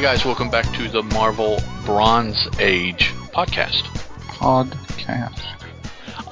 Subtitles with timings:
[0.00, 3.82] Hey guys, welcome back to the Marvel Bronze Age podcast.
[4.30, 5.42] Podcast.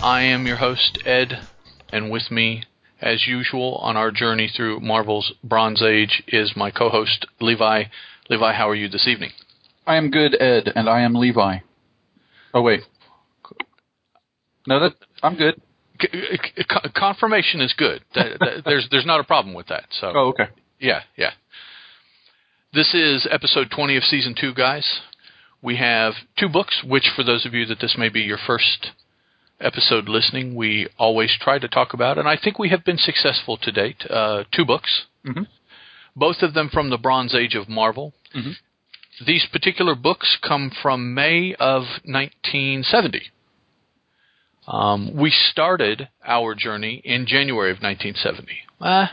[0.02, 1.46] I am your host, Ed,
[1.92, 2.62] and with me,
[3.02, 7.84] as usual, on our journey through Marvel's Bronze Age is my co host, Levi.
[8.30, 9.32] Levi, how are you this evening?
[9.86, 11.58] I am good, Ed, and I am Levi.
[12.54, 12.84] Oh, wait.
[14.66, 15.60] No, that I'm good.
[16.00, 16.08] C-
[16.56, 18.02] c- confirmation is good.
[18.14, 19.88] There's there's not a problem with that.
[19.90, 20.48] So Oh, okay.
[20.80, 21.32] Yeah, yeah.
[22.72, 25.00] This is episode 20 of season 2, guys.
[25.62, 28.90] We have two books, which, for those of you that this may be your first
[29.60, 33.56] episode listening, we always try to talk about, and I think we have been successful
[33.56, 34.04] to date.
[34.08, 35.46] Uh, two books, Mhm.
[36.14, 38.14] both of them from the Bronze Age of Marvel.
[38.34, 38.56] Mhm.
[39.24, 43.30] These particular books come from May of 1970.
[44.68, 48.60] Um, we started our journey in January of 1970.
[48.80, 49.08] Uh,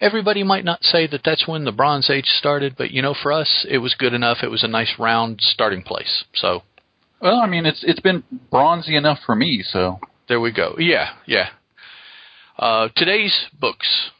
[0.00, 3.32] everybody might not say that that's when the Bronze Age started, but you know, for
[3.32, 4.38] us, it was good enough.
[4.42, 6.24] It was a nice round starting place.
[6.34, 6.62] So
[7.20, 10.76] Well, I mean, it's it's been bronzy enough for me, so there we go.
[10.78, 11.48] Yeah, yeah.
[12.58, 14.10] Uh, today's books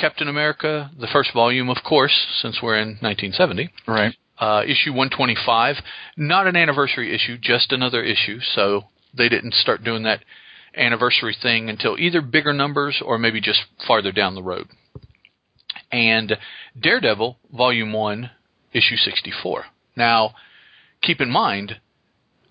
[0.00, 3.70] Captain America, the first volume, of course, since we're in 1970.
[3.86, 4.14] right.
[4.38, 5.76] Uh, issue 125.
[6.16, 8.40] Not an anniversary issue, just another issue.
[8.54, 8.84] So
[9.14, 10.24] they didn't start doing that
[10.74, 14.68] anniversary thing until either bigger numbers or maybe just farther down the road.
[15.92, 16.36] And
[16.80, 18.30] Daredevil, Volume 1,
[18.72, 19.64] Issue 64.
[19.96, 20.34] Now,
[21.02, 21.80] keep in mind,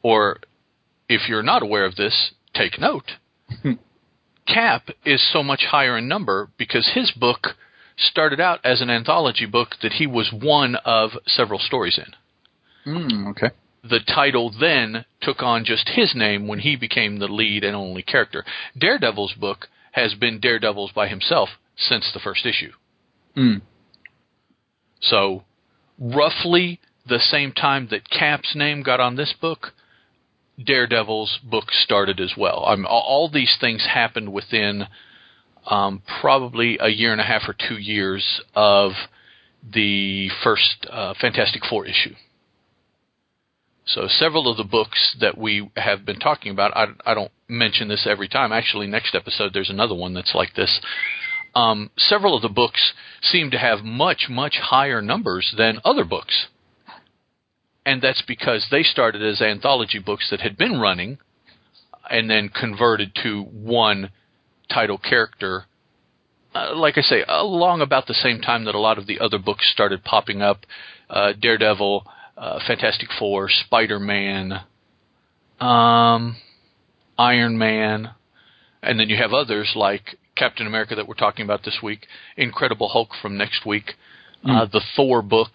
[0.04, 0.40] or
[1.08, 3.12] if you're not aware of this, take note.
[4.48, 7.50] Cap is so much higher in number because his book
[7.98, 12.92] started out as an anthology book that he was one of several stories in.
[12.92, 13.50] Mm, okay.
[13.84, 18.02] The title then took on just his name when he became the lead and only
[18.02, 18.44] character.
[18.78, 22.72] Daredevil's book has been Daredevil's by himself since the first issue.
[23.40, 23.62] Mm.
[25.02, 25.44] So,
[25.98, 29.74] roughly the same time that Cap's name got on this book,
[30.64, 32.66] Daredevil's book started as well.
[32.88, 34.88] All these things happened within
[35.66, 38.92] um, probably a year and a half or two years of
[39.64, 42.16] the first uh, Fantastic Four issue.
[43.86, 47.88] So several of the books that we have been talking about, I, I don't mention
[47.88, 48.52] this every time.
[48.52, 50.80] Actually, next episode there's another one that's like this.
[51.60, 56.48] Um, several of the books seem to have much, much higher numbers than other books.
[57.86, 61.18] And that's because they started as anthology books that had been running
[62.10, 64.12] and then converted to one
[64.72, 65.66] title character.
[66.56, 69.38] Uh, like I say, along about the same time that a lot of the other
[69.38, 70.66] books started popping up
[71.10, 72.06] uh, Daredevil,
[72.38, 74.62] uh, Fantastic Four, Spider Man,
[75.60, 76.38] um,
[77.18, 78.12] Iron Man,
[78.82, 82.08] and then you have others like Captain America that we're talking about this week,
[82.38, 83.94] Incredible Hulk from next week,
[84.46, 85.52] uh, the Thor book.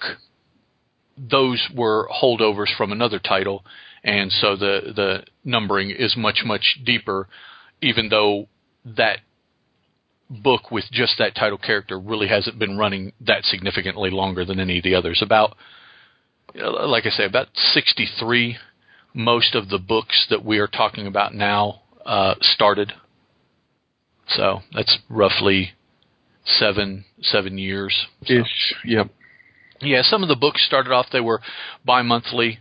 [1.17, 3.65] Those were holdovers from another title,
[4.03, 7.29] and so the the numbering is much much deeper,
[7.81, 8.49] even though
[8.85, 9.21] that
[10.29, 14.79] book with just that title character really hasn't been running that significantly longer than any
[14.79, 15.21] of the others.
[15.23, 15.57] About
[16.55, 18.57] like I say, about 63.
[19.15, 22.93] Most of the books that we are talking about now uh, started.
[24.29, 25.73] So that's roughly
[26.45, 28.07] seven seven years.
[28.25, 28.75] So- Ish.
[28.85, 29.09] Yep.
[29.81, 31.41] yeah, some of the books started off they were
[31.85, 32.61] bi-monthly,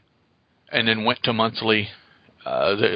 [0.72, 1.90] and then went to monthly.
[2.46, 2.96] Uh, the,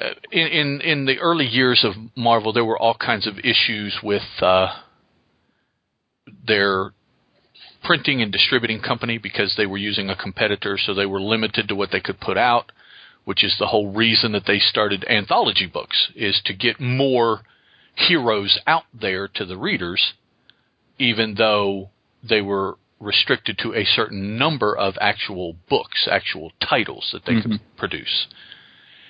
[0.00, 3.96] uh, in, in in the early years of Marvel, there were all kinds of issues
[4.02, 4.80] with uh,
[6.46, 6.92] their
[7.84, 11.74] printing and distributing company because they were using a competitor, so they were limited to
[11.74, 12.72] what they could put out.
[13.24, 17.42] Which is the whole reason that they started anthology books is to get more
[18.08, 20.14] heroes out there to the readers,
[20.98, 21.90] even though
[22.28, 27.60] they were restricted to a certain number of actual books, actual titles that they could
[27.76, 28.26] produce.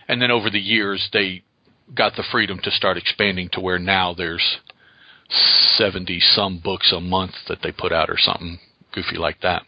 [0.07, 1.43] And then over the years, they
[1.95, 4.59] got the freedom to start expanding to where now there's
[5.77, 8.59] 70 some books a month that they put out or something
[8.95, 9.63] goofy like that.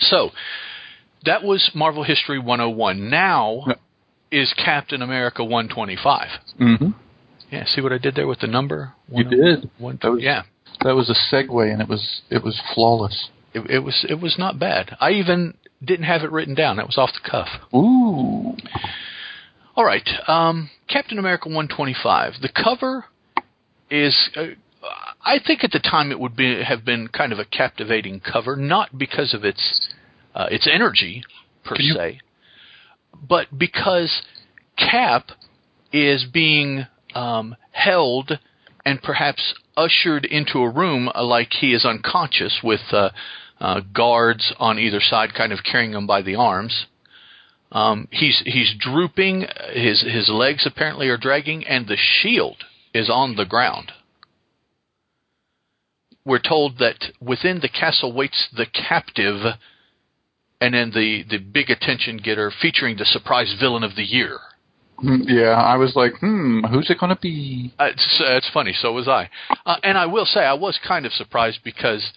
[0.00, 0.30] So,
[1.24, 3.10] that was Marvel History 101.
[3.10, 3.64] Now
[4.30, 6.28] is Captain America 125.
[6.60, 6.90] Mm-hmm.
[7.50, 8.92] Yeah, see what I did there with the number?
[9.12, 9.70] You did.
[9.78, 10.42] One, That was- yeah.
[10.82, 13.30] That was a segue, and it was it was flawless.
[13.52, 14.96] It, it was it was not bad.
[15.00, 15.54] I even
[15.84, 16.76] didn't have it written down.
[16.76, 17.48] That was off the cuff.
[17.74, 18.54] Ooh.
[19.74, 22.34] All right, um, Captain America 125.
[22.42, 23.06] The cover
[23.90, 24.46] is, uh,
[25.24, 28.54] I think at the time it would be have been kind of a captivating cover,
[28.54, 29.88] not because of its
[30.34, 31.24] uh, its energy
[31.64, 32.20] per Can you- se,
[33.28, 34.22] but because
[34.76, 35.30] Cap
[35.92, 38.38] is being um, held
[38.84, 43.10] and perhaps ushered into a room uh, like he is unconscious with uh,
[43.60, 46.86] uh, guards on either side, kind of carrying him by the arms.
[47.70, 49.46] Um, he's he's drooping.
[49.72, 52.56] His his legs apparently are dragging, and the shield
[52.94, 53.92] is on the ground.
[56.24, 59.54] We're told that within the castle waits the captive,
[60.60, 64.38] and then the the big attention getter featuring the surprise villain of the year.
[65.02, 67.72] Mm, Yeah, I was like, hmm, who's it going to be?
[67.78, 68.72] Uh, it's, uh, it's funny.
[68.72, 69.30] So was I.
[69.66, 72.12] Uh, and I will say I was kind of surprised because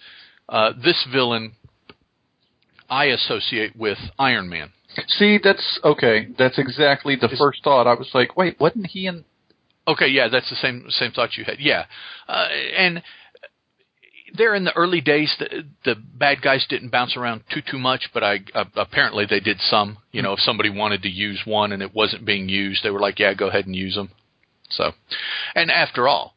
[0.48, 1.52] uh, this villain
[2.90, 4.70] I associate with Iron Man.
[5.08, 6.28] See, that's okay.
[6.38, 7.86] That's exactly the Is- first thought.
[7.86, 9.24] I was like, wait, wasn't he in?
[9.88, 11.58] Okay, yeah, that's the same same thought you had.
[11.58, 11.86] Yeah,
[12.28, 12.46] uh,
[12.76, 13.02] and
[14.34, 18.10] there in the early days, the, the bad guys didn't bounce around too too much,
[18.14, 19.98] but I uh, apparently they did some.
[20.12, 23.00] You know, if somebody wanted to use one and it wasn't being used, they were
[23.00, 24.10] like, "Yeah, go ahead and use them."
[24.70, 24.92] So,
[25.54, 26.34] and after all,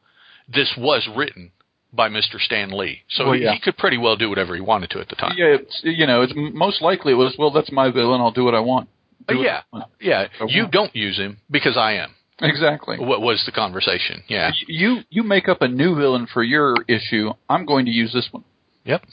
[0.53, 1.51] this was written
[1.93, 2.37] by Mr.
[2.39, 3.53] Stan Lee, so Well, he, yeah.
[3.53, 5.35] he could pretty well do whatever he wanted to at the time.
[5.37, 7.33] Yeah, it's, you know, it's most likely it was.
[7.39, 8.19] Well, that's my villain.
[8.19, 8.89] I'll do what I want.
[9.29, 9.91] Uh, Do yeah, I want.
[10.01, 10.27] yeah.
[10.41, 12.14] I You don't use him because I am.
[12.41, 12.97] Exactly.
[12.99, 14.23] What was the conversation?
[14.27, 14.51] Yeah.
[14.67, 17.31] You you make up a new villain for your issue.
[17.49, 18.43] I'm going to use this one.
[18.83, 19.03] Yep.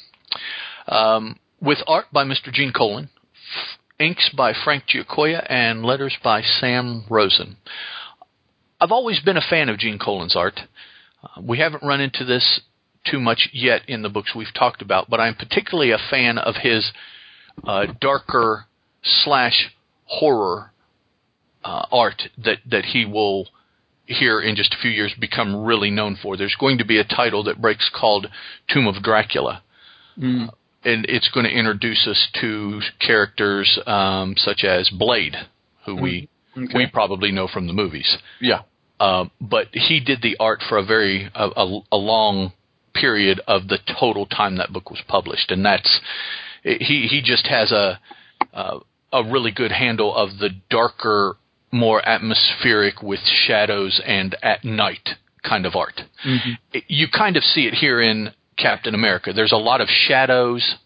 [0.89, 2.53] Um, with art by Mr.
[2.53, 7.57] Gene Colan, f- inks by Frank Giacoia, and letters by Sam Rosen.
[8.81, 10.59] I've always been a fan of Gene Colan's art.
[11.23, 12.63] Uh, we haven't run into this
[13.09, 16.57] too much yet in the books we've talked about, but I'm particularly a fan of
[16.61, 16.91] his
[17.65, 18.67] uh, darker
[19.03, 19.71] slash
[20.05, 20.72] horror
[21.65, 23.49] uh, art that that he will
[24.07, 26.37] here in just a few years become really known for.
[26.37, 28.27] There's going to be a title that breaks called
[28.73, 29.63] Tomb of Dracula,
[30.19, 30.51] Mm.
[30.85, 35.37] and it's going to introduce us to characters um, such as Blade,
[35.87, 36.79] who we Okay.
[36.79, 38.19] we probably know from the movies.
[38.39, 38.61] Yeah.
[39.01, 42.53] Uh, but he did the art for a very a, a, a long
[42.95, 46.01] period of the total time that book was published, and that's
[46.63, 47.99] he he just has a
[48.53, 48.81] uh,
[49.15, 51.37] a really good handle of the darker,
[51.73, 56.05] more atmospheric with shadows and at night kind of art.
[56.25, 56.59] Mhm.
[56.73, 59.33] It- you kind of see it here in Captain America.
[59.33, 60.77] There's a lot of shadows.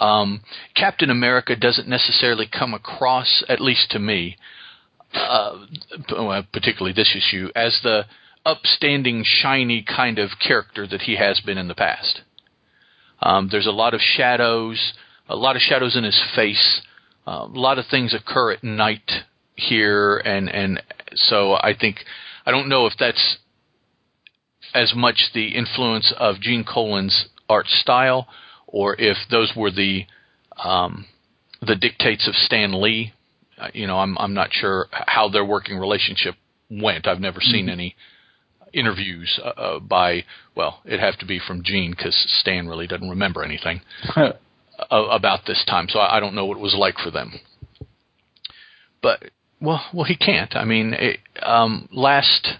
[0.00, 0.40] Um,
[0.74, 4.36] Captain America doesn't necessarily come across, at least to me,
[5.14, 5.58] uh,
[6.52, 8.06] particularly this issue, as the
[8.44, 12.22] upstanding, shiny kind of character that he has been in the past.
[13.22, 14.94] Um, there's a lot of shadows,
[15.28, 16.80] a lot of shadows in his face.
[17.26, 19.24] Uh, a lot of things occur at night
[19.60, 20.82] here, and and
[21.14, 21.98] so I think
[22.46, 23.38] I don't know if that's
[24.74, 28.28] as much the influence of Gene Colan's art style,
[28.66, 30.06] or if those were the
[30.62, 31.06] um,
[31.60, 33.12] the dictates of Stan Lee.
[33.58, 36.34] Uh, you know, I'm I'm not sure how their working relationship
[36.70, 37.06] went.
[37.06, 37.96] I've never seen any
[38.72, 40.24] interviews uh, uh, by
[40.54, 43.80] well, it'd have to be from Gene because Stan really doesn't remember anything
[44.90, 47.40] about this time, so I, I don't know what it was like for them.
[49.02, 49.30] But
[49.60, 50.54] well, well, he can't.
[50.56, 52.54] I mean, it, um, last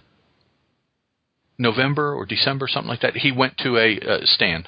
[1.58, 4.64] November or December, something like that, he went to a uh, Stan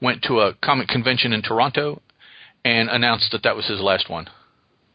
[0.00, 2.00] went to a comic convention in Toronto
[2.64, 4.28] and announced that that was his last one.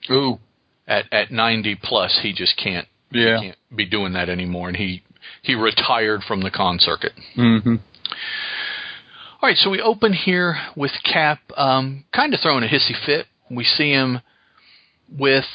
[0.09, 0.39] Ooh.
[0.87, 3.39] At at 90 plus, he just can't Yeah.
[3.39, 5.03] can't be doing that anymore, and he
[5.41, 7.13] he retired from the con circuit.
[7.37, 7.75] Mm-hmm.
[9.41, 13.27] All right, so we open here with Cap, um, kind of throwing a hissy fit.
[13.51, 14.21] We see him
[15.09, 15.45] with.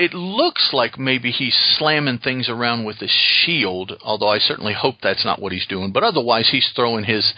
[0.00, 4.94] It looks like maybe he's slamming things around with his shield, although I certainly hope
[5.02, 5.92] that's not what he's doing.
[5.92, 7.34] But otherwise, he's throwing his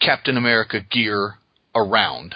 [0.00, 1.34] Captain America gear
[1.74, 2.34] around,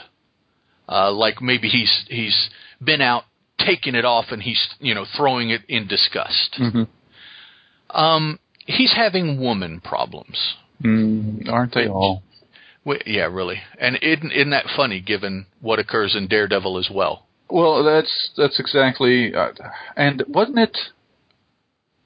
[0.87, 2.50] uh, like maybe he's he's
[2.83, 3.25] been out
[3.59, 6.56] taking it off and he's you know throwing it in disgust.
[6.61, 7.97] Mm-hmm.
[7.97, 10.56] Um, he's having woman problems.
[10.83, 12.23] Mm, aren't they all?
[13.06, 13.62] Yeah, really.
[13.80, 17.25] And isn't, isn't that funny given what occurs in Daredevil as well?
[17.50, 19.34] Well, that's that's exactly.
[19.34, 19.50] Uh,
[19.96, 20.78] and wasn't it?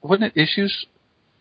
[0.01, 0.85] Wasn't it issues?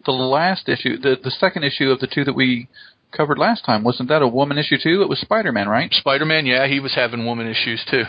[0.05, 2.69] The last issue, the the second issue of the two that we
[3.11, 5.03] covered last time, wasn't that a woman issue too?
[5.03, 5.93] It was Spider Man, right?
[5.93, 8.05] Spider Man, yeah, he was having woman issues too.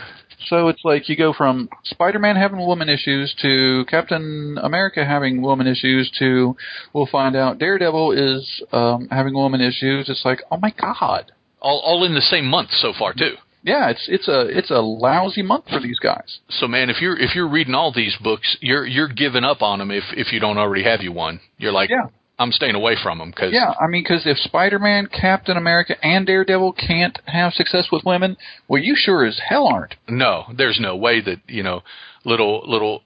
[0.46, 5.42] So it's like you go from Spider Man having woman issues to Captain America having
[5.42, 6.56] woman issues to
[6.92, 10.08] we'll find out Daredevil is um, having woman issues.
[10.08, 11.32] It's like, oh my god.
[11.60, 13.34] All, all in the same month so far too.
[13.62, 16.38] Yeah, it's it's a it's a lousy month for these guys.
[16.48, 19.78] So man, if you're if you're reading all these books, you're you're giving up on
[19.80, 21.40] them if if you don't already have you one.
[21.58, 22.06] You're like, Yeah.
[22.38, 26.26] I'm staying away from them because Yeah, I mean, because if Spider-Man, Captain America, and
[26.26, 29.94] Daredevil can't have success with women, well, you sure as hell aren't.
[30.08, 31.82] no, there's no way that you know
[32.24, 33.02] little little.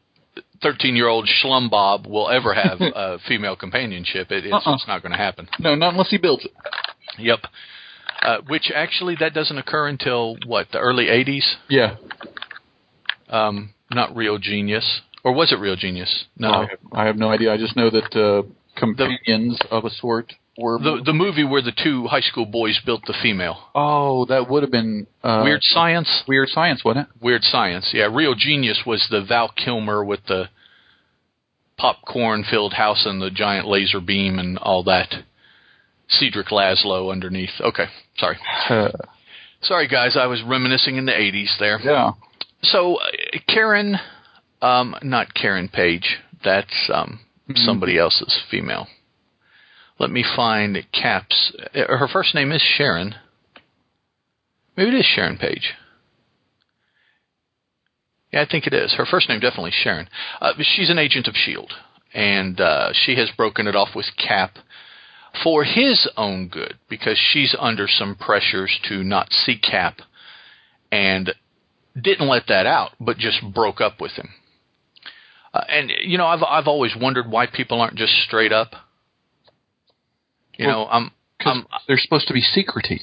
[0.63, 4.31] 13 year old Schlum Bob will ever have uh, female companionship.
[4.33, 4.75] It, it's Uh-uh.
[4.77, 5.47] just not going to happen.
[5.59, 6.53] No, not unless he builds it.
[7.19, 7.41] Yep.
[8.23, 11.45] Uh, which actually that doesn't occur until what the early '80s.
[11.69, 11.97] Yeah.
[13.29, 16.27] Um, not Real Genius, or was it Real Genius?
[16.39, 17.53] No, I have, I have no idea.
[17.53, 18.43] I just know that uh,
[18.79, 20.79] companions of a sort were.
[20.79, 23.71] the the movie where the two high school boys built the female.
[23.75, 26.23] oh, that would have been uh, Weird Science.
[26.29, 27.23] Weird Science, wasn't it?
[27.23, 27.91] Weird Science.
[27.93, 30.49] Yeah, Real Genius was the Val Kilmer with the
[31.77, 35.13] popcorn filled house and the giant laser beam and all that.
[36.09, 37.51] Cedric Laszlo underneath.
[37.61, 37.87] Okay,
[38.19, 38.39] sorry.
[39.63, 40.15] Sorry, guys.
[40.15, 41.81] I was reminiscing in the 80s there.
[41.83, 42.11] yeah.
[42.61, 43.07] So, uh,
[43.49, 43.97] Karen,
[44.61, 46.19] um, not Karen Page.
[46.45, 47.65] That's um, Mhm.
[47.65, 48.89] somebody else's female.
[49.99, 51.53] Let me find Cap's.
[51.75, 53.15] uh, Her first name is Sharon.
[54.77, 55.73] Maybe it is Sharon Page.
[58.33, 58.93] Yeah, I think it is.
[58.95, 60.09] Her first name definitely Sharon.
[60.41, 61.73] Uh, she's an agent of Shield,
[62.13, 64.59] and uh, she has broken it off with Cap
[65.43, 70.01] for his own good because she's under some pressures to not see Cap,
[70.93, 71.35] and
[72.01, 74.29] didn't let that out, but just broke up with him.
[75.53, 78.75] Uh, and you know, I've I've always wondered why people aren't just straight up.
[80.57, 81.11] You Well, know, I'm
[81.41, 83.01] 'Cause I'm they're supposed to be secrety.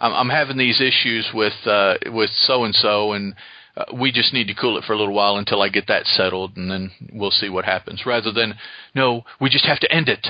[0.00, 3.34] I'm, I'm having these issues with uh, with so and so, and
[3.76, 6.06] uh, we just need to cool it for a little while until I get that
[6.06, 8.04] settled, and then we'll see what happens.
[8.06, 8.54] Rather than
[8.94, 10.26] no, we just have to end it.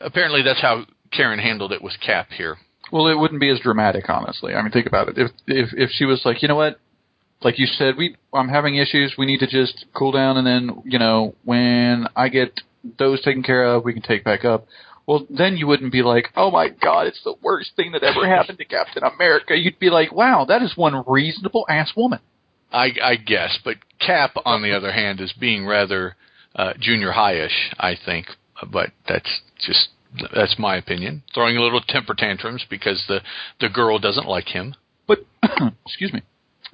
[0.00, 2.56] Apparently, that's how Karen handled it with Cap here.
[2.92, 4.54] Well, it wouldn't be as dramatic, honestly.
[4.54, 5.18] I mean, think about it.
[5.18, 6.78] If if if she was like, you know what,
[7.42, 9.14] like you said, we I'm having issues.
[9.18, 12.60] We need to just cool down, and then you know when I get
[12.98, 14.66] those taken care of, we can take back up.
[15.06, 18.26] Well, then you wouldn't be like, oh my God, it's the worst thing that ever
[18.26, 19.56] happened to Captain America.
[19.56, 22.18] You'd be like, wow, that is one reasonable ass woman.
[22.72, 26.16] I, I guess, but Cap, on the other hand, is being rather
[26.56, 28.26] uh, junior high-ish, I think.
[28.64, 29.88] But that's just
[30.34, 31.22] that's my opinion.
[31.34, 33.20] Throwing a little temper tantrums because the
[33.60, 34.74] the girl doesn't like him.
[35.06, 35.20] But
[35.86, 36.22] excuse me.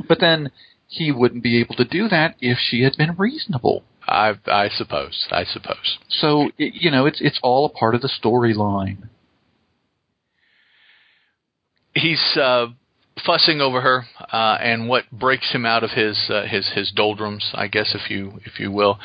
[0.09, 0.51] But then
[0.89, 3.85] he wouldn't be able to do that if she had been reasonable.
[4.07, 5.27] I I suppose.
[5.31, 5.99] I suppose.
[6.09, 9.09] So it, you know, it's it's all a part of the storyline.
[11.95, 12.69] He's uh,
[13.25, 17.51] fussing over her, uh, and what breaks him out of his uh, his his doldrums,
[17.55, 18.99] I guess, if you if you will,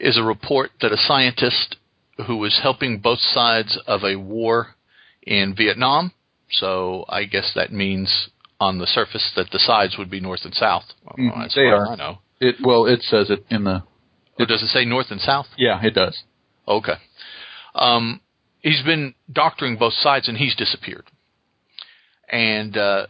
[0.00, 1.76] is a report that a scientist
[2.22, 4.74] who was helping both sides of a war
[5.22, 6.12] in Vietnam.
[6.50, 8.28] So I guess that means
[8.60, 10.84] on the surface that the sides would be north and south.
[11.04, 11.92] Well, Mhm, that's they far are.
[11.92, 12.18] I know.
[12.40, 13.82] It well, it says it in the
[14.38, 15.46] Or does it say north and south?
[15.56, 16.22] yeah, it does.
[16.66, 16.94] Okay.
[17.74, 18.20] Um,
[18.60, 21.06] he's been doctoring both sides, and he's disappeared.
[22.28, 23.06] And uh,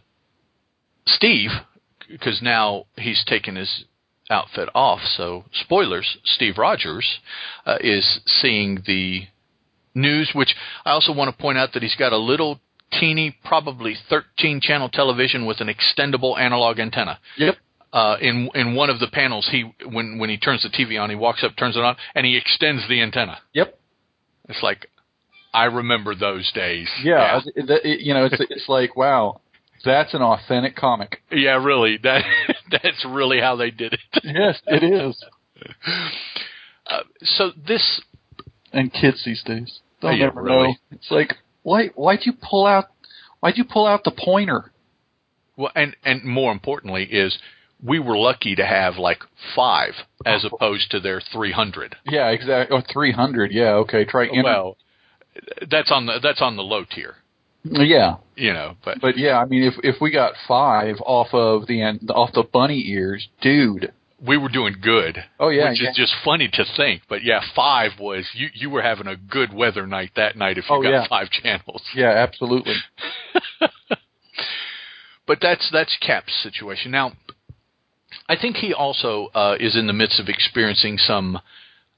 [1.05, 1.51] Steve,
[2.09, 3.85] because now he's taken his
[4.29, 6.17] outfit off, so spoilers.
[6.23, 7.19] Steve Rogers
[7.65, 9.23] uh, is seeing the
[9.93, 12.59] news, which I also want to point out that he's got a little
[12.99, 17.55] teeny, probably 13 channel television with an extendable analog antenna Yep.
[17.91, 21.09] uh, in in one of the panels, he when when he turns the TV on,
[21.09, 23.39] he walks up, turns it on, and he extends the antenna.
[23.53, 23.77] Yep.
[24.49, 24.87] It's like
[25.53, 26.87] I remember those days.
[27.03, 29.41] Yeah, it- it- it- you know, it's it's like wow,
[29.83, 31.21] that's an authentic comic.
[31.31, 31.97] yeah, really.
[32.01, 32.23] That
[32.71, 33.99] that's really how they did it.
[34.23, 35.23] Yes, it is.
[36.87, 38.01] Uh, so this
[38.71, 40.67] And kids these days, they'll Yeah, never really.
[40.69, 40.75] know.
[40.91, 42.85] It's like why why'd you pull out
[43.39, 44.71] why'd you pull out the pointer?
[45.55, 47.37] well, and and more importantly is
[47.83, 49.19] we were lucky to have like
[49.55, 49.93] five
[50.25, 51.95] as opposed to their three hundred.
[52.05, 52.77] Yeah, exactly.
[52.77, 53.51] Oh, 300.
[53.51, 54.05] Yeah, okay.
[54.05, 54.29] Try.
[54.43, 54.77] Well,
[55.69, 57.15] that's on the that's on the low tier,
[57.63, 58.75] yeah, you know.
[58.83, 62.31] But but yeah, I mean, if if we got five off of the end, off
[62.33, 63.91] the bunny ears, dude.
[64.25, 65.17] we were doing good.
[65.39, 65.89] Oh yeah, which yeah.
[65.91, 67.01] is just funny to think.
[67.09, 68.47] But yeah, five was you.
[68.53, 71.07] You were having a good weather night that night if you Oh, got yeah.
[71.09, 71.81] five channels.
[71.95, 72.75] yeah, absolutely.
[75.25, 77.13] But that's that's Cap's situation now.
[78.27, 81.37] I think he also uh, is in the midst of experiencing some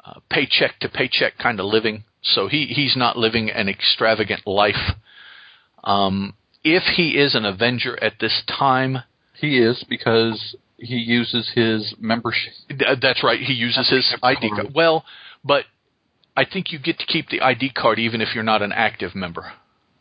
[0.05, 2.03] uh, paycheck to paycheck kind of living.
[2.21, 4.93] So he he's not living an extravagant life.
[5.85, 8.99] Um, if he is an Avenger at this time,
[9.33, 12.53] He is because he uses his membership.
[12.69, 13.39] th- that's right.
[13.39, 14.61] He uses his ID card.
[14.63, 14.73] card.
[14.75, 15.05] Well,
[15.43, 15.65] but
[16.35, 19.13] I think you get to keep the ID card even if you're not an active
[19.15, 19.53] member.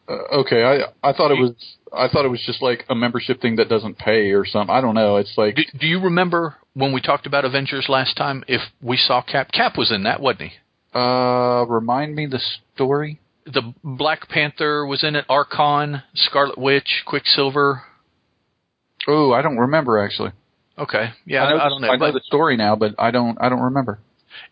[0.09, 1.53] Uh, okay, I I thought it was
[1.97, 4.75] I thought it was just like a membership thing that doesn't pay or something.
[4.75, 5.17] I don't know.
[5.17, 8.43] It's like Do, do you remember when we talked about Avengers last time?
[8.49, 10.99] If we saw Cap, Cap was in that, wasn't he?
[10.99, 12.41] uh remind me the
[12.75, 13.19] story.
[13.47, 15.27] The Black Panther was in it.
[15.29, 17.83] Archon, Scarlet Witch, Quicksilver.
[19.07, 20.33] Oh, I don't remember actually.
[20.79, 21.89] Okay, yeah, I, know, don't know.
[21.89, 24.01] I know the story now, but I don't I don't remember.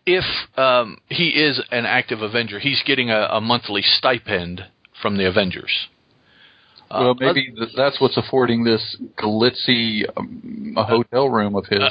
[0.05, 0.23] if
[0.57, 4.65] um, he is an active Avenger, he's getting a, a monthly stipend
[5.01, 5.87] from the Avengers.
[6.89, 11.81] Uh, well, maybe th- that's what's affording this glitzy um, a hotel room of his.
[11.81, 11.89] uh,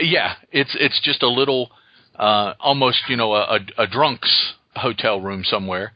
[0.00, 1.70] yeah, it's it's just a little,
[2.16, 5.92] uh, almost you know a, a, a drunk's hotel room somewhere.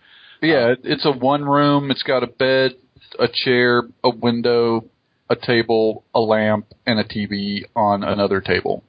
[0.47, 1.91] Yeah, it's a one room.
[1.91, 2.73] It's got a bed,
[3.19, 4.85] a chair, a window,
[5.29, 8.83] a table, a lamp, and a TV on another table.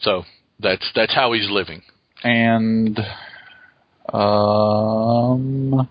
[0.00, 0.24] So
[0.60, 1.82] that's that's how he's living.
[2.22, 2.98] And
[4.12, 5.88] um,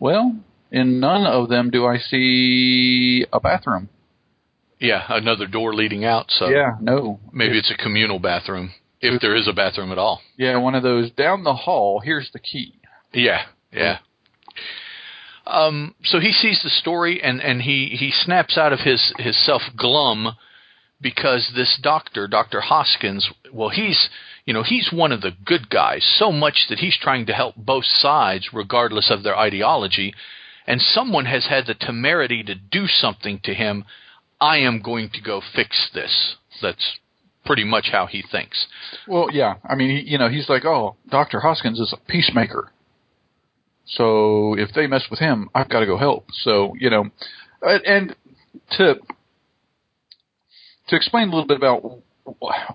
[0.00, 0.36] well,
[0.70, 3.88] in none of them do I see a bathroom.
[4.80, 6.26] Yeah, another door leading out.
[6.30, 7.20] So yeah, no.
[7.32, 10.20] maybe it's a communal bathroom if there is a bathroom at all.
[10.36, 12.00] Yeah, one of those down the hall.
[12.00, 12.74] Here's the key.
[13.12, 13.98] Yeah, yeah.
[15.46, 19.36] Um, so he sees the story and, and he, he snaps out of his, his
[19.44, 20.36] self glum
[21.00, 22.60] because this doctor, Dr.
[22.60, 24.08] Hoskins, well, he's,
[24.46, 27.56] you know, he's one of the good guys so much that he's trying to help
[27.56, 30.14] both sides regardless of their ideology.
[30.66, 33.84] And someone has had the temerity to do something to him.
[34.40, 36.36] I am going to go fix this.
[36.60, 36.98] That's
[37.44, 38.66] pretty much how he thinks.
[39.08, 39.54] Well, yeah.
[39.68, 42.71] I mean, he, you know, he's like, oh, Doctor Hoskins is a peacemaker.
[43.86, 46.26] So if they mess with him, I've got to go help.
[46.32, 47.10] So you know,
[47.62, 48.14] and
[48.72, 48.94] to
[50.88, 52.02] to explain a little bit about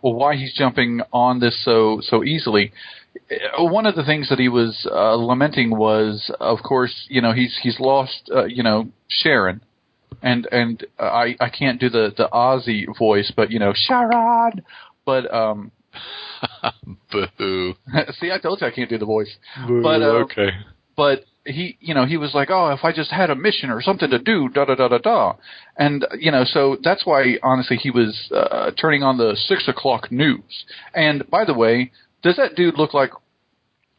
[0.01, 2.71] why he's jumping on this so so easily.
[3.57, 7.57] One of the things that he was uh, lamenting was, of course, you know, he's
[7.61, 9.61] he's lost, uh, you know, Sharon,
[10.21, 14.61] and and I I can't do the the Ozzy voice, but you know, Sharon.
[15.05, 15.71] But um,
[17.11, 17.73] Boo.
[18.19, 19.35] see, I told you I can't do the voice.
[19.67, 20.49] But, uh, okay.
[20.97, 23.81] But he you know he was like oh if i just had a mission or
[23.81, 25.33] something to do da da da da da
[25.77, 30.11] and you know so that's why honestly he was uh, turning on the six o'clock
[30.11, 31.91] news and by the way
[32.23, 33.11] does that dude look like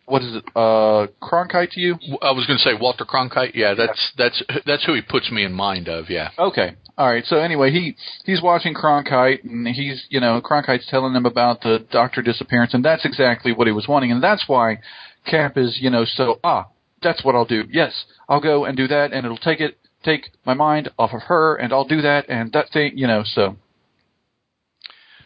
[0.04, 3.54] what is it uh cronkite to you I was going to say Walter Cronkite.
[3.54, 6.08] Yeah, that's that's that's who he puts me in mind of.
[6.08, 6.30] Yeah.
[6.38, 6.76] Okay.
[6.96, 7.24] All right.
[7.26, 7.94] So anyway, he
[8.24, 12.84] he's watching Cronkite, and he's you know Cronkite's telling him about the doctor disappearance, and
[12.84, 14.78] that's exactly what he was wanting, and that's why
[15.26, 16.68] Cap is you know so ah
[17.02, 17.64] that's what I'll do.
[17.70, 21.22] Yes, I'll go and do that, and it'll take it take my mind off of
[21.22, 23.22] her, and I'll do that and that thing, you know.
[23.24, 23.56] So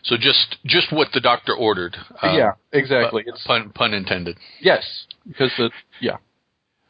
[0.02, 1.96] So just just what the doctor ordered.
[2.22, 3.22] Uh, yeah, exactly.
[3.24, 4.36] pu- It's pun pun intended.
[4.60, 4.82] yes
[5.26, 6.16] because the yeah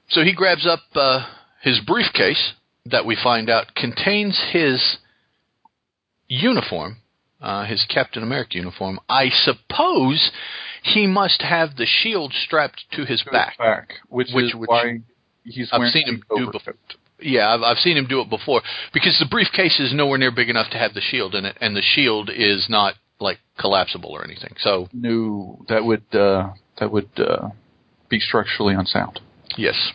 [0.08, 1.26] So he grabs up uh,
[1.62, 2.52] his briefcase
[2.86, 4.98] that we find out contains his
[6.28, 6.96] uniform,
[7.40, 8.98] uh, his Captain America uniform.
[9.08, 10.30] I suppose
[10.82, 13.56] he must have the shield strapped to his back.
[13.58, 14.98] back, which, Which- is which- why
[15.44, 16.74] he's I've seen him do before.
[17.20, 20.50] Yeah, I've, I've seen him do it before because the briefcase is nowhere near big
[20.50, 24.24] enough to have the shield in it, and the shield is not like collapsible or
[24.24, 24.54] anything.
[24.58, 27.50] So No, that would uh, that would uh,
[28.08, 29.20] be structurally unsound.
[29.56, 29.92] Yes.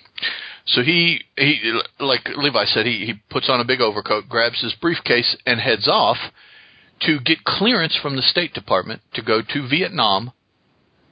[0.66, 4.74] So he he like Levi said he he puts on a big overcoat, grabs his
[4.76, 6.18] briefcase and heads off
[7.02, 10.32] to get clearance from the State Department to go to Vietnam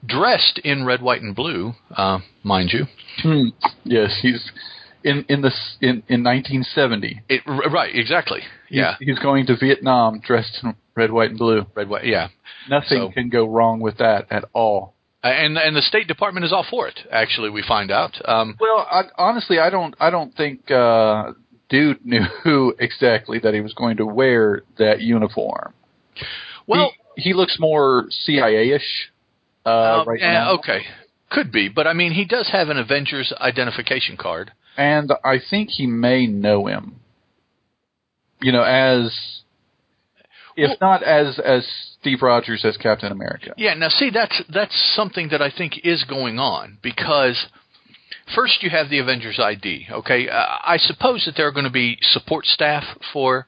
[0.05, 2.85] dressed in red, white and blue, uh, mind you.
[3.21, 3.49] Hmm.
[3.83, 4.51] Yes, he's
[5.03, 7.21] in in this in in 1970.
[7.29, 8.41] It, right, exactly.
[8.69, 8.95] He's, Yeah.
[8.99, 11.65] he's going to Vietnam dressed in red, white, and blue.
[11.75, 12.27] Red, white, yeah.
[12.69, 14.93] Nothing So- can go wrong with that at all.
[15.23, 16.99] And and the State Department is all for it.
[17.11, 18.13] Actually, we find out.
[18.29, 21.31] Um, Well, I, honestly, I don't I don't think uh,
[21.67, 25.73] dude knew exactly that he was going to wear that uniform.
[26.67, 29.09] well, he, he looks more CIA-ish
[29.65, 30.51] uh, um, right yeah, now.
[30.59, 30.81] okay,
[31.29, 34.51] could be, but I mean, he does have an Avengers identification card.
[34.77, 36.97] and I think he may know him.
[38.41, 39.41] You know, as
[40.55, 41.65] if Well- not as as
[41.99, 43.53] Steve Rogers as Captain America.
[43.57, 47.47] Yeah, now see that's that's something that I think is going on because
[48.35, 49.87] first you have the Avengers ID.
[49.91, 53.47] Okay, uh, I suppose that there are going to be support staff for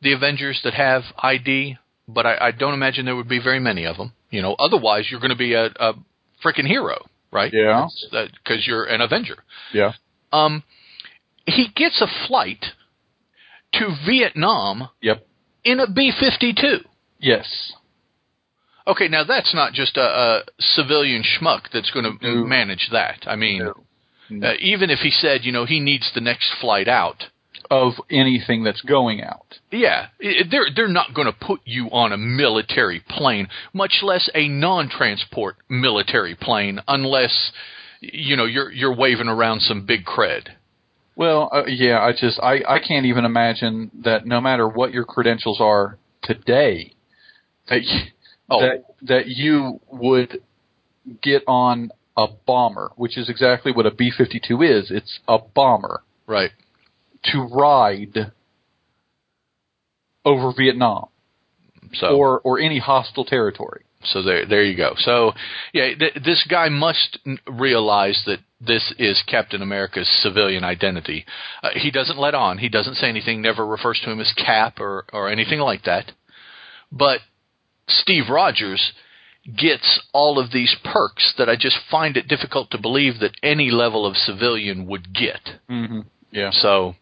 [0.00, 1.76] the Avengers that have ID,
[2.08, 4.12] but I, I don't imagine there would be very many of them.
[4.30, 5.92] You know, otherwise you're going to be a, a
[6.44, 7.52] freaking hero, right?
[7.52, 7.86] Yeah.
[8.10, 9.36] because you're an Avenger.
[9.72, 9.92] Yeah.
[10.32, 10.62] Um,
[11.46, 12.64] he gets a flight
[13.74, 15.26] to Vietnam Yep.
[15.64, 16.84] in a B-52.
[17.18, 17.72] Yes.
[18.86, 22.44] Okay, now that's not just a, a civilian schmuck that's going to No.
[22.44, 23.24] manage that.
[23.26, 23.70] I mean,
[24.30, 24.48] No.
[24.48, 27.24] uh, even if he said, you know, he needs the next flight out,
[27.70, 29.58] Of anything that's going out.
[29.70, 34.48] yeah, they're they're not going to put you on a military plane, much less a
[34.48, 37.52] non-transport military plane, unless
[38.00, 40.48] you know you're you're waving around some big cred.
[41.14, 45.04] Well, uh, yeah, I just I I can't even imagine that no matter what your
[45.04, 46.94] credentials are today,
[47.68, 47.80] that
[48.50, 48.60] Oh.
[48.60, 50.40] that that you would
[51.22, 54.90] get on a bomber, which is exactly what a B-52 is.
[54.90, 56.02] It's a bomber.
[56.26, 56.50] Right.
[57.24, 58.32] To ride
[60.24, 61.08] over Vietnam
[61.94, 63.82] So or or any hostile territory.
[64.04, 64.94] So there, there you go.
[64.96, 65.32] So,
[65.72, 71.24] yeah, th- this guy must n- realize that this is Captain America's civilian identity.
[71.62, 72.58] Uh, he doesn't let on.
[72.58, 73.42] He doesn't say anything.
[73.42, 76.12] Never refers to him as Cap or or anything like that.
[76.92, 77.20] But
[77.88, 78.92] Steve Rogers
[79.56, 83.70] gets all of these perks that I just find it difficult to believe that any
[83.70, 85.40] level of civilian would get.
[85.68, 86.00] Mm-hmm.
[86.30, 86.50] Yeah.
[86.52, 86.94] So,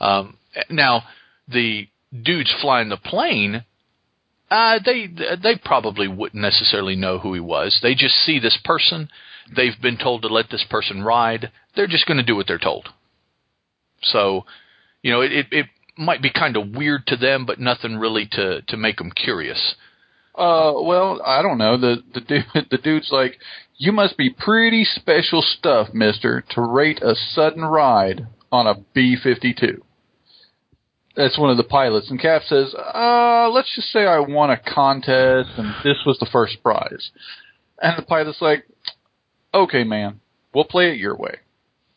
[0.00, 0.36] um,
[0.68, 1.02] now
[1.48, 1.88] the
[2.22, 3.64] dudes flying the plane,
[4.50, 5.06] uh, they
[5.42, 7.78] they probably wouldn't necessarily know who he was.
[7.82, 9.08] They just see this person.
[9.54, 11.50] They've been told to let this person ride.
[11.74, 12.88] They're just going to do what they're told.
[14.02, 14.44] So,
[15.02, 18.26] you know, it it, it might be kind of weird to them, but nothing really
[18.32, 19.74] to to make them curious.
[20.34, 21.76] Uh, well, I don't know.
[21.76, 23.38] The the dude the dude's like,
[23.76, 29.16] you must be pretty special stuff, Mister, to rate a sudden ride on a B
[29.22, 29.82] fifty two.
[31.16, 34.56] That's one of the pilots, and Cap says, "Uh, let's just say I won a
[34.56, 37.10] contest, and this was the first prize."
[37.82, 38.64] And the pilot's like,
[39.52, 40.20] "Okay, man,
[40.54, 41.36] we'll play it your way."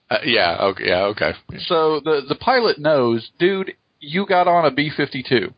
[0.10, 0.58] Uh, yeah.
[0.62, 0.88] Okay.
[0.88, 1.04] Yeah.
[1.06, 1.32] Okay.
[1.66, 5.54] So the the pilot knows, dude, you got on a B fifty two.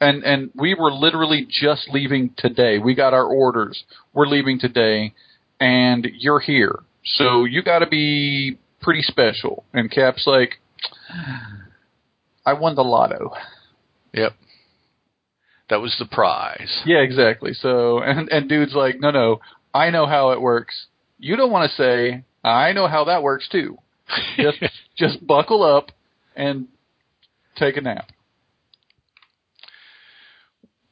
[0.00, 2.78] And and we were literally just leaving today.
[2.78, 3.84] We got our orders.
[4.14, 5.14] We're leaving today
[5.60, 6.80] and you're here.
[7.04, 9.64] So you gotta be pretty special.
[9.74, 10.60] And Cap's like
[12.44, 13.32] I won the lotto.
[14.12, 14.34] Yep.
[15.68, 16.82] That was the prize.
[16.84, 17.54] Yeah, exactly.
[17.54, 19.40] So and and dude's like, No no,
[19.72, 20.86] I know how it works.
[21.18, 23.78] You don't wanna say, I know how that works too.
[24.36, 24.58] Just
[24.96, 25.92] just buckle up
[26.34, 26.68] and
[27.56, 28.08] take a nap.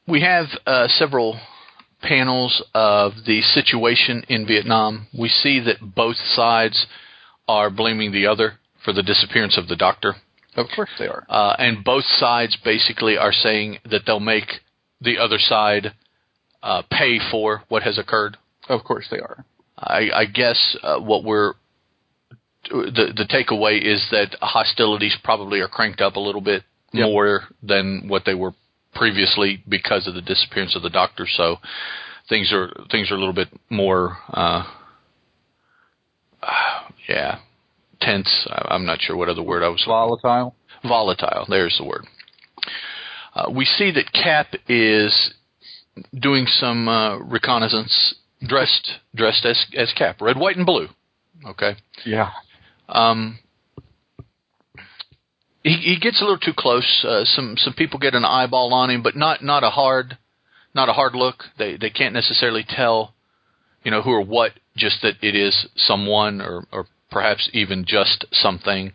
[0.06, 1.38] We have uh, several
[2.00, 5.08] panels of the situation in Vietnam.
[5.18, 6.87] We see that both sides
[7.46, 10.14] are blaming the other for the disappearance of the doctor.
[10.59, 11.25] Of course they are.
[11.29, 14.61] Uh, and both sides basically are saying that they'll make
[15.01, 15.92] the other side
[16.62, 18.37] uh, pay for what has occurred.
[18.68, 19.44] Of course they are.
[19.79, 21.55] I, I guess uh, what we're
[22.71, 27.07] the the takeaway is that hostilities probably are cranked up a little bit Yep.
[27.07, 28.55] more than what they were
[28.94, 31.27] previously because of the disappearance of the doctor.
[31.31, 31.57] So
[32.31, 34.64] things are things are a little bit more, uh,
[37.09, 37.40] yeah,
[38.00, 38.46] tense.
[38.50, 40.54] I'm not sure what other word I was Volatile.
[40.82, 41.46] volatile.
[41.48, 42.06] There's the word.
[43.34, 45.32] Uh, we see that Cap is
[46.18, 50.88] doing some uh, reconnaissance, dressed dressed as as Cap, red, white, and blue.
[51.46, 51.76] Okay.
[52.04, 52.30] Yeah.
[52.88, 53.38] Um,
[55.62, 57.04] he, he gets a little too close.
[57.06, 60.16] Uh, some some people get an eyeball on him, but not not a hard
[60.74, 61.44] not a hard look.
[61.58, 63.14] They they can't necessarily tell,
[63.84, 64.52] you know, who or what.
[64.76, 68.92] Just that it is someone, or or perhaps even just something.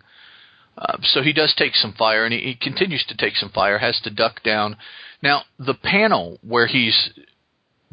[0.78, 3.78] Uh, so he does take some fire, and he, he continues to take some fire.
[3.78, 4.76] Has to duck down.
[5.22, 7.12] Now the panel where he's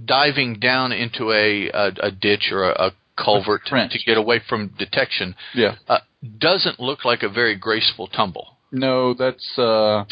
[0.02, 2.90] diving down into a a, a ditch or a, a
[3.22, 3.92] culvert trench.
[3.92, 5.74] to get away from detection Yeah.
[5.88, 5.98] uh,
[6.38, 8.56] doesn't look like a very graceful tumble.
[8.72, 10.04] No, that's uh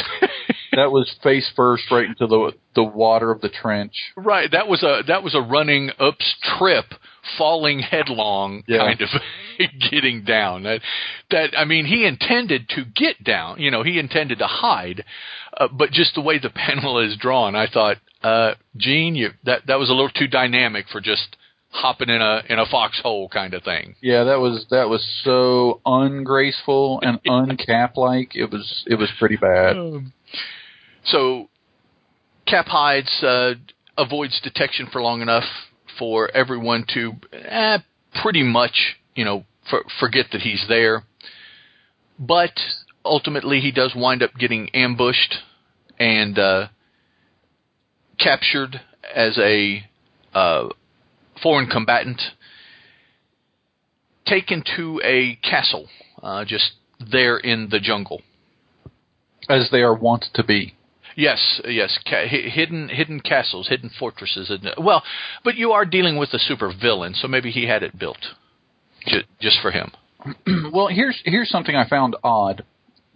[0.73, 3.95] that was face first right into the the water of the trench.
[4.17, 6.87] Right, that was a that was a running ups trip,
[7.37, 8.79] falling headlong Yeah.
[8.79, 9.09] kind of
[9.91, 10.65] getting down.
[10.65, 10.81] That
[11.31, 13.61] that I mean, he intended to get down.
[13.61, 15.05] You know, he intended to hide,
[15.57, 19.67] uh, but just the way the panel is drawn, I thought, uh, Gene, you that
[19.67, 21.37] that was a little too dynamic for just
[21.71, 23.97] hopping in a in a foxhole kind of thing.
[24.01, 28.35] Yeah, that was that was so ungraceful and uncap like.
[28.35, 29.77] It was it was pretty bad.
[29.77, 30.13] Um,
[31.05, 31.49] so
[32.47, 33.55] Cap hides, uh,
[33.97, 35.45] avoids detection for long enough
[35.99, 37.79] for everyone to eh,
[38.23, 41.03] pretty much, you know, for, forget that he's there.
[42.19, 42.53] But
[43.05, 45.37] ultimately, he does wind up getting ambushed
[45.99, 46.69] and uh,
[48.19, 48.81] captured
[49.15, 49.85] as a
[50.35, 50.69] uh,
[51.43, 52.21] foreign combatant,
[54.27, 55.89] taken to a castle
[56.23, 56.73] uh, just
[57.11, 58.23] there in the jungle.
[59.49, 60.75] As they are wont to be.
[61.17, 64.53] Yes, yes, ca- hidden hidden castles, hidden fortresses.
[64.79, 65.03] Well,
[65.43, 68.19] but you are dealing with a super villain, so maybe he had it built
[69.07, 69.91] ju- just for him.
[70.73, 72.65] well, here's here's something I found odd.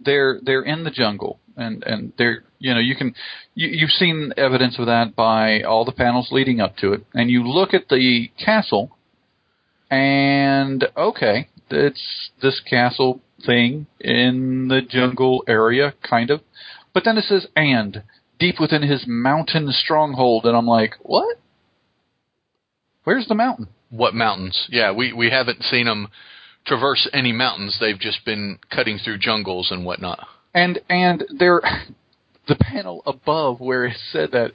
[0.03, 3.15] They're they're in the jungle, and and they're you know you can
[3.55, 7.29] you, you've seen evidence of that by all the panels leading up to it, and
[7.29, 8.95] you look at the castle,
[9.89, 16.41] and okay, it's this castle thing in the jungle area, kind of,
[16.93, 18.03] but then it says and
[18.39, 21.37] deep within his mountain stronghold, and I'm like, what?
[23.03, 23.67] Where's the mountain?
[23.89, 24.67] What mountains?
[24.69, 26.07] Yeah, we we haven't seen them
[26.65, 27.77] traverse any mountains.
[27.79, 30.25] They've just been cutting through jungles and whatnot.
[30.53, 31.61] And and they're
[32.47, 34.51] the panel above where it said that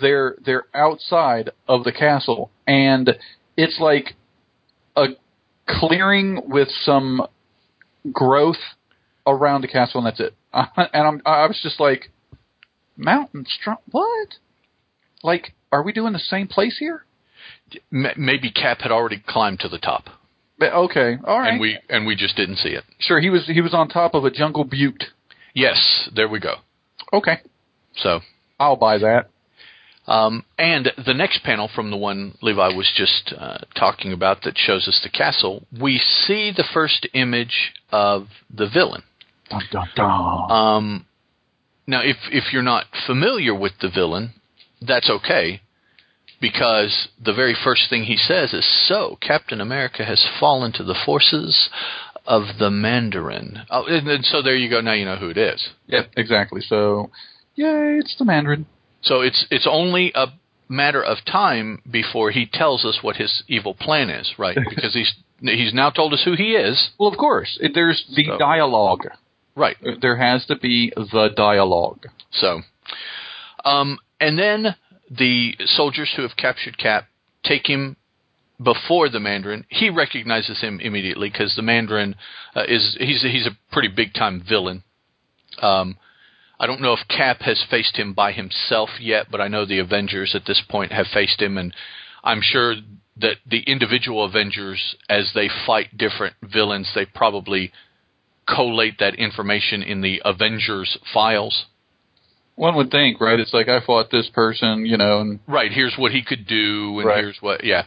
[0.00, 3.10] they're they're outside of the castle and
[3.56, 4.14] it's like
[4.96, 5.06] a
[5.66, 7.22] clearing with some
[8.12, 8.56] growth
[9.26, 10.34] around the castle and that's it.
[10.52, 12.10] and I'm I was just like
[12.96, 14.28] mountain strong what?
[15.22, 17.04] Like are we doing the same place here?
[17.90, 20.04] Maybe Cap had already climbed to the top,
[20.60, 21.52] Okay, all right.
[21.52, 22.84] and we and we just didn't see it.
[22.98, 25.04] sure he was he was on top of a jungle butte.
[25.54, 26.56] Yes, there we go.
[27.12, 27.38] Okay,
[27.96, 28.20] So,
[28.60, 29.30] I'll buy that.
[30.06, 34.58] um, and the next panel from the one Levi was just uh, talking about that
[34.58, 39.02] shows us the castle, we see the first image of the villain.
[39.50, 40.50] Dun, dun, dun.
[40.50, 41.06] Um,
[41.86, 44.34] now, if if you're not familiar with the villain,
[44.86, 45.62] that's okay,
[46.40, 50.94] because the very first thing he says is, "So Captain America has fallen to the
[51.06, 51.68] forces
[52.26, 54.80] of the Mandarin." Oh, and, and so there you go.
[54.80, 55.68] Now you know who it is.
[55.86, 56.60] Yep, exactly.
[56.60, 57.10] So,
[57.54, 58.66] yay, it's the Mandarin.
[59.02, 60.26] So it's it's only a
[60.68, 64.56] matter of time before he tells us what his evil plan is, right?
[64.68, 68.24] Because he's he's now told us who he is, Well, of course, it, there's the
[68.26, 69.06] So- dialogue.
[69.56, 69.76] right?
[70.02, 72.06] There has to be the dialogue.
[72.32, 72.60] So,
[73.64, 74.74] um, and then
[75.10, 77.06] the soldiers who have captured Cap
[77.44, 77.96] take him
[78.62, 79.64] before the Mandarin.
[79.68, 82.14] He recognizes him immediately because the Mandarin
[82.54, 84.82] uh, is he's he's a pretty big time villain.
[85.62, 85.96] Um,
[86.60, 89.78] I don't know if Cap has faced him by himself yet, but I know the
[89.78, 91.72] Avengers at this point have faced him, and
[92.24, 92.74] I'm sure
[93.18, 97.72] that the individual Avengers, as they fight different villains, they probably
[98.46, 101.66] collate that information in the Avengers files.
[102.58, 103.38] One would think, right?
[103.38, 105.70] It's like I fought this person, you know, and Right.
[105.70, 107.18] Here's what he could do, and Right.
[107.18, 107.62] here's what.
[107.62, 107.84] Yeah.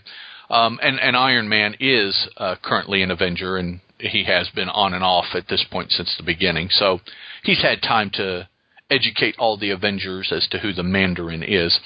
[0.49, 4.93] Um, and and Iron Man is uh, currently an Avenger, and he has been on
[4.93, 6.69] and off at this point since the beginning.
[6.69, 7.01] So
[7.43, 8.47] he's had time to
[8.89, 11.77] educate all the Avengers as to who the Mandarin is.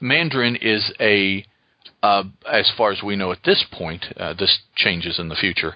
[0.00, 1.44] Mandarin is a
[2.02, 5.74] uh, as far as we know at this point, uh, this changes in the future,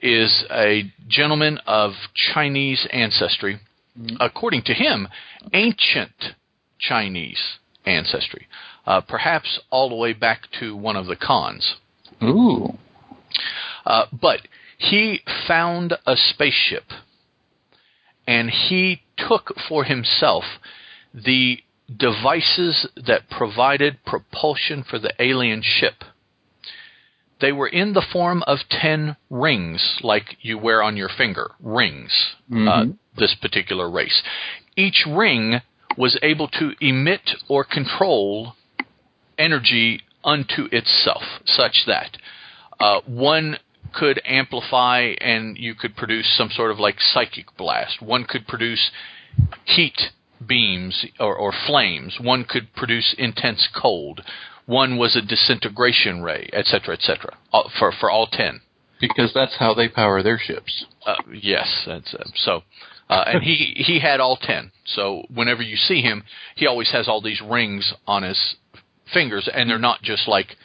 [0.00, 1.92] is a gentleman of
[2.32, 3.58] Chinese ancestry,
[4.20, 5.08] according to him,
[5.52, 6.34] ancient
[6.78, 8.46] Chinese ancestry,
[8.86, 11.76] uh, perhaps all the way back to one of the Khans.
[12.22, 12.78] ooh,
[13.84, 14.40] Uh, but
[14.78, 16.92] he found a spaceship
[18.26, 20.44] and he took for himself
[21.14, 21.62] the
[21.94, 26.04] devices that provided propulsion for the alien ship.
[27.40, 31.52] They were in the form of 10 rings, like you wear on your finger.
[31.60, 32.98] Rings, uh, Mhm.
[33.16, 34.22] This particular race.
[34.76, 35.60] Each ring
[35.96, 38.54] was able to emit or control
[39.38, 42.16] energy unto itself, such that
[42.80, 43.56] uh, one
[43.94, 48.02] could amplify and you could produce some sort of like psychic blast.
[48.02, 48.90] One could produce
[49.64, 49.98] heat
[50.46, 52.18] beams or, or flames.
[52.20, 54.20] One could produce intense cold.
[54.66, 57.36] One was a disintegration ray, etc., etc.
[57.52, 58.60] Uh, For for all ten.
[59.00, 60.84] because that's how they power their ships.
[61.06, 62.62] Uh, yes, that's uh, so.
[63.08, 64.72] Uh, and he he had all ten.
[64.84, 66.24] So whenever you see him,
[66.56, 68.56] he always has all these rings on his
[69.12, 70.56] fingers, and they're not just like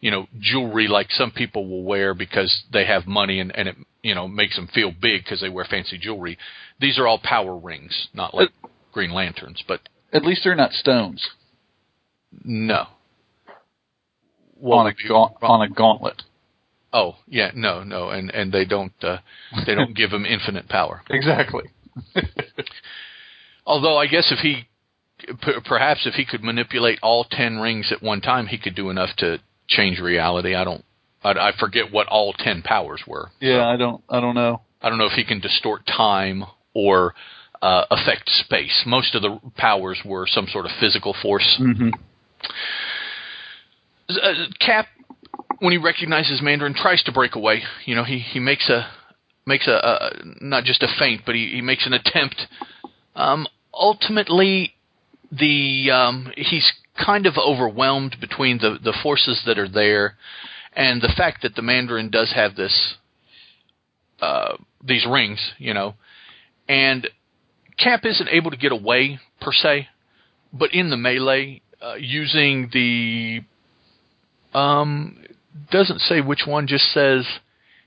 [0.00, 3.76] you know jewelry like some people will wear because they have money and and it
[4.02, 6.38] you know makes them feel big because they wear fancy jewelry.
[6.80, 8.48] These are all power rings, not like
[8.92, 9.80] Green Lanterns, but
[10.12, 11.28] At least they're not stones
[12.44, 12.86] no.
[14.62, 16.22] on a gaunt, on a gauntlet.
[16.92, 19.18] Oh yeah, no, no, and and they don't uh,
[19.66, 21.02] they don't give him infinite power.
[21.10, 21.64] Exactly.
[23.66, 24.66] Although I guess if he,
[25.18, 28.90] p- perhaps if he could manipulate all ten rings at one time, he could do
[28.90, 30.54] enough to change reality.
[30.54, 30.84] I don't,
[31.22, 33.30] I, I forget what all ten powers were.
[33.40, 34.02] Yeah, I don't.
[34.08, 34.62] I don't know.
[34.82, 37.14] I don't know if he can distort time or
[37.62, 38.82] uh, affect space.
[38.86, 41.60] Most of the powers were some sort of physical force.
[41.60, 41.90] Mm-hmm.
[44.08, 44.86] Uh, Cap,
[45.58, 47.62] when he recognizes Mandarin, tries to break away.
[47.84, 48.90] You know, he he makes a
[49.46, 52.46] makes a, a not just a feint, but he, he makes an attempt.
[53.14, 54.74] Um, ultimately,
[55.32, 56.72] the um, he's
[57.04, 60.16] kind of overwhelmed between the the forces that are there,
[60.74, 62.96] and the fact that the Mandarin does have this
[64.20, 65.94] uh, these rings, you know,
[66.68, 67.08] and
[67.78, 69.88] Cap isn't able to get away per se,
[70.52, 73.40] but in the melee, uh, using the
[74.52, 75.24] um,
[75.70, 77.26] doesn't say which one, just says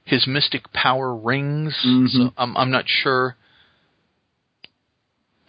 [0.05, 1.75] his mystic power rings.
[1.85, 2.09] Mhm.
[2.09, 3.35] So I'm I'm not sure.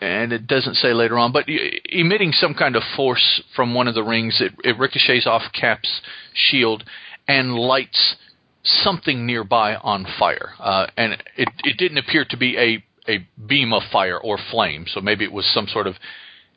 [0.01, 1.49] And it doesn't say later on, but
[1.89, 6.03] emitting some kind of force from one of the rings, it, it ricochets off Cap's
[6.35, 6.85] shield
[7.27, 8.17] and lights
[8.65, 13.73] something nearby on fire, uh, and it it didn't appear to be a a beam
[13.73, 14.87] of fire or flame.
[14.89, 15.97] So maybe it was some sort of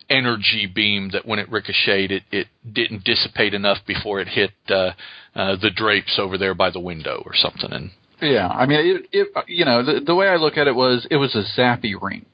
[0.10, 4.92] energy beam that when it ricocheted, it, it didn't dissipate enough before it hit uh,
[5.36, 7.72] uh, the drapes over there by the window or something.
[7.72, 7.92] And
[8.22, 11.06] Yeah, I mean, it, it you know, the, the way I look at it was
[11.12, 12.26] it was a zappy ring.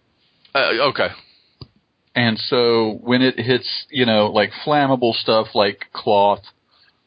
[0.54, 1.08] uh, okay,
[2.16, 6.42] And so when it hits, you know, like flammable stuff like cloth,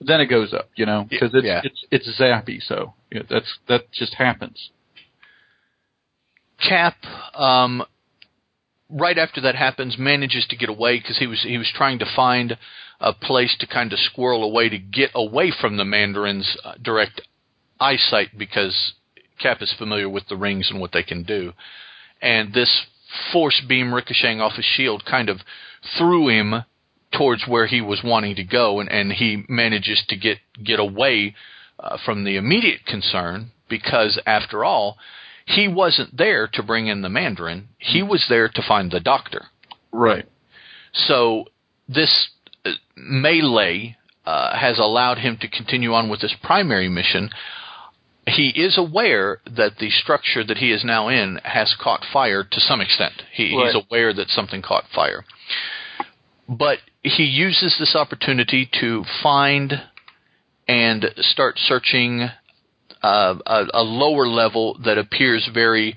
[0.01, 1.61] then it goes up, you know, because it's Yeah.
[1.65, 2.61] it's it's zappy.
[2.61, 4.71] So yeah, that's that just happens.
[6.59, 6.97] Cap,
[7.35, 7.85] um,
[8.91, 12.07] right after that happens, manages to get away because he was he was trying to
[12.15, 12.57] find
[13.01, 17.21] a place to kind of squirrel away to get away from the Mandarin's uh, direct
[17.79, 18.93] eyesight because
[19.39, 21.53] Cap is familiar with the rings and what they can do,
[22.23, 22.87] and this
[23.33, 25.39] force beam ricocheting off his shield kind of
[25.99, 26.65] threw him
[27.17, 31.35] towards where he was wanting to go, and, and he manages to get get away
[31.79, 34.97] uh, from the immediate concern because, after all,
[35.47, 37.69] he wasn't there to bring in the Mandarin.
[37.79, 39.47] He was there to find the doctor.
[39.93, 40.27] Right.
[40.93, 41.47] So
[41.89, 42.31] this
[42.65, 47.31] uh, melee uh, has allowed him to continue on with his primary mission.
[48.27, 52.61] He is aware that the structure that he is now in has caught fire to
[52.61, 53.23] some extent.
[53.33, 55.25] He, He's aware that something caught fire.
[56.49, 59.81] But he uses this opportunity to find
[60.67, 62.29] and start searching
[63.03, 65.97] uh, a, a lower level that appears very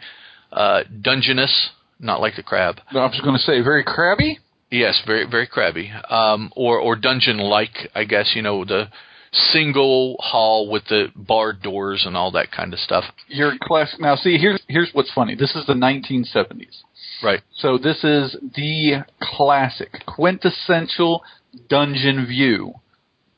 [0.52, 2.80] uh, dungeonous, not like the crab.
[2.92, 4.40] I was going to say very crabby.
[4.72, 8.88] Yes, very very crabby, um, or or dungeon like, I guess you know the
[9.32, 13.04] single hall with the barred doors and all that kind of stuff.
[13.28, 13.96] Your class.
[14.00, 15.36] Now, see, here's here's what's funny.
[15.36, 16.84] This is the 1970s.
[17.24, 17.42] Right.
[17.56, 21.24] So this is the classic, quintessential
[21.68, 22.76] dungeon view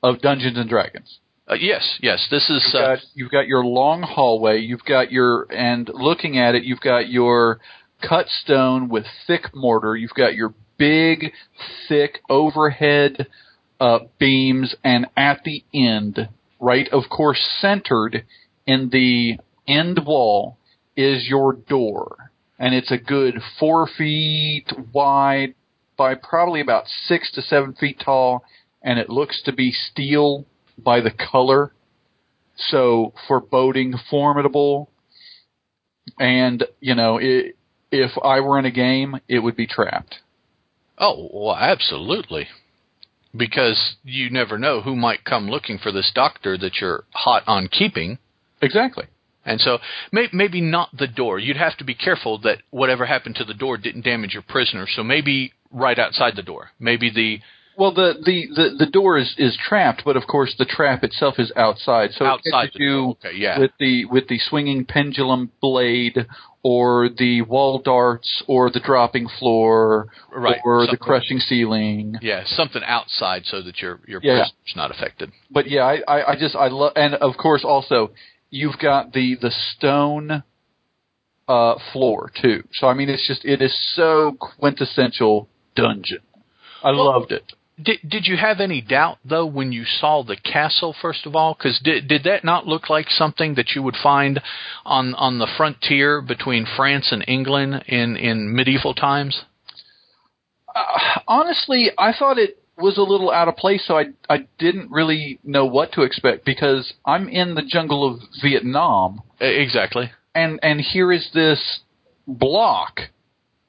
[0.03, 1.19] of Dungeons and Dragons.
[1.51, 2.25] Uh, yes, yes.
[2.31, 4.59] This is You've uh, got, you've got your long hallway.
[4.59, 7.59] You've got your and looking at it, you've got your
[8.07, 9.97] cut stone with thick mortar.
[9.97, 11.33] You've got your big,
[11.89, 13.27] thick overhead
[13.81, 16.29] uh, beams, and at the end,
[16.61, 18.23] right, of course, centered
[18.65, 19.37] in the
[19.67, 20.57] end wall
[20.95, 25.55] is your door, and it's a good four feet wide
[25.97, 28.45] by probably about six to seven feet tall,
[28.81, 30.45] and it looks to be steel
[30.83, 31.73] by the color.
[32.57, 34.89] So foreboding, formidable,
[36.19, 37.55] and you know, it,
[37.91, 40.15] if I were in a game, it would be trapped.
[40.97, 42.47] oh, well, absolutely,
[43.35, 47.67] because you never know who might come looking for this doctor that you're hot on
[47.67, 48.19] keeping.
[48.61, 49.05] Exactly.
[49.43, 49.79] And so
[50.11, 51.39] may, maybe not the door.
[51.39, 54.85] You'd have to be careful that whatever happened to the door didn't damage your prisoner.
[54.87, 56.69] So maybe right outside the door.
[56.79, 57.39] Maybe the
[57.77, 61.35] Well, the the the, the door is is trapped, but of course the trap itself
[61.39, 62.11] is outside.
[62.13, 63.09] So outside the you.
[63.11, 63.59] Okay, yeah.
[63.59, 66.27] with the with the swinging pendulum blade,
[66.63, 72.15] or the wall darts, or the dropping floor, Right, or the crushing ceiling.
[72.21, 74.33] Yeah, something outside so that your your Yeah.
[74.43, 75.31] prisoner's not affected.
[75.49, 78.11] But yeah, I I, I just I love, and of course also
[78.49, 80.43] you've got the the stone
[81.47, 82.63] uh floor too.
[82.73, 86.19] So I mean, it's just it is so quintessential dungeon.
[86.83, 87.53] I Well- loved it.
[87.81, 91.53] Did did you have any doubt though when you saw the castle first of all?
[91.53, 94.41] Because did did that not look like something that you would find
[94.85, 99.43] on on the frontier between France and England in in medieval times?
[100.73, 104.91] Uh, honestly, I thought it was a little out of place, so I I didn't
[104.91, 110.11] really know what to expect because I'm in the jungle of Vietnam, Exactly.
[110.33, 111.81] and and here is this
[112.27, 113.01] block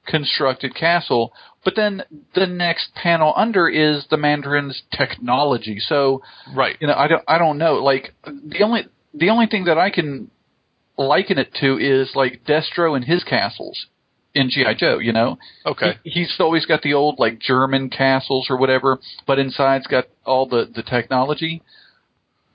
[0.06, 1.32] constructed castle,
[1.64, 2.02] but then
[2.34, 5.78] the next panel under is the Mandarin's technology.
[5.80, 6.22] So
[6.54, 6.76] Right.
[6.80, 7.74] you know, I don't I don't know.
[7.74, 10.30] Like the only the only thing that I can
[10.98, 13.86] liken it to is like Destro and his castles
[14.34, 14.98] in GI Joe.
[14.98, 15.98] You know, Okay.
[16.04, 20.46] he, he's always got the old like German castles or whatever, but inside's got all
[20.46, 21.62] the the technology.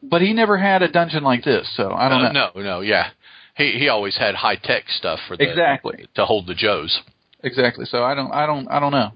[0.04, 2.50] But he never had a dungeon like this, so I don't Uh, know.
[2.56, 3.10] no, no, yeah.
[3.56, 7.02] He he always had high tech stuff for the Exactly, to hold the Joes.
[7.44, 7.86] Exactly.
[7.86, 9.12] So I don't, I don't, I don't know.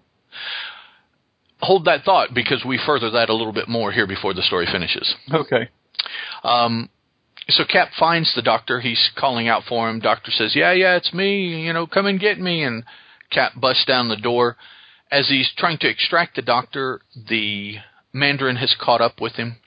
[1.59, 4.67] Hold that thought because we further that a little bit more here before the story
[4.71, 5.13] finishes.
[5.31, 5.69] Okay.
[6.43, 6.89] Um,
[7.49, 8.79] so Cap finds the doctor.
[8.79, 9.99] He's calling out for him.
[9.99, 11.65] Doctor says, "Yeah, yeah, it's me.
[11.65, 12.83] You know, come and get me." And
[13.29, 14.57] Cap busts down the door.
[15.11, 17.75] As he's trying to extract the doctor, the
[18.13, 19.57] Mandarin has caught up with him.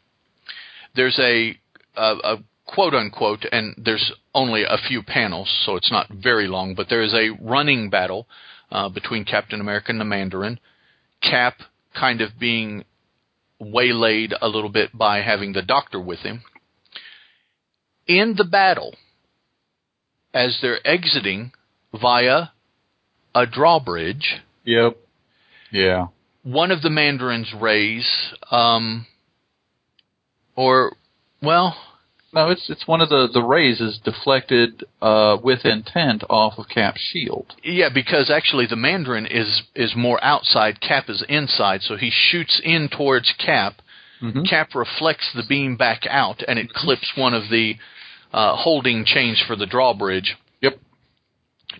[0.94, 1.58] There's a,
[1.96, 2.38] a, a
[2.74, 7.02] quote unquote, and there's only a few panels, so it's not very long, but there
[7.02, 8.26] is a running battle
[8.70, 10.58] uh, between Captain America and the Mandarin.
[11.22, 11.54] Cap
[11.98, 12.84] kind of being
[13.60, 16.42] waylaid a little bit by having the doctor with him.
[18.06, 18.94] in the battle,
[20.34, 21.52] as they're exiting
[21.98, 22.48] via
[23.34, 24.96] a drawbridge, Yep.
[25.70, 26.08] Yeah.
[26.42, 28.06] one of the Mandarin's rays,
[28.50, 29.06] um,
[30.56, 30.96] or
[31.42, 31.76] well,
[32.34, 36.68] No, it's it's one of the the rays is deflected uh, with intent off of
[36.68, 37.54] Cap's shield.
[37.62, 42.60] yeah, because actually the Mandarin is is more outside, Cap is inside, so he shoots
[42.64, 43.80] in towards Cap.
[44.22, 44.48] Mhm.
[44.48, 47.76] Cap reflects the beam back out, and it clips one of the
[48.32, 50.36] uh, holding chains for the drawbridge.
[50.60, 50.78] Yep.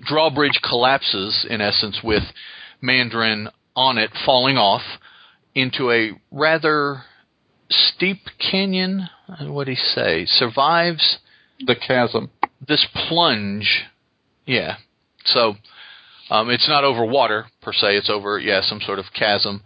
[0.02, 2.22] Drawbridge collapses, in essence, with
[2.80, 4.82] Mandarin on it falling off
[5.54, 7.02] into a rather
[7.94, 9.08] steep canyon.
[9.26, 10.24] What would he say?
[10.26, 11.18] Survives
[11.66, 12.30] The chasm.
[12.66, 13.84] this plunge.
[14.46, 14.76] Yeah.
[15.24, 15.54] So
[16.30, 17.96] um, it's not over water per se.
[17.96, 19.62] It's over yeah some sort of chasm.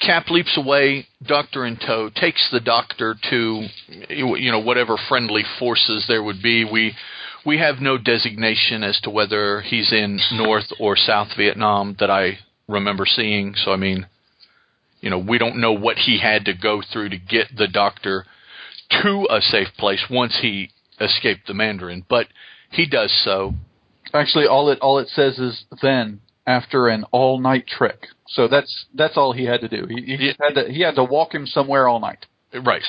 [0.00, 1.06] Cap leaps away.
[1.26, 3.66] Doctor in tow takes the doctor to
[4.10, 6.64] you know whatever friendly forces there would be.
[6.64, 6.94] We
[7.46, 12.38] we have no designation as to whether he's in North or South Vietnam that I
[12.68, 13.54] remember seeing.
[13.54, 14.06] So I mean,
[15.04, 18.24] you know, we don't know what he had to go through to get the doctor
[19.02, 22.26] to a safe place once he escaped the Mandarin, but
[22.70, 23.52] he does so.
[24.14, 28.06] Actually, all it all it says is then after an all night trek.
[28.28, 29.86] So that's that's all he had to do.
[29.86, 32.24] He, he just had to he had to walk him somewhere all night.
[32.54, 32.82] Right.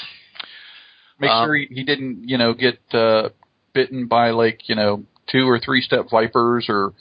[1.19, 3.29] Make Um, sure he, he didn't you know get uh,
[3.73, 6.93] bitten by like you know two or three step vipers or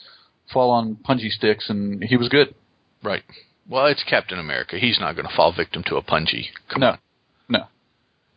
[0.51, 2.53] fall on punji sticks, and he was good.
[3.01, 3.23] Right.
[3.67, 4.77] Well, it's Captain America.
[4.77, 6.45] He's not going to fall victim to a punji.
[6.71, 6.97] Come No, on.
[7.49, 7.59] no.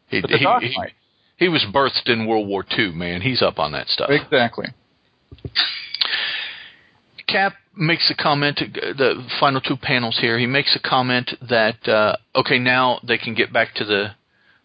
[0.09, 0.93] He, But the he, he, might.
[1.37, 3.21] he was birthed in World War II, man.
[3.21, 4.09] He's up on that stuff.
[4.11, 4.67] Exactly.
[7.27, 8.59] Cap makes a comment.
[8.59, 10.39] The final two panels here.
[10.39, 14.13] He makes a comment that uh, okay, now they can get back to the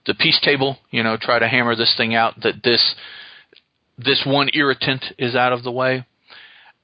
[0.06, 0.78] the peace table.
[0.90, 2.36] You know, try to hammer this thing out.
[2.42, 2.96] That this
[3.98, 6.06] this one irritant is out of the way.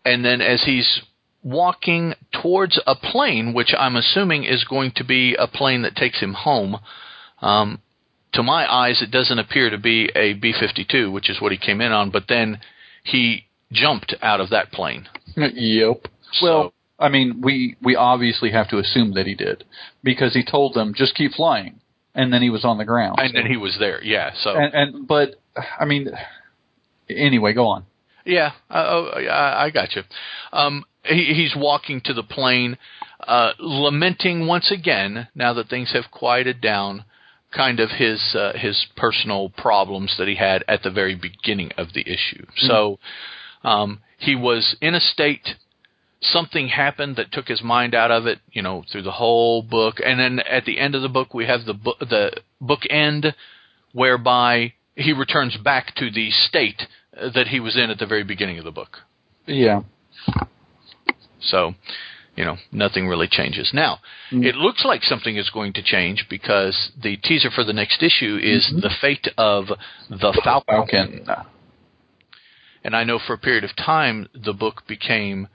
[0.06, 1.02] And then as he's
[1.44, 6.20] walking towards a plane, which I'm assuming is going to be a plane that takes
[6.20, 6.78] him home.
[7.42, 7.80] Um,
[8.34, 11.82] to my eyes, it doesn't appear to be a B-52, which is what he came
[11.82, 12.10] in on.
[12.12, 12.60] But then
[13.04, 15.08] he jumped out of that plane.
[15.36, 16.08] Yep.
[16.34, 19.64] So- Well, I mean, we we obviously have to assume that he did
[20.04, 21.80] because he told them just keep flying,
[22.14, 23.20] and then he was on the ground.
[23.22, 24.04] and then he was there.
[24.04, 24.32] Yeah.
[24.44, 25.36] So and, and but
[25.80, 26.10] I mean,
[27.10, 27.86] anyway, go on.
[28.26, 30.04] yeah, uh, oh, I, I got you.
[30.52, 32.78] Um, he, he's walking to the plane,
[33.28, 35.28] uh, lamenting once again.
[35.36, 37.03] Now that things have quieted down,
[37.55, 41.93] kind of his uh, his personal problems that he had at the very beginning of
[41.93, 42.45] the issue.
[42.55, 42.99] So
[43.64, 45.55] um, he was in a state.
[46.22, 49.99] Something happened that took his mind out of it, you know, through the whole book.
[50.05, 53.34] And then at the end of the book, we have the book, the book end,
[53.93, 56.82] whereby he returns back to the state
[57.18, 58.97] uh, that he was in at the very beginning of the book.
[59.45, 59.84] Yeah.
[61.42, 61.76] So,
[62.36, 63.72] you know, nothing really changes.
[63.74, 64.00] Now,
[64.32, 64.46] Mm.
[64.46, 68.40] it looks like something is going to change because the teaser for the next issue
[68.42, 69.68] is the fate of
[70.10, 71.24] the Falcon.
[71.26, 71.46] Falcon.
[72.84, 75.48] And I know for a period of time the book became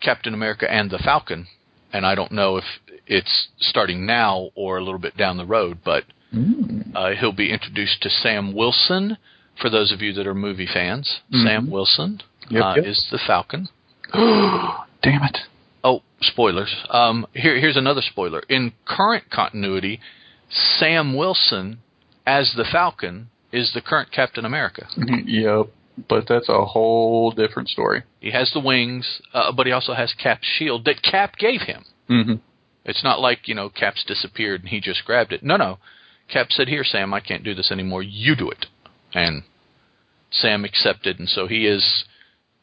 [0.00, 1.46] Captain America and the Falcon,
[1.92, 2.64] and I don't know if
[3.06, 6.92] it's starting now or a little bit down the road, but Mm.
[6.96, 9.18] uh, he'll be introduced to Sam Wilson.
[9.60, 11.44] For those of you that are movie fans, Mhm.
[11.44, 12.84] Sam Wilson Yep, uh, yep.
[12.86, 13.68] is the Falcon.
[15.02, 15.38] Damn it.
[15.84, 16.74] Oh, spoilers.
[16.90, 18.42] Um, here, here's another spoiler.
[18.48, 20.00] In current continuity,
[20.50, 21.80] Sam Wilson,
[22.26, 24.86] as the Falcon, is the current Captain America.
[25.26, 25.66] yep.
[26.08, 28.04] But that's a whole different story.
[28.20, 31.84] He has the wings, uh, but he also has Cap's shield that Cap gave him.
[32.08, 32.34] Mm-hmm.
[32.84, 35.42] It's not like, you know, Cap's disappeared and he just grabbed it.
[35.42, 35.78] No, no.
[36.32, 38.02] Cap said, Here, Sam, I can't do this anymore.
[38.02, 38.66] You do it.
[39.12, 39.42] And
[40.30, 42.04] Sam accepted, and so he is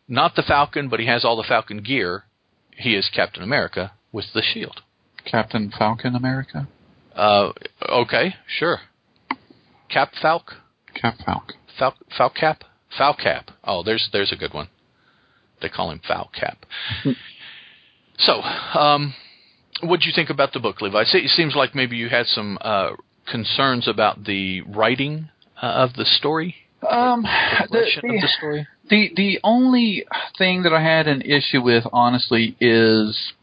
[0.07, 2.23] not the Falcon, but he has all the Falcon gear.
[2.79, 4.81] He is Captain America with the shield.
[5.25, 6.67] Captain Falcon America.
[7.13, 7.51] Uh,
[7.87, 8.79] okay, sure.
[9.89, 10.43] Cap Falc?
[10.93, 11.57] Cap Falcon.
[11.77, 12.61] Fal Falcap?
[12.97, 13.49] Falcap.
[13.65, 14.69] Oh, there's there's a good one.
[15.61, 16.55] They call him Falcap.
[18.17, 19.13] so, um,
[19.83, 21.03] what do you think about the book, Levi?
[21.13, 22.91] It seems like maybe you had some uh,
[23.29, 25.29] concerns about the writing
[25.61, 26.55] uh, of the story,
[26.87, 28.67] Um, the, the, the story.
[28.89, 30.05] the the only
[30.37, 33.33] thing that I had an issue with, honestly, is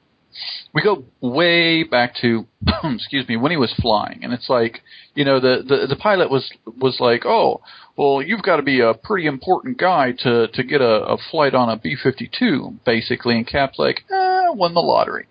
[0.73, 2.47] we go way back to
[2.85, 4.83] excuse me when he was flying, and it's like
[5.15, 7.61] you know the the, the pilot was was like, oh,
[7.97, 11.55] well, you've got to be a pretty important guy to to get a, a flight
[11.55, 15.27] on a B fifty two, basically, and Cap's like, eh, won the lottery.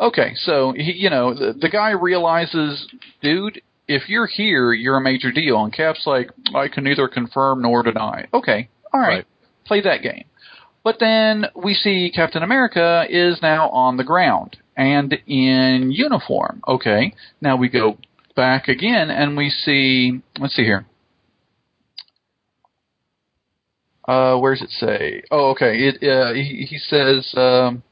[0.00, 2.86] Okay, so he, you know the, the guy realizes,
[3.22, 5.62] dude, if you're here, you're a major deal.
[5.64, 8.26] And Cap's like, I can neither confirm nor deny.
[8.32, 9.26] Okay, all right, Right.
[9.66, 10.24] play that game.
[10.82, 16.62] But then we see Captain America is now on the ground and in uniform.
[16.68, 17.96] Okay, now we go
[18.36, 20.84] back again and we see, let's see here.
[24.06, 25.22] Uh, does it say?
[25.30, 25.78] Oh, okay.
[25.78, 27.32] It uh, he, he says.
[27.36, 27.82] Um,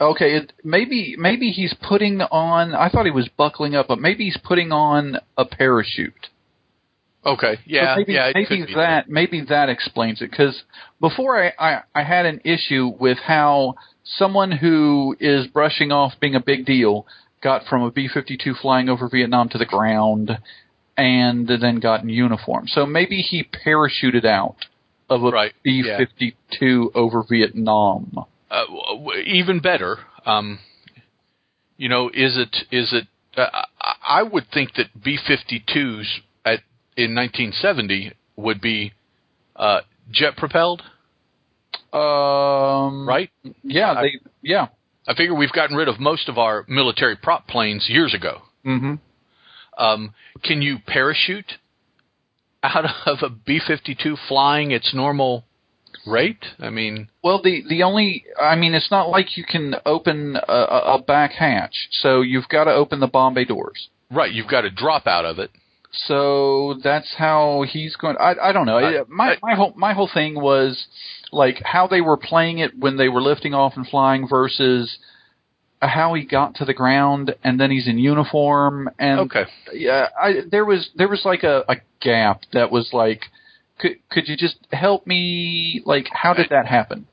[0.00, 2.74] okay, it, maybe maybe he's putting on.
[2.74, 6.28] I thought he was buckling up, but maybe he's putting on a parachute.
[7.24, 7.56] Okay.
[7.66, 7.94] Yeah.
[7.94, 8.30] So maybe, yeah.
[8.34, 10.30] Maybe that maybe that explains it.
[10.30, 10.62] Because
[11.00, 13.74] before I, I I had an issue with how
[14.04, 17.06] someone who is brushing off being a big deal
[17.42, 20.38] got from a B fifty two flying over Vietnam to the ground,
[20.96, 22.68] and then got in uniform.
[22.68, 24.56] So maybe he parachuted out
[25.10, 28.24] of a Right, B fifty two over Vietnam.
[28.50, 28.64] Uh,
[29.24, 29.98] even better.
[30.24, 30.58] Um,
[31.76, 33.06] you know, is it is it?
[33.36, 33.46] Uh,
[33.80, 36.04] I I would think that B-52s
[36.44, 36.60] at
[36.96, 38.92] in 1970 would be
[39.56, 39.80] uh,
[40.10, 40.82] jet propelled,
[41.92, 43.30] Um, right?
[43.62, 43.92] Yeah.
[43.92, 44.12] I- They.
[44.42, 44.68] Yeah.
[45.08, 48.42] I figure we've gotten rid of most of our military prop planes years ago.
[48.64, 48.94] Mm-hmm.
[49.78, 51.52] Um, can you parachute
[52.64, 55.44] out of a B-52 flying its normal
[56.06, 56.44] rate?
[56.58, 60.52] I mean, Well, the the only I mean, it's not like you can open a,
[60.52, 63.88] a a back hatch, so you've got to open the bomb bay doors.
[64.10, 64.32] right?
[64.32, 65.50] You've got to drop out of it.
[65.92, 68.16] So that's how he's going.
[68.20, 68.78] I I don't know.
[68.78, 70.86] I- my my whole my whole thing was
[71.32, 74.98] like how they were playing it when they were lifting off and flying versus
[75.80, 79.44] how he got to the ground and then he's in uniform and Okay.
[79.74, 83.22] yeah I there was there was like a, a gap that was like
[83.78, 87.06] could could you just help me like how did that happen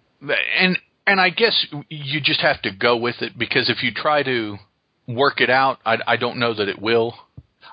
[0.59, 4.23] and and I guess you just have to go with it because if you try
[4.23, 4.57] to
[5.07, 7.13] work it out, I, I don't know that it will.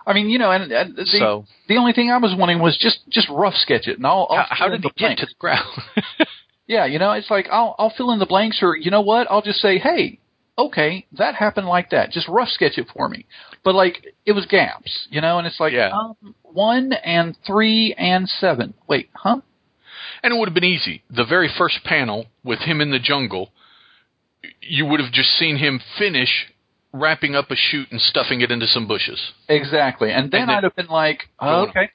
[0.04, 2.76] I mean, you know, and, and the, So- the only thing I was wanting was
[2.76, 5.34] just just rough sketch it, and I'll, I'll How, how did he get to the
[5.38, 5.64] ground?
[6.66, 9.26] Yeah, you know, it's like I'll I'll fill in the blanks, or you know what?
[9.28, 10.20] I'll just say, hey,
[10.56, 12.12] okay, that happened like that.
[12.12, 13.26] Just rough sketch it for me.
[13.64, 15.90] But like it was gaps, you know, and it's like Yeah.
[15.92, 18.74] um, one and three and seven.
[18.88, 19.40] Wait, huh?
[20.22, 21.02] and it would have been easy.
[21.10, 23.50] The very first panel with him in the jungle,
[24.60, 26.46] you would have just seen him finish
[26.92, 29.32] wrapping up a shoot and stuffing it into some bushes.
[29.48, 30.10] Exactly.
[30.10, 31.90] And then And then- I'd have been like, oh, okay.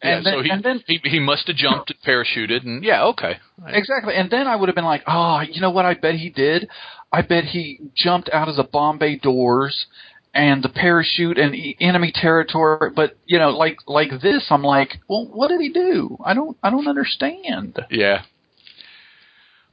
[0.00, 2.84] And yeah, then, so he, and then he he must have jumped and parachuted, and
[2.84, 3.38] yeah, okay.
[3.66, 4.14] Exactly.
[4.14, 6.68] And then I would have been like, oh, you know what I bet he did?
[7.12, 9.86] I bet he jumped out of the bomb bay doors
[10.38, 12.90] and the parachute and enemy territory.
[12.94, 16.16] But, you know, like, like this, I'm like, well, what did he do?
[16.24, 17.78] I don't, I don't understand.
[17.90, 18.22] Yeah.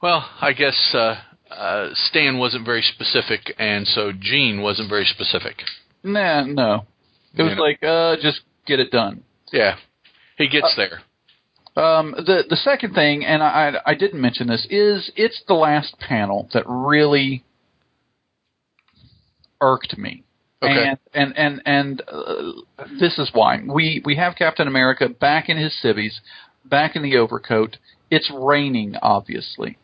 [0.02, 1.16] Well, I guess uh,
[1.52, 5.58] uh, Stan wasn't very specific, and so Gene wasn't very specific.
[6.04, 6.86] Nah, no.
[7.38, 7.60] It was Yeah.
[7.68, 9.24] like, uh, just get it done.
[9.52, 9.78] Yeah,
[10.38, 11.02] he gets Uh, there.
[11.78, 16.00] Um, the the second thing, and I I didn't mention this, is it's the last
[16.00, 17.44] panel that really
[19.62, 20.24] irked me.
[20.62, 20.86] Okay.
[20.88, 22.52] And and and and uh,
[23.00, 26.22] this is why we we have Captain America back in his civvies,
[26.64, 27.78] back in the overcoat.
[28.10, 29.78] It's raining, obviously.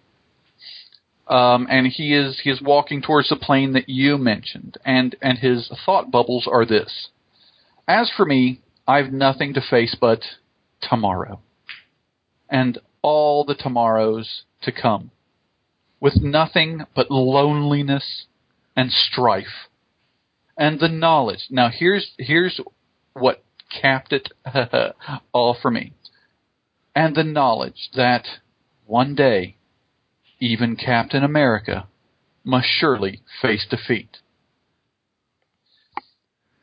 [1.28, 5.38] Um, and he is he is walking towards the plane that you mentioned, and and
[5.38, 7.10] his thought bubbles are this:
[7.88, 10.22] As for me, I've nothing to face but
[10.82, 11.40] tomorrow,
[12.50, 15.12] and all the tomorrows to come,
[16.00, 18.26] with nothing but loneliness
[18.76, 19.70] and strife
[20.62, 21.48] and the knowledge.
[21.50, 22.62] Now here's here's
[23.14, 23.44] what
[23.82, 24.30] capped it
[25.34, 25.94] all for me.
[26.96, 28.28] And the knowledge that
[28.86, 29.56] one day
[30.40, 31.88] even Captain America
[32.44, 34.18] must surely face defeat.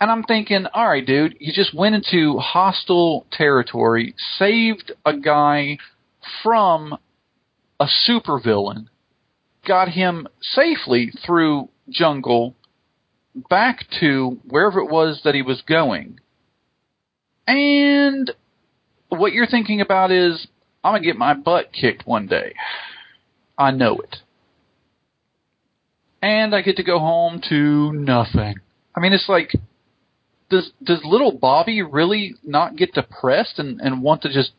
[0.00, 5.78] And I'm thinking, all right, dude, you just went into hostile territory, saved a guy
[6.44, 6.96] from
[7.80, 8.86] a supervillain,
[9.66, 12.54] got him safely through jungle
[13.48, 16.20] back to wherever it was that he was going.
[17.46, 18.30] And
[19.08, 20.46] what you're thinking about is,
[20.84, 22.54] I'm going to get my butt kicked one day.
[23.56, 24.16] I know it.
[26.20, 28.56] And I get to go home to nothing.
[28.94, 29.52] I mean, it's like,
[30.50, 34.52] does does little Bobby really not get depressed and, and want to just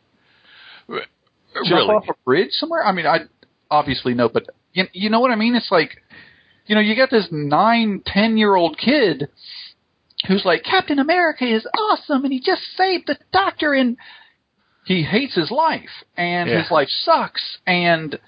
[0.88, 1.06] jump
[1.70, 1.88] really?
[1.88, 2.84] off a bridge somewhere?
[2.84, 3.20] I mean, I
[3.70, 5.54] obviously no, but you, you know what I mean?
[5.54, 6.02] It's like,
[6.66, 9.28] you know, you got this nine, ten year old kid
[10.28, 13.96] who's like, Captain America is awesome, and he just saved the doctor, and
[14.84, 16.62] he hates his life, and Yeah.
[16.62, 18.18] his life sucks, and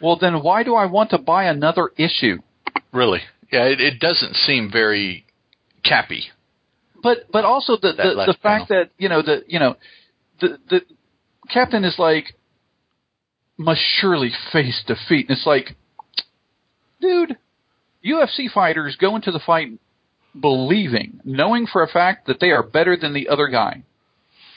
[0.00, 2.38] well, then why do I want to buy another issue?
[2.92, 3.20] Really?
[3.52, 5.26] Yeah, it, it doesn't seem very
[5.84, 6.24] cappy.
[7.02, 9.76] but but also the the, the fact that you know the you know
[10.40, 10.80] the the
[11.48, 12.34] captain is like
[13.56, 15.28] must surely face defeat.
[15.28, 15.74] And it's like,
[17.00, 17.36] dude,
[18.08, 19.68] UFC fighters go into the fight
[20.38, 23.82] believing, knowing for a fact that they are better than the other guy.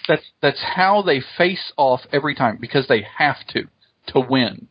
[0.07, 3.63] That's that's how they face off every time because they have to
[4.07, 4.67] to win.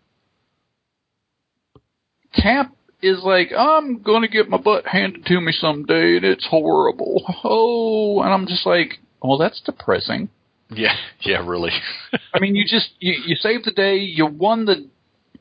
[2.35, 7.25] Cap is like, I'm gonna get my butt handed to me someday, and it's horrible.
[7.45, 10.29] Oh, and I'm just like, well, that's depressing.
[10.71, 11.73] Yeah, yeah, really.
[12.35, 14.89] I mean, you just you, you saved the day, you won the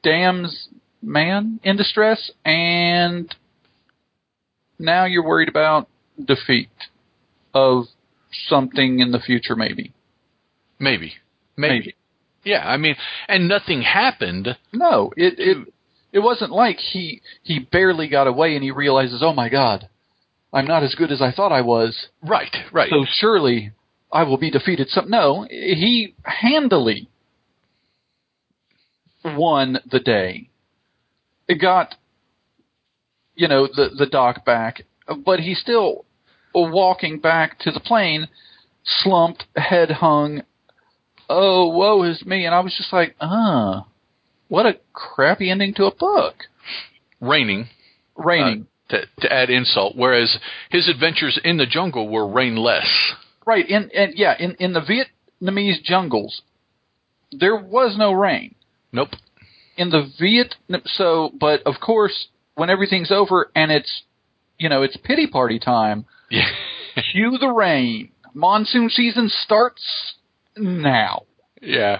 [0.03, 0.69] dam's
[1.01, 3.33] man in distress, and
[4.77, 5.87] now you're worried about
[6.23, 6.69] defeat
[7.53, 7.85] of
[8.47, 9.93] something in the future, maybe.
[10.79, 11.13] Maybe.
[11.57, 11.79] Maybe.
[11.79, 11.95] Maybe.
[12.43, 12.95] Yeah, I mean,
[13.27, 14.55] and nothing happened.
[14.71, 15.73] No, it it
[16.13, 19.89] it wasn't like he he barely got away and he realizes, oh my god,
[20.53, 22.07] I'm not as good as I thought I was.
[22.23, 22.89] Right, right.
[22.89, 23.71] So surely
[24.11, 24.89] I will be defeated.
[24.89, 27.09] Some no, he handily
[29.25, 30.48] won the day.
[31.49, 31.95] It got
[33.35, 34.83] you know the the doc back,
[35.25, 36.05] but he's still
[36.53, 38.27] walking back to the plane,
[38.85, 40.43] slumped, head hung.
[41.27, 42.45] Oh, woe is me!
[42.45, 43.87] And I was just like, ah,
[44.47, 46.35] what a crappy ending to a book.
[47.19, 47.67] Raining.
[48.15, 48.61] Raining.
[48.61, 50.39] Uh, to, to add insult, whereas
[50.71, 53.13] his adventures in the jungle were rainless.
[53.45, 56.41] Right, in and yeah, in in the Vietnamese jungles,
[57.31, 58.55] there was no rain.
[58.91, 59.09] Nope.
[59.79, 60.55] In the Viet,
[60.85, 64.03] so but of course, when everything's over and it's,
[64.57, 66.05] you know, it's pity party time.
[66.29, 66.49] Yeah.
[67.11, 68.11] Cue the rain.
[68.33, 69.81] Monsoon season starts
[70.57, 71.23] now.
[71.61, 71.99] yeah.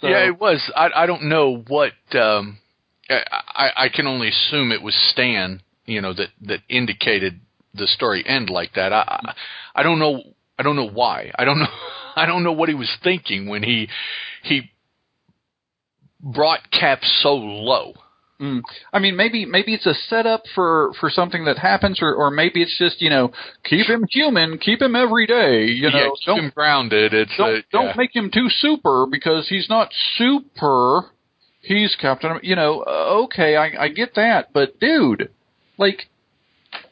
[0.00, 0.60] So- yeah, it was.
[0.74, 1.92] I I don't know what.
[2.14, 2.58] Um,
[3.08, 5.62] I I can only assume it was Stan.
[5.86, 7.40] You know that that indicated
[7.74, 8.92] the story end like that.
[8.92, 9.34] I I,
[9.76, 10.22] I don't know.
[10.58, 11.30] I don't know why.
[11.38, 11.66] I don't know.
[12.16, 13.88] I don't know what he was thinking when he
[14.42, 14.70] he
[16.22, 17.94] brought Cap so low.
[18.40, 18.62] Mm.
[18.92, 22.60] I mean, maybe maybe it's a setup for for something that happens, or or maybe
[22.60, 23.30] it's just you know
[23.64, 25.66] keep him human, keep him every day.
[25.66, 27.14] You know, yeah, keep don't him grounded.
[27.14, 31.10] It's don't uh, don't make him too super because he's not super.
[31.60, 32.40] He's Captain.
[32.42, 35.30] You know, uh, okay, I I get that, but dude,
[35.78, 36.08] like,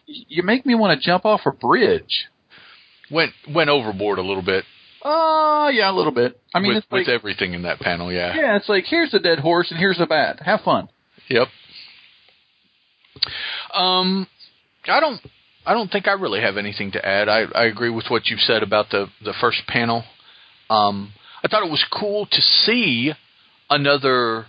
[0.06, 2.28] you make me want to jump off a bridge.
[3.10, 4.64] went went overboard a little bit
[5.02, 6.38] Uh yeah, a little bit.
[6.54, 8.12] I mean, with it's like, with everything in that panel.
[8.12, 8.34] Yeah.
[8.36, 10.40] yeah, it's like here's a dead horse and here's a bat.
[10.44, 10.88] Have fun.
[11.28, 11.48] Yep.
[13.74, 14.26] Um,
[14.86, 15.20] I don't.
[15.66, 17.28] I don't think I really have anything to add.
[17.28, 20.04] I, I agree with what you said about the the first panel.
[20.68, 23.12] Um, I thought it was cool to see
[23.68, 24.46] another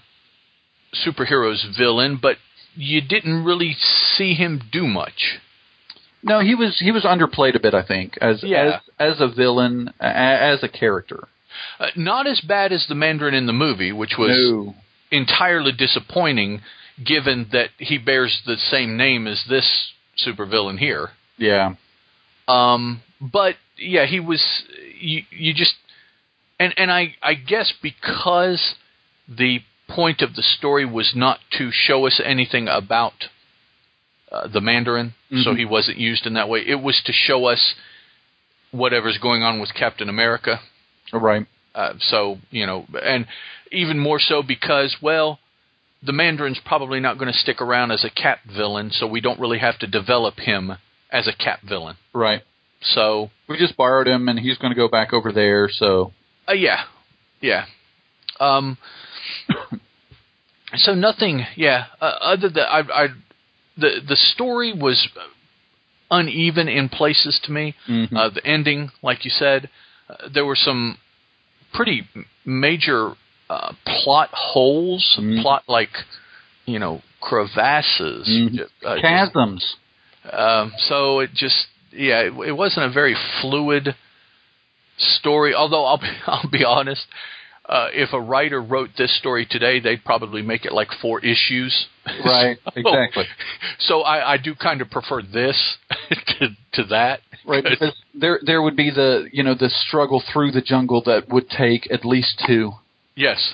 [1.06, 2.38] superhero's villain, but
[2.76, 5.40] you didn't really see him do much.
[6.24, 7.74] No, he was he was underplayed a bit.
[7.74, 8.80] I think as Yeah.
[9.00, 11.28] as as a villain, as a character.
[11.80, 14.76] Uh, not as bad as the Mandarin in the movie, which was no.
[15.12, 16.62] entirely disappointing,
[17.04, 19.92] given that he bears the same name as this
[20.26, 21.10] supervillain here.
[21.38, 21.76] Yeah.
[22.48, 24.44] Um, but yeah, he was.
[25.00, 25.76] You you just
[26.60, 28.76] and and I I guess because
[29.28, 33.14] the point of the story was not to show us anything about
[34.32, 35.14] uh, the Mandarin,
[35.44, 35.58] so Mhm.
[35.58, 36.62] he wasn't used in that way.
[36.66, 37.76] It was to show us
[38.72, 40.62] whatever's going on with Captain America.
[41.12, 41.46] Right.
[41.76, 43.28] Uh, so you know, and
[43.72, 45.40] even more so because well,
[46.04, 49.40] the Mandarin's probably not going to stick around as a Cap villain, so we don't
[49.40, 50.78] really have to develop him
[51.12, 51.96] as a Cap villain.
[52.14, 52.42] Right.
[52.82, 55.70] So We just borrowed him, and he's going to go back over there.
[55.70, 56.14] So
[56.50, 56.86] Uh, yeah,
[57.42, 57.66] yeah.
[58.40, 58.78] Um,
[60.76, 61.86] so nothing, yeah.
[62.02, 63.08] Uh, other than I, I,
[63.82, 65.08] the the story was
[66.10, 67.74] uneven in places to me.
[67.88, 68.16] Mhm.
[68.16, 69.70] Uh, the ending, like you said,
[70.10, 70.98] uh, there were some
[71.74, 72.08] pretty
[72.46, 73.14] major
[73.50, 75.42] uh, plot holes, Mhm.
[75.42, 75.92] plot like
[76.66, 78.56] you know crevasses, Mhm.
[78.58, 79.76] ju- uh, chasms.
[80.32, 83.96] um, so it just yeah, it, it wasn't a very fluid
[84.98, 85.54] story.
[85.54, 87.06] Although I'll be, I'll be honest,
[87.72, 91.74] uh, if a writer wrote this story today, they'd probably make it like four issues.
[92.26, 93.26] Right, So- exactly.
[93.80, 95.78] So I, I do kind of prefer this
[96.40, 97.22] to to that.
[97.46, 101.30] Right, because there there would be the you know the struggle through the jungle that
[101.30, 102.72] would take at least two.
[103.16, 103.54] Yes.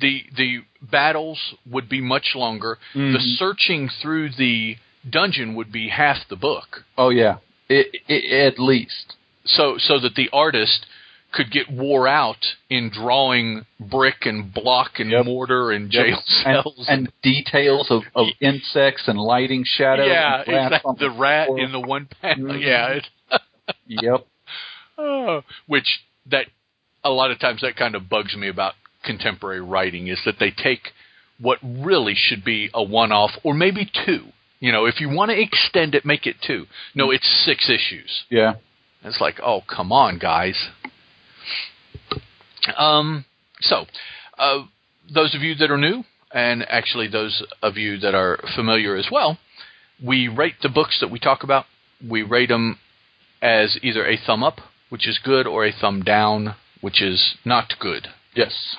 [0.00, 1.38] The the battles
[1.68, 2.78] would be much longer.
[2.94, 3.36] The Mhm.
[3.38, 4.76] searching through the
[5.08, 6.84] dungeon would be half the book.
[6.96, 7.38] Oh yeah,
[7.68, 9.16] it, it, at least.
[9.44, 10.86] so so that the artist
[11.32, 15.26] could get wore out in drawing brick and block and Yep.
[15.26, 16.06] mortar and Yep.
[16.06, 20.08] jail and, cells and details of, of insects and lighting shadows.
[20.08, 20.94] yeah, and exactly.
[20.98, 22.54] The rat in the one panel.
[22.54, 22.62] Mhm.
[22.62, 23.38] Yeah,
[23.86, 24.26] Yep.
[24.98, 26.00] oh, which
[26.30, 26.46] that
[27.04, 28.74] a lot of times that kind of bugs me about
[29.04, 30.92] contemporary writing is that they take
[31.40, 34.24] what really should be a one-off or maybe two.
[34.60, 36.66] You know, if you want to extend it, make it two.
[36.94, 38.24] No, it's six issues.
[38.28, 38.54] Yeah.
[39.04, 40.56] It's like, oh, come on, guys.
[42.76, 43.24] Um,
[43.60, 43.86] so,
[44.38, 44.64] uh,
[45.12, 49.08] those of you that are new, and actually those of you that are familiar as
[49.10, 49.38] well,
[50.04, 51.64] we rate the books that we talk about.
[52.06, 52.78] We rate them
[53.42, 57.74] as either a thumb up, which is good, or a thumb down, which is not
[57.80, 58.08] good.
[58.34, 58.76] Yes.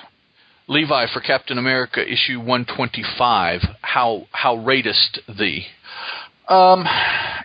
[0.68, 3.62] Levi for Captain America issue 125.
[3.80, 5.66] How how ratest thee?
[6.48, 6.84] Um,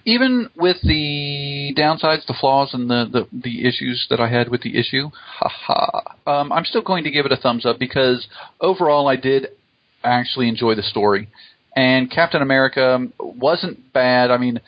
[0.06, 4.62] even with the downsides, the flaws, and the, the, the issues that I had with
[4.62, 8.28] the issue, haha, um, I'm still going to give it a thumbs up because
[8.62, 9.48] overall I did
[10.04, 11.30] actually enjoy the story.
[11.76, 14.32] And Captain America wasn't bad.
[14.32, 14.62] I mean,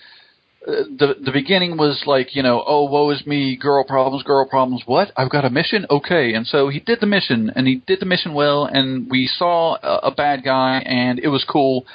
[0.68, 4.46] uh, the the beginning was like you know oh woe is me girl problems girl
[4.46, 4.84] problems.
[4.86, 5.12] What?
[5.16, 5.86] I've got a mission?
[5.90, 6.34] Okay.
[6.34, 9.76] And so he did the mission and he did the mission well and we saw
[9.82, 11.86] a, a bad guy and it was cool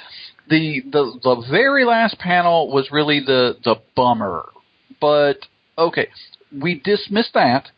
[0.49, 4.49] the the the very last panel was really the the bummer
[4.99, 5.37] but
[5.77, 6.07] okay
[6.61, 7.69] we dismissed that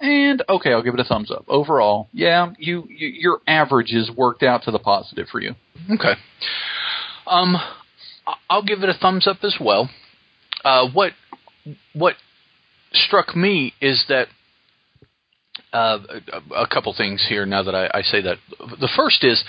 [0.00, 4.42] and okay I'll give it a thumbs up overall yeah you, you your averages worked
[4.42, 5.54] out to the positive for you
[5.88, 6.14] Okay.
[7.26, 7.56] Um,
[8.48, 9.88] I'll give it a thumbs up as well.
[10.64, 11.12] Uh, what
[11.94, 12.14] what
[12.92, 14.26] struck me is that
[15.72, 15.98] uh,
[16.32, 17.46] a, a couple things here.
[17.46, 19.42] Now that I, I say that, the first is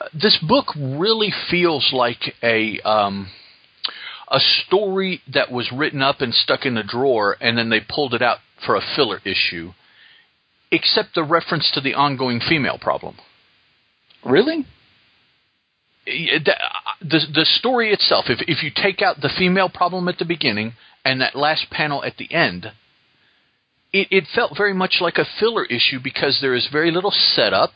[0.00, 3.28] uh, this book really feels like a um,
[4.30, 8.14] a story that was written up and stuck in a drawer, and then they pulled
[8.14, 9.72] it out for a filler issue.
[10.70, 13.16] Except the reference to the ongoing female problem
[14.24, 14.66] really
[16.06, 16.54] the
[17.00, 20.72] the the story itself if if you take out the female problem at the beginning
[21.04, 22.72] and that last panel at the end
[23.92, 27.70] it it felt very much like a filler issue because there is very little setup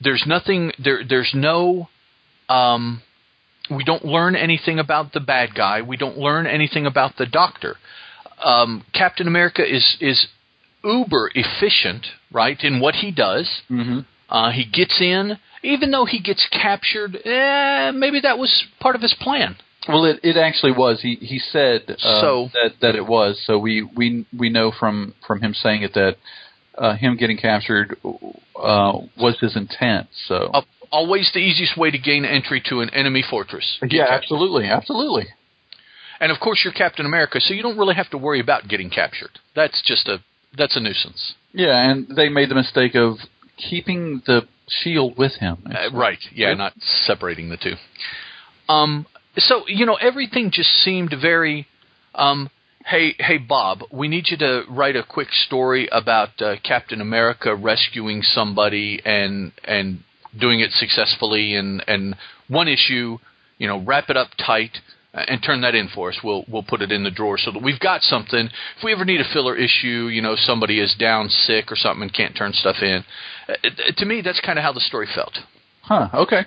[0.00, 1.88] there's nothing there there's no
[2.48, 3.02] um
[3.70, 7.76] we don't learn anything about the bad guy we don't learn anything about the doctor
[8.42, 10.28] um captain america is is
[10.84, 14.00] uber efficient right in what he does mm-hmm.
[14.28, 17.16] uh, he gets in, even though he gets captured.
[17.24, 19.56] Eh, maybe that was part of his plan.
[19.88, 21.00] Well, it it actually was.
[21.00, 23.40] He he said uh, So- that that it was.
[23.46, 26.16] So we we we know from from him saying it that
[26.76, 30.08] uh, him getting captured uh, was his intent.
[30.26, 30.62] So Uh,
[30.92, 33.78] always the easiest way to gain entry to an enemy fortress.
[33.82, 34.14] Yeah, captured.
[34.24, 35.26] absolutely, absolutely.
[36.20, 38.90] And of course, you're Captain America, so you don't really have to worry about getting
[38.90, 39.30] captured.
[39.54, 40.20] That's just a
[40.56, 41.34] that's a nuisance.
[41.52, 43.16] Yeah, and they made the mistake of
[43.56, 45.56] keeping the shield with him.
[45.66, 46.18] Uh, right.
[46.34, 46.74] Yeah, not
[47.06, 47.74] separating the two.
[48.68, 49.06] Um,
[49.38, 51.66] so you know, everything just seemed very.
[52.14, 52.50] Um,
[52.86, 57.54] hey, hey, Bob, we need you to write a quick story about uh, Captain America
[57.54, 60.00] rescuing somebody and and
[60.38, 62.16] doing it successfully, and and
[62.48, 63.18] one issue,
[63.58, 64.78] you know, wrap it up tight.
[65.14, 66.18] uh, And turn that in for us.
[66.24, 68.46] We'll we'll put it in the drawer so that we've got something.
[68.78, 72.02] If we ever need a filler issue, you know, somebody is down sick or something
[72.02, 73.04] and can't turn stuff in.
[73.48, 73.54] Uh,
[73.96, 75.38] to me, that's kind of how the story felt.
[75.82, 76.08] Huh.
[76.14, 76.42] Okay.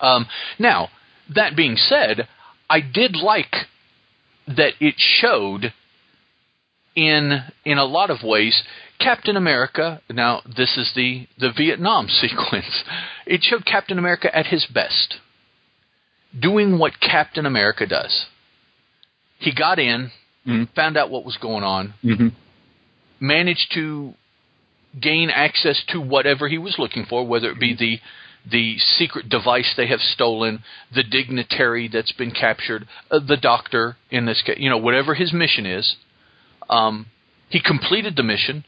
[0.00, 0.26] Um,
[0.58, 0.88] now,
[1.34, 2.26] that being said,
[2.70, 3.54] I did like
[4.46, 5.72] that it showed
[6.94, 8.62] in in a lot of ways
[8.98, 10.00] Captain America.
[10.10, 12.84] Now, this is the the Vietnam sequence.
[13.26, 15.16] It showed Captain America at his best,
[16.38, 18.26] doing what Captain America does.
[19.38, 20.10] He got in,
[20.46, 20.68] Mhm.
[20.74, 22.28] found out what was going on, Mm-hmm.
[23.20, 24.14] managed to
[24.98, 28.00] gain access to whatever he was looking for, whether it be the
[28.50, 30.62] the secret device they have stolen,
[30.94, 35.32] the dignitary that's been captured, uh, the doctor in this case, you know, whatever his
[35.32, 35.96] mission is.
[36.70, 37.06] Um,
[37.48, 38.64] he completed the mission,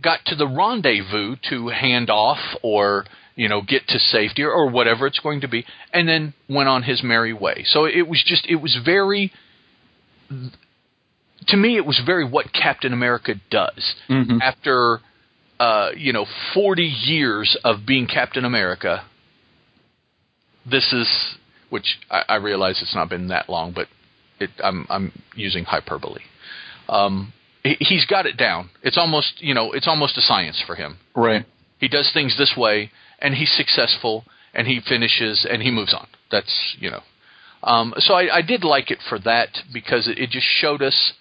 [0.00, 4.70] got to the rendezvous to hand off or you know get to safety or, or
[4.70, 7.64] whatever it's going to be, and then went on his merry way.
[7.66, 9.32] So it was just it was very
[11.48, 13.94] to me, it was very what Captain America does.
[14.08, 14.40] Mhm.
[14.40, 15.00] After,
[15.62, 19.04] uh, you know, 40 years of being Captain America,
[20.68, 21.36] this is,
[21.70, 23.86] which I, I realize it's not been that long, but
[24.40, 26.22] it, I'm, I'm using hyperbole.
[26.88, 27.32] Um,
[27.62, 28.70] he, he's got it down.
[28.82, 30.96] It's almost, you know, it's almost a science for him.
[31.14, 31.46] Right.
[31.78, 32.90] He does things this way,
[33.20, 36.08] and he's successful, and he finishes, and he moves on.
[36.32, 37.02] That's, you know.
[37.62, 41.12] Um, so I, I did like it for that because it, it just showed us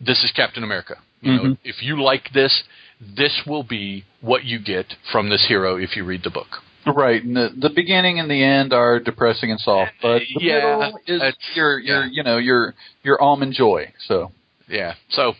[0.00, 0.96] this is Captain America.
[1.20, 1.58] You know, Mhm.
[1.64, 2.64] if you like this,
[3.00, 6.48] this will be what you get from this hero if you read the book.
[6.86, 7.22] Right.
[7.24, 11.00] And the, the beginning and the end are depressing and soft, but the Yeah, middle
[11.06, 12.08] is your your yeah.
[12.12, 13.92] you know your your almond joy.
[14.06, 14.32] So
[14.68, 14.94] Yeah.
[15.10, 15.32] So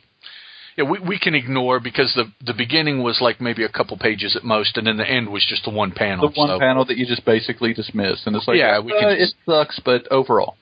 [0.76, 4.34] yeah, we we can ignore because the the beginning was like maybe a couple pages
[4.36, 6.28] at most, and then the end was just the one panel.
[6.30, 9.00] the one so panel that you just basically dismiss, and it's like Yeah, we uh,
[9.00, 10.56] can- it sucks, but overall,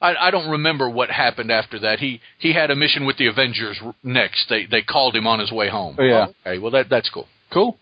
[0.00, 1.98] I, I don't remember what happened after that.
[1.98, 4.48] He he had a mission with the Avengers next.
[4.48, 5.96] They they called him on his way home.
[5.98, 6.26] Oh, yeah.
[6.46, 6.58] okay.
[6.58, 7.28] Well, that that's cool.
[7.52, 7.76] cool.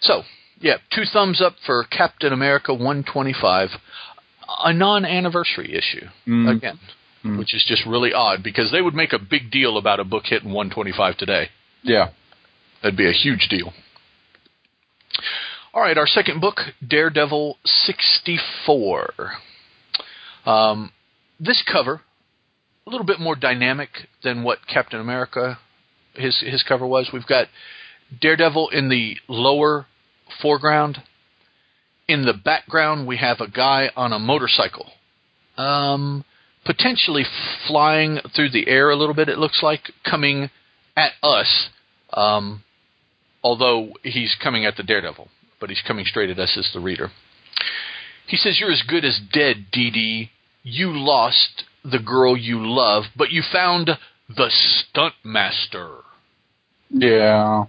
[0.00, 0.22] So
[0.60, 3.70] yeah, two thumbs up for Captain America 125,
[4.64, 6.56] a non-anniversary issue Mm.
[6.56, 6.78] again,
[7.24, 7.38] Mm.
[7.38, 10.24] which is just really odd because they would make a big deal about a book
[10.26, 11.48] hitting 125 today.
[11.82, 12.08] Yeah.
[12.82, 13.72] That'd be a huge deal.
[15.74, 19.32] All right, our second book, Daredevil 64.
[20.44, 20.92] Um,
[21.42, 22.00] this cover,
[22.86, 23.90] a little bit more dynamic
[24.22, 25.58] than what Captain America
[26.14, 27.10] his his cover was.
[27.12, 27.48] We've got
[28.20, 29.86] Daredevil in the lower
[30.40, 30.98] foreground.
[32.08, 34.90] In the background, we have a guy on a motorcycle,
[35.56, 36.24] um,
[36.64, 37.24] potentially
[37.66, 39.28] flying through the air a little bit.
[39.28, 40.50] It looks like coming
[40.96, 41.68] at us.
[42.12, 42.64] Um,
[43.42, 45.28] although he's coming at the Daredevil,
[45.60, 47.10] but he's coming straight at us as the reader.
[48.26, 50.30] He says, You're as good as dead, Dee.
[50.62, 53.90] You lost the girl you love, but you found
[54.28, 55.88] the stunt master.
[56.90, 57.64] Yeah.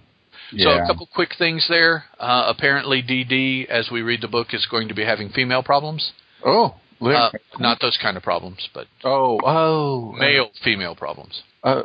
[0.52, 0.84] So Yeah.
[0.84, 2.06] a couple quick things there.
[2.20, 6.12] Uh, apparently, Dee, as we read the book, is going to be having female problems.
[6.46, 6.76] oh.
[7.02, 9.38] Uh, not those kind of problems, but oh.
[9.44, 10.14] Oh.
[10.18, 11.44] male female problems.
[11.62, 11.82] Uh,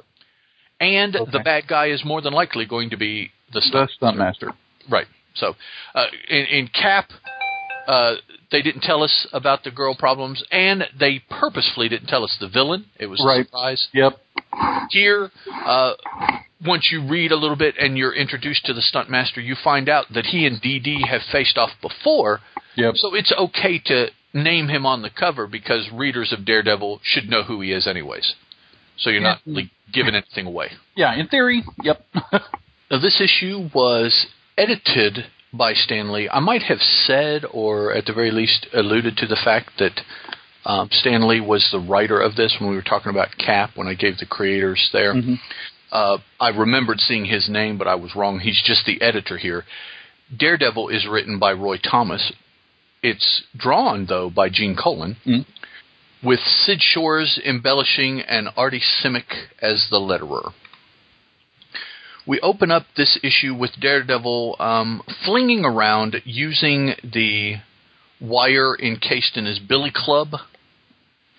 [0.80, 1.30] And Okay.
[1.32, 4.52] the bad guy is more than likely going to be the the stunt stunt master.
[4.88, 5.09] Right.
[5.34, 5.56] So,
[5.96, 7.11] uh, in, in Cap,
[7.88, 8.14] uh,
[8.51, 12.49] they didn't tell us about the girl problems, and they purposefully didn't tell us the
[12.49, 12.86] villain.
[12.99, 13.40] It was Right.
[13.40, 13.88] a surprise.
[13.92, 14.18] Yep.
[14.90, 15.30] Here,
[15.66, 15.94] uh,
[16.64, 19.88] once you read a little bit and you're introduced to the stunt master, you find
[19.88, 22.40] out that he and DD have faced off before.
[22.76, 22.96] Yep.
[22.96, 27.42] So it's okay to name him on the cover because readers of Daredevil should know
[27.42, 28.34] who he is, anyways.
[28.96, 30.72] So you're not like, giving anything away.
[30.96, 31.14] Yeah.
[31.14, 31.64] In theory.
[31.82, 32.05] Yep.
[32.90, 36.28] Now, this issue was edited by Stan Lee.
[36.30, 40.01] I might have said, or at the very least, alluded to the fact that
[40.64, 43.86] um, Stan Lee was the writer of this when we were talking about Cap, when
[43.88, 45.14] I gave the creators there.
[45.14, 45.38] Mhm.
[45.90, 48.40] Uh, I remembered seeing his name, but I was wrong.
[48.40, 49.64] He's just the editor here.
[50.36, 52.32] Daredevil is written by Roy Thomas.
[53.03, 55.46] It's drawn, though, by Gene Colan, Mhm.
[56.22, 60.53] with Syd Shores embellishing and Artie Simek as the letterer.
[62.28, 67.54] We open up this issue with Daredevil um, flinging around using the
[68.20, 70.28] wire encased in his billy club.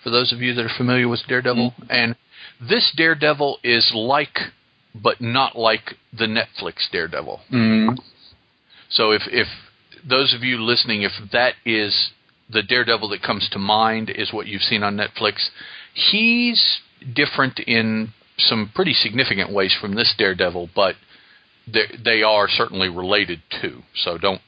[0.02, 2.16] For those of you that are familiar with Daredevil, and
[2.60, 4.36] this Daredevil is like,
[4.92, 7.40] but not like the Netflix Daredevil.
[7.52, 7.96] Mm.
[8.88, 9.46] So if if
[10.04, 12.10] those of you listening, if that is
[12.48, 15.50] the Daredevil that comes to mind, is what you've seen on Netflix,
[15.94, 16.80] he's
[17.14, 18.12] different in
[18.48, 20.94] some pretty significant ways from this Daredevil, but
[21.66, 23.82] they are certainly related too.
[23.94, 24.40] So don't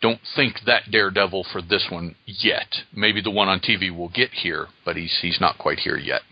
[0.00, 2.68] don't think that Daredevil for this one yet.
[2.94, 6.22] Maybe the one on TV will get here, but he's he's not quite here yet.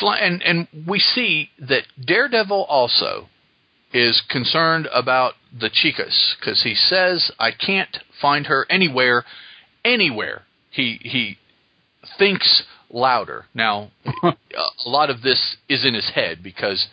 [0.00, 3.28] And and we see that Daredevil also
[3.92, 9.24] is concerned about the chicas because he says I can't find her anywhere,
[9.84, 10.42] anywhere.
[10.70, 11.38] He he
[12.18, 13.46] thinks louder.
[13.54, 13.90] Now,
[14.22, 16.86] a lot of this is in his head because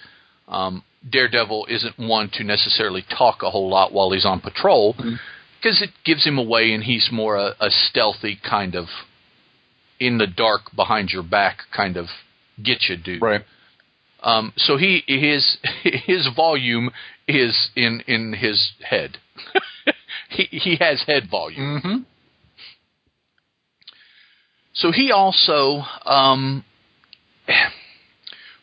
[0.47, 5.81] um, Daredevil isn't one to necessarily talk a whole lot while he's on patrol because
[5.81, 8.85] it gives him away, and he's more a, a stealthy kind of
[9.99, 12.07] in the dark behind your back kind of
[12.61, 13.21] get you dude.
[13.21, 13.41] Right.
[14.21, 16.91] Um, so he his his volume
[17.27, 19.17] is in in his head.
[20.29, 21.81] he he has head volume.
[21.83, 21.97] Mm-hmm.
[24.73, 26.65] So he also um,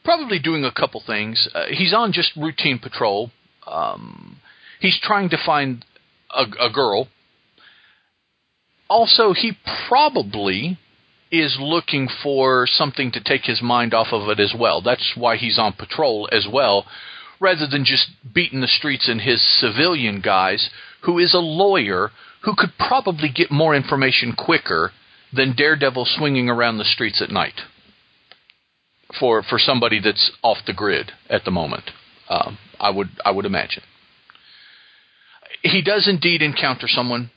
[0.04, 1.48] probably doing a couple things.
[1.54, 3.30] Uh, he's on just routine patrol.
[3.66, 4.40] Um,
[4.80, 5.84] he's trying to find
[6.30, 7.08] a, a girl.
[8.88, 9.52] Also, he
[9.88, 10.78] probably
[11.30, 14.82] is looking for something to take his mind off of it as well.
[14.82, 16.86] That's why he's on patrol as well,
[17.38, 20.70] rather than just beating the streets in his civilian guise,
[21.02, 22.10] who is a lawyer
[22.42, 24.90] who could probably get more information quicker
[25.32, 27.60] than Daredevil swinging around the streets at night.
[29.18, 31.90] For for somebody that's off the grid at the moment,
[32.28, 33.82] um, I would I would imagine.
[35.62, 37.30] He does indeed encounter someone,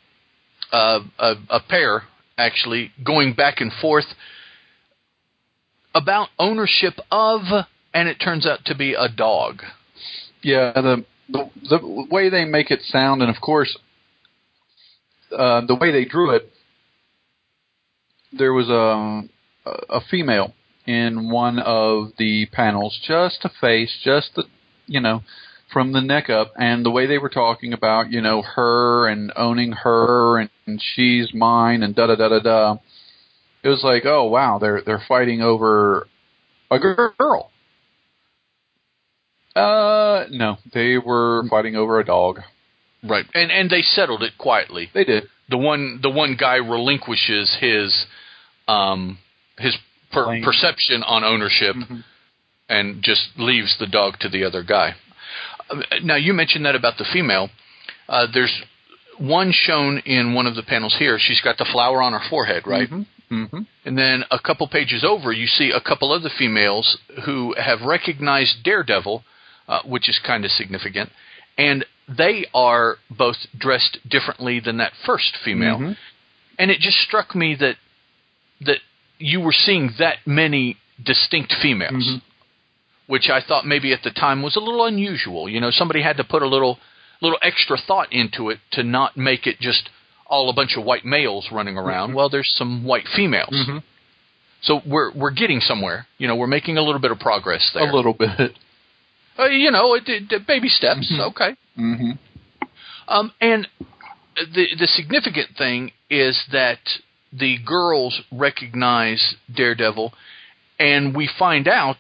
[0.72, 2.04] uh, a, a pair
[2.38, 4.06] actually going back and forth.
[5.94, 7.41] about ownership of,
[7.94, 9.62] and it turns out to be a dog.
[10.41, 13.78] Yeah, the the, the way they make it sound, and of course,
[15.32, 16.52] uh, the way they drew it,
[18.38, 19.24] there was a
[19.90, 20.54] a female
[20.86, 24.44] in one of the panels, just a face, just the
[24.88, 25.22] you know
[25.72, 29.32] from the neck up, and the way they were talking about you know her and
[29.36, 32.78] owning her and, and she's mine and da da da da da.
[33.64, 36.08] It was like, oh wow, they're they're fighting over
[36.70, 37.50] a girl.
[39.56, 42.40] Uh, no, they were fighting over a dog.
[43.04, 44.90] Right, and and they settled it quietly.
[44.94, 45.26] They did.
[45.50, 48.06] The one the one guy relinquishes his
[48.68, 49.18] um
[49.57, 49.76] his
[50.11, 51.99] per- perception on ownership Mm-hmm.
[52.70, 54.95] and just leaves the dog to the other guy.
[55.70, 57.49] Uh, Now you mentioned that about the female.
[58.09, 58.61] Uh, there's
[59.20, 61.18] one shown in one of the panels here.
[61.20, 62.89] She's got the flower on her forehead, right?
[62.89, 63.59] Mm-hmm.
[63.86, 68.64] And then a couple pages over, you see a couple other females who have recognized
[68.64, 69.24] Daredevil,
[69.68, 71.09] uh, which is kind of significant,
[71.57, 75.80] and they are both dressed differently than that first female.
[75.80, 75.97] Mhm.
[76.59, 77.78] And it just struck me that
[78.66, 78.80] that
[79.20, 82.22] you were seeing that many distinct females, Mhm.
[83.07, 85.49] which I thought maybe at the time was a little unusual.
[85.49, 86.80] You know, somebody had to put a little
[87.22, 89.89] little extra thought into it to not make it just
[90.28, 92.14] all a bunch of white males running around.
[92.14, 93.53] Well, there's some white females.
[93.53, 93.84] Mhm.
[94.61, 96.07] So we're we're getting somewhere.
[96.18, 97.89] You know, we're making a little bit of progress there.
[97.89, 98.55] A little bit.
[99.39, 101.11] Uh, you know, it, it, baby steps.
[101.11, 101.20] Mhm.
[101.30, 101.55] Okay.
[101.78, 102.11] Mm-hmm.
[103.07, 103.68] Um, and
[104.53, 106.80] the the significant thing is that
[107.38, 110.14] the girls recognize Daredevil,
[110.80, 111.98] and we find out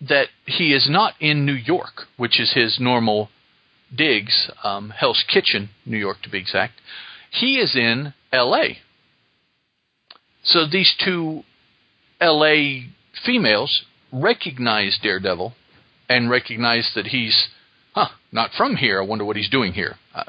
[0.00, 3.30] that he is not in New York, which is his normal
[3.94, 6.74] digs, um, Hell's Kitchen, New York to be exact.
[7.30, 8.78] He is in L.A.
[10.44, 11.42] So these two
[12.20, 12.86] L.A.
[13.24, 15.54] females recognize Daredevil
[16.08, 17.48] and recognize that he's,
[17.94, 19.00] huh, not from here.
[19.02, 19.96] I wonder what he's doing here.
[20.14, 20.24] Uh,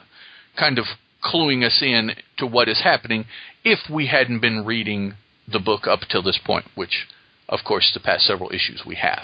[0.57, 0.85] kind of
[1.23, 3.25] cluing us in to what is happening
[3.63, 5.13] if we hadn't been reading
[5.51, 7.07] the book up till this point, which,
[7.49, 9.23] of course, the past several issues we have.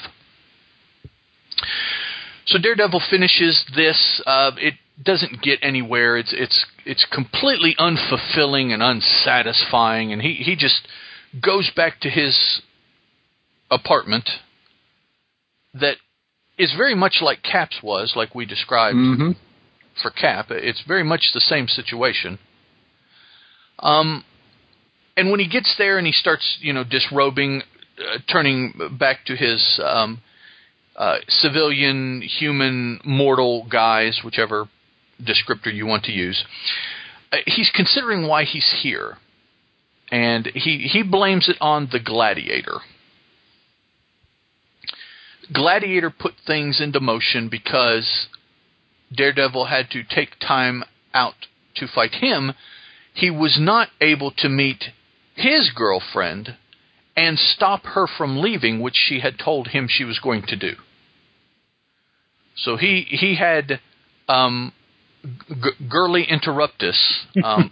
[2.45, 4.21] So Daredevil finishes this.
[4.25, 6.17] Uh, it doesn't get anywhere.
[6.17, 10.87] It's it's it's completely unfulfilling and unsatisfying, and he he just
[11.41, 12.61] goes back to his
[13.71, 14.29] apartment
[15.73, 15.95] that
[16.57, 19.31] is very much like Cap's was, like we described Mm-hmm.
[20.01, 20.47] For Cap.
[20.49, 22.39] It's very much the same situation.
[23.79, 24.23] Um,
[25.15, 27.61] and when he gets there and he starts, you know, disrobing,
[27.99, 30.21] uh, turning back to his um,
[30.95, 34.67] uh, civilian, human, mortal guise, whichever
[35.21, 36.43] descriptor you want to use,
[37.31, 39.17] uh, he's considering why he's here,
[40.11, 42.79] and he he blames it on the gladiator.
[45.51, 48.27] Gladiator put things into motion because
[49.15, 50.83] Daredevil had to take time
[51.13, 52.53] out to fight him,
[53.13, 54.85] he was not able to meet
[55.35, 56.57] his girlfriend
[57.15, 60.73] and stop her from leaving, which she had told him she was going to do.
[62.55, 63.79] So he he had
[64.27, 64.73] um,
[65.23, 66.97] g- girly interruptus
[67.43, 67.71] um,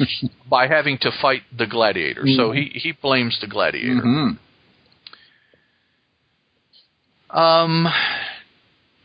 [0.48, 2.22] by having to fight the gladiator.
[2.26, 4.02] So he he blames the gladiator.
[4.02, 4.36] Mm-hmm.
[7.36, 7.88] Um,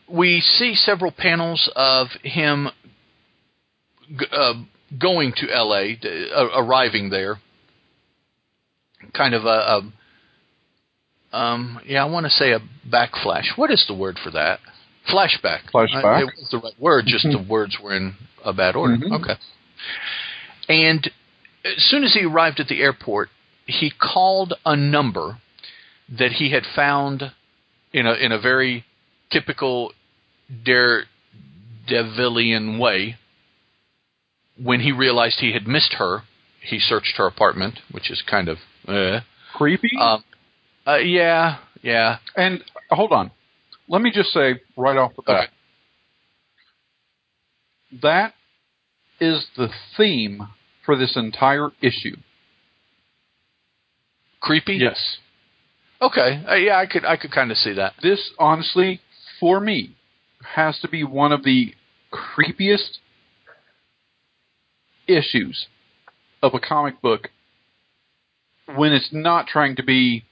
[0.09, 2.69] we see several panels of him
[4.09, 4.53] g- uh,
[4.99, 7.37] going to L.A., d- uh, arriving there.
[9.13, 9.47] Kind of a,
[11.33, 13.57] a um, yeah, I want to say a backflash.
[13.57, 14.59] What is the word for that?
[15.09, 15.69] Flashback.
[15.73, 16.03] Flashback.
[16.03, 18.97] Uh, it was the right word, just the words were in a bad order.
[18.97, 19.21] Mhm.
[19.21, 19.35] Okay.
[20.69, 21.09] And
[21.63, 23.29] as soon as he arrived at the airport,
[23.65, 25.37] he called a number
[26.09, 27.31] that he had found
[27.93, 28.85] in a in a very
[29.29, 29.91] typical
[30.51, 33.15] daredevilian way.
[34.61, 36.23] When he realized he had missed her,
[36.61, 39.19] he searched her apartment, which is kind of uh,
[39.55, 39.91] Creepy.
[39.99, 40.23] um,
[40.85, 42.17] uh, yeah, yeah.
[42.35, 43.31] and hold on.
[43.87, 45.35] Let me just say right off the bat.
[45.35, 45.47] Okay.
[48.01, 48.33] That
[49.19, 50.47] is the theme
[50.85, 52.17] for this entire issue.
[54.39, 54.75] Creepy.
[54.75, 55.17] Yes.
[56.01, 56.43] Okay.
[56.47, 57.93] Uh, yeah, I could I could kind of see that.
[58.01, 59.01] This, honestly,
[59.39, 59.95] for me,
[60.43, 61.73] has to be one of the
[62.11, 62.97] creepiest
[65.07, 65.67] issues
[66.41, 67.29] of a comic book
[68.75, 70.25] when it's not trying to be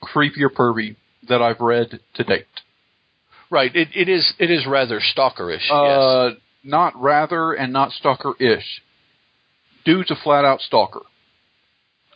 [0.00, 0.96] creepy or pervy
[1.28, 2.46] that I've read to date.
[3.50, 3.74] Right.
[3.74, 5.68] It it is it is rather stalkerish.
[5.70, 5.70] yes.
[5.70, 6.30] Uh,
[6.64, 8.80] not rather and not stalkerish.
[9.84, 11.02] Dude's a flat-out stalker.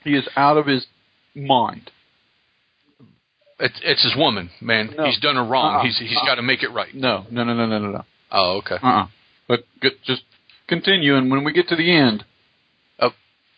[0.02, 0.86] He is out of his
[1.36, 1.90] mind.
[3.60, 4.94] It's, it's his woman, man.
[4.96, 5.04] No.
[5.04, 5.76] He's done her wrong.
[5.76, 5.82] Uh-uh.
[5.84, 6.26] He's he's Uh-uh.
[6.26, 6.94] got to make it right.
[6.94, 8.04] No, no, no, no, no, no, no.
[8.32, 8.76] Oh, okay.
[8.82, 9.06] Uh-uh.
[9.48, 10.22] But get, just
[10.68, 12.24] continue, and when we get to the end,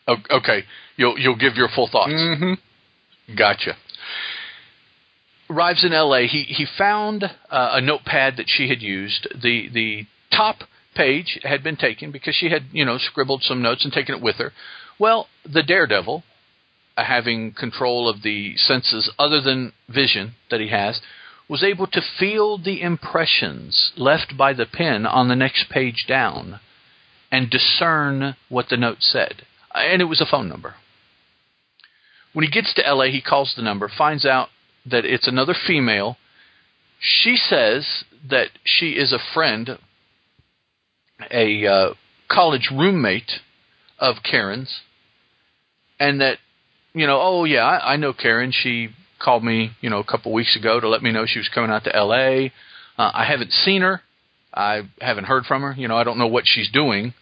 [0.08, 0.64] O- okay.
[0.96, 2.10] You'll you'll give your full thoughts.
[2.12, 3.34] mm-hmm.
[3.36, 3.76] Gotcha.
[5.48, 6.26] Arrives in L.A.
[6.26, 7.28] He he found uh,
[7.74, 9.28] a notepad that she had used.
[9.40, 10.56] The the top
[10.96, 14.20] page had been taken because she had you know scribbled some notes and taken it
[14.22, 14.52] with her.
[14.98, 16.24] Well, the daredevil,
[16.96, 21.00] having control of the senses other than vision that he has,
[21.48, 26.60] was able to feel the impressions left by the pen on the next page down,
[27.30, 29.42] and discern what the note said.
[29.74, 30.74] Uh, And it was a phone number.
[32.32, 34.48] When he gets to LA, he calls the number, finds out
[34.86, 36.16] that it's another female.
[36.98, 39.78] She says that she is a friend,
[41.30, 41.94] a uh,
[42.30, 43.40] college roommate
[43.98, 44.80] of Karen's,
[46.00, 46.38] and that,
[46.94, 48.52] you know, oh, yeah, I, I know Karen.
[48.52, 48.90] She
[49.22, 51.70] called me, you know, a couple weeks ago to let me know she was coming
[51.70, 52.48] out to LA.
[52.98, 54.02] Uh, I haven't seen her.
[54.52, 55.74] I haven't heard from her.
[55.76, 57.14] You know, I don't know what she's doing.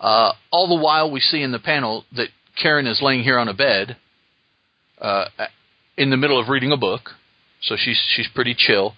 [0.00, 2.28] Uh, all the while, we see in the panel that
[2.60, 3.96] Karen is laying here on a bed,
[5.00, 5.26] uh,
[5.96, 7.10] in the middle of reading a book,
[7.60, 8.94] so she's she's pretty chill,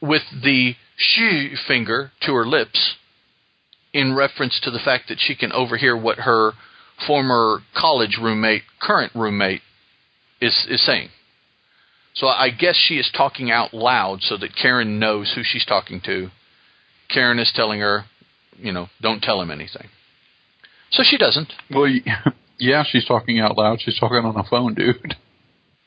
[0.00, 2.96] with the she finger to her lips,
[3.92, 6.52] in reference to the fact that she can overhear what her
[7.06, 9.62] former college roommate, current roommate,
[10.40, 11.08] is is saying.
[12.14, 16.00] So I guess she is talking out loud so that Karen knows who she's talking
[16.04, 16.28] to.
[17.08, 18.04] Karen is telling her,
[18.58, 19.88] you know, don't tell him anything.
[20.90, 21.52] So she doesn't.
[21.70, 21.88] Well,
[22.58, 23.80] yeah, she's talking out loud.
[23.80, 25.14] She's talking on a phone, dude.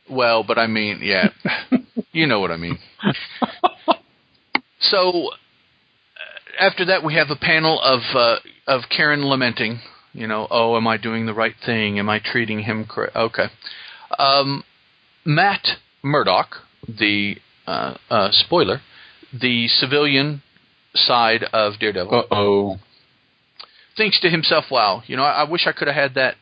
[0.09, 1.30] Well, but I mean, yeah,
[2.11, 2.78] you know what I mean.
[4.84, 8.36] So uh, after that, we have a panel of uh,
[8.68, 9.80] of Karen lamenting.
[10.14, 11.97] You know, oh, am I doing the right thing?
[11.99, 13.16] Am I treating him correct?
[13.16, 13.45] Okay.
[14.20, 14.64] Um,
[15.26, 15.68] Matt
[16.03, 16.57] Murdock,
[16.88, 18.82] the uh, uh, spoiler,
[19.34, 20.43] the civilian
[20.93, 22.78] side of Daredevil, Uh oh.
[23.97, 26.36] thinks to himself, "Wow, you know, I, I wish I could have had that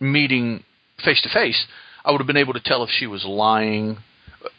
[0.00, 0.64] meeting
[1.04, 1.66] face to face.
[2.04, 3.98] I would have been able to tell if she was lying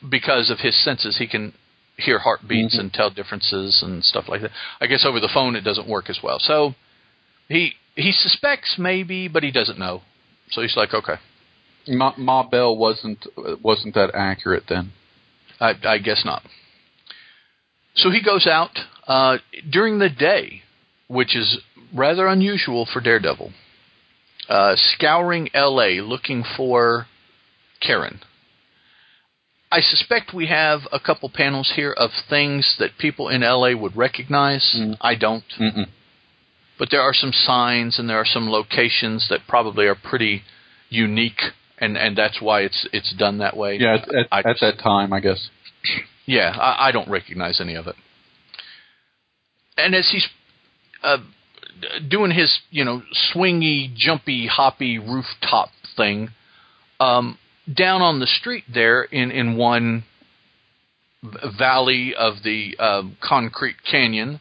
[0.08, 1.18] because of his senses.
[1.18, 1.54] He can
[1.98, 2.80] hear heartbeats Mhm.
[2.80, 4.52] and tell differences and stuff like that.
[4.80, 6.40] I guess over the phone it doesn't work as well.
[6.40, 6.76] So
[7.50, 10.02] he he suspects maybe, but he doesn't know.
[10.52, 11.16] So he's like, okay,
[11.88, 13.26] Ma, Ma Bell wasn't
[13.62, 14.92] wasn't that accurate then.
[15.60, 16.44] I, I guess not.
[17.96, 18.78] So he goes out
[19.08, 19.38] uh,
[19.70, 20.64] during the day,
[21.08, 21.60] which is
[21.94, 23.52] rather unusual for Daredevil,
[24.50, 26.02] uh, scouring L.A.
[26.02, 27.08] looking for
[27.80, 28.20] Karen.
[29.72, 33.96] I suspect we have a couple panels here of things that people in LA would
[33.96, 34.76] recognize.
[34.78, 34.98] Mm.
[35.02, 35.44] I don't.
[35.60, 35.88] Mm-mm.
[36.80, 40.42] But there are some signs and there are some locations that probably are pretty
[40.90, 41.42] unique
[41.78, 43.78] and, and that's why it's it's done that way.
[43.80, 45.50] Yeah, at, at, I- at that time, I guess.
[46.26, 47.96] Yeah, I, I don't recognize any of it.
[49.76, 50.28] And as he's
[51.04, 51.18] uh,
[52.10, 53.02] doing his, you know,
[53.34, 56.30] swingy, jumpy, hoppy rooftop thing,
[57.00, 57.38] um,
[57.74, 60.04] down on the street there in in one
[61.58, 64.40] valley of the um, concrete canyon,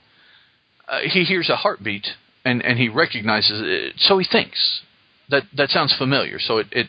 [0.88, 2.06] uh, he hears a heartbeat
[2.44, 3.94] and and he recognizes it.
[3.98, 4.82] So he thinks
[5.30, 6.38] that that sounds familiar.
[6.38, 6.86] So it, it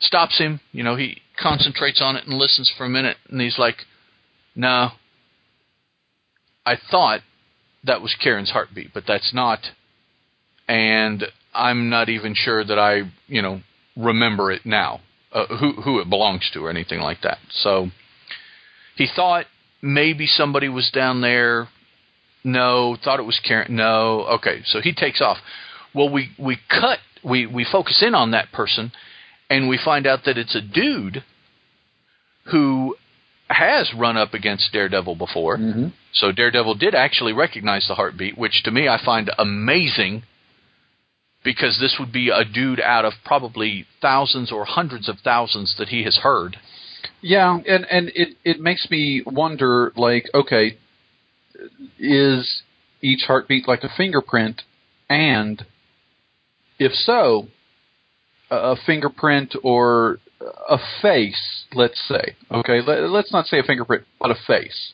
[0.00, 0.60] stops him.
[0.72, 3.76] You know, he concentrates on it and listens for a minute, and he's like,
[4.54, 4.90] "No,
[6.64, 7.20] I thought
[7.84, 9.60] that was Karen's heartbeat, but that's not,
[10.68, 11.24] and
[11.54, 13.60] I'm not even sure that I, you know,
[13.96, 15.00] remember it now,
[15.32, 17.88] uh, who who it belongs to or anything like that." So
[18.96, 19.46] he thought
[19.82, 21.68] maybe somebody was down there.
[22.46, 23.74] No, thought it was Karen.
[23.74, 24.62] No, okay.
[24.66, 25.38] So he takes off.
[25.92, 27.00] Well, we we cut.
[27.24, 28.92] We we focus in on that person,
[29.50, 31.24] and we find out that it's a dude
[32.52, 32.94] who
[33.48, 35.58] has run up against Daredevil before.
[35.58, 35.88] Mm-hmm.
[36.12, 40.22] So Daredevil did actually recognize the heartbeat, which to me I find amazing
[41.42, 45.88] because this would be a dude out of probably thousands or hundreds of thousands that
[45.88, 46.58] he has heard.
[47.20, 50.76] Yeah, and and it it makes me wonder, like, okay,
[51.98, 52.62] is
[53.02, 54.62] each heartbeat like a fingerprint,
[55.08, 55.64] and
[56.78, 57.48] if so,
[58.50, 60.18] a fingerprint or
[60.68, 64.92] a face, let's say, okay, let, let's not say a fingerprint, but a face,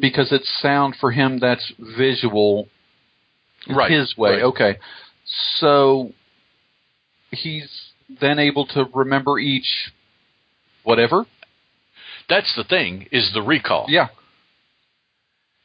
[0.00, 2.68] because it's sound for him that's visual,
[3.68, 4.42] Right, his way, right.
[4.42, 4.78] okay,
[5.58, 6.12] so
[7.30, 7.68] he's
[8.20, 9.92] then able to remember each
[10.82, 11.26] whatever.
[12.28, 13.86] That's the thing is the recall.
[13.88, 14.08] Yeah.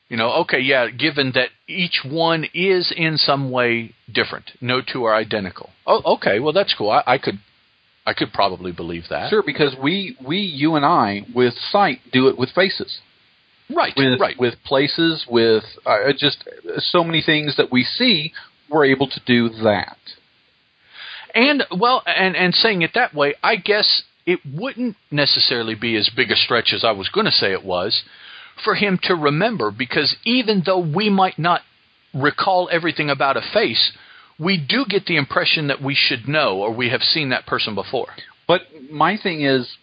[0.09, 5.03] You know, okay, yeah, given that each one is in some way different, no two
[5.05, 5.71] are identical.
[5.87, 6.91] Oh, okay, well that's cool.
[6.91, 7.39] I, I could
[8.05, 9.31] I could probably believe that.
[9.31, 12.99] Sure, because we we you and I with sight do it with faces,
[13.75, 13.93] Right.
[13.97, 14.37] with right.
[14.37, 18.31] with places, with uh, just so many things that we see.
[18.69, 19.97] We're able to do that.
[21.33, 26.09] And well, and and saying it that way, I guess it wouldn't necessarily be as
[26.15, 28.03] big a stretch as I was going to say it was
[28.63, 31.61] for him to remember because even though we might not
[32.13, 33.91] recall everything about a face,
[34.39, 37.75] we do get the impression that we should know or we have seen that person
[37.75, 38.09] before.
[38.47, 38.61] But
[38.91, 39.77] my thing is,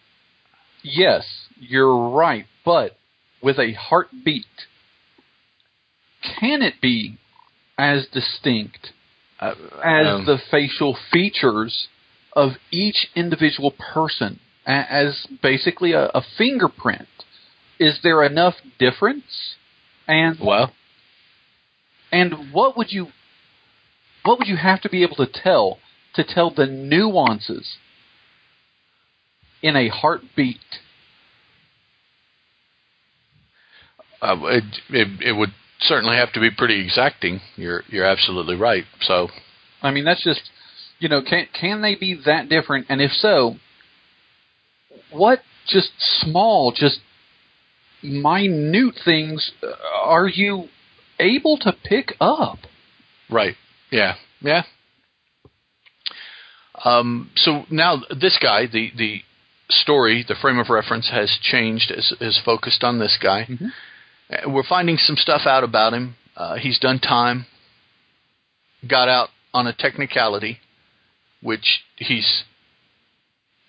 [0.83, 1.25] yes,
[1.59, 2.45] you're right.
[2.65, 2.95] But
[3.41, 4.45] with a heartbeat,
[6.39, 7.17] can it be
[7.77, 8.91] as distinct
[9.39, 11.87] Uh, as um, the facial features
[12.33, 17.07] of each individual person, as basically a, a fingerprint?
[17.79, 19.55] Is there enough difference?
[20.07, 20.73] And well,
[22.11, 23.07] and what would you
[24.23, 25.79] what would you have to be able to tell
[26.15, 27.77] to tell the nuances
[29.61, 30.59] in a heartbeat?
[34.23, 37.41] uh, it, it it would certainly have to be pretty exacting.
[37.55, 38.85] You're you're absolutely right.
[39.01, 39.27] So
[39.81, 40.41] I mean, that's just
[40.99, 42.87] you know, can can they be that different?
[42.89, 43.55] And if so,
[45.11, 45.89] what just
[46.21, 46.99] small, just
[48.03, 49.67] minute things uh,
[50.03, 50.67] are you
[51.19, 52.59] able to pick up?
[53.29, 53.55] Right.
[53.91, 54.15] Yeah.
[54.41, 54.63] Yeah.
[56.83, 59.21] Um, so now this guy, the the
[59.69, 63.45] story, the frame of reference has changed, is is focused on this guy.
[63.45, 63.71] Mhm.
[64.29, 66.15] Uh, We're finding some stuff out about him.
[66.35, 67.45] Uh, he's done time.
[68.87, 70.59] Got out on a technicality,
[71.41, 72.43] which he's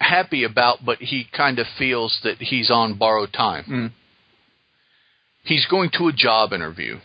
[0.00, 3.64] happy about, but he kind of feels that he's on borrowed time.
[3.64, 3.90] Mm.
[5.44, 6.98] He's going to a job interview.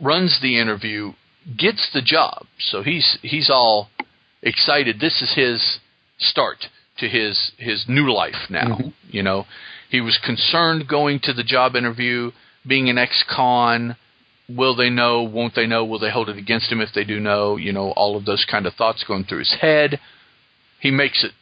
[0.00, 1.12] Runs the interview,
[1.56, 2.46] gets the job.
[2.58, 3.88] So he's he's all
[4.42, 4.98] excited.
[5.00, 5.78] This is his
[6.18, 6.66] start
[6.98, 8.76] to his his new life now.
[8.76, 8.92] Mhm.
[9.10, 9.46] You know,
[9.88, 12.32] he was concerned going to the job interview,
[12.66, 13.96] being an ex-con.
[14.48, 15.22] Will they know?
[15.22, 15.84] Won't they know?
[15.84, 17.56] Will they hold it against him if they do know?
[17.56, 20.00] You know, all of those kind of thoughts going through his head.
[20.80, 21.32] He makes it.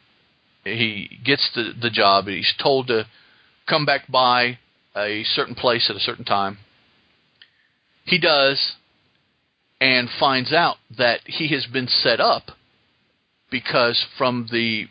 [0.63, 2.27] He gets the the job.
[2.27, 3.07] He's told to
[3.67, 4.59] come back by
[4.95, 6.57] a certain place at a certain time.
[8.05, 8.73] He does,
[9.79, 12.51] and finds out that he has been set up
[13.49, 14.85] because from the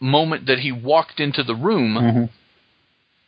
[0.00, 2.24] moment that he walked into the room, mm-hmm.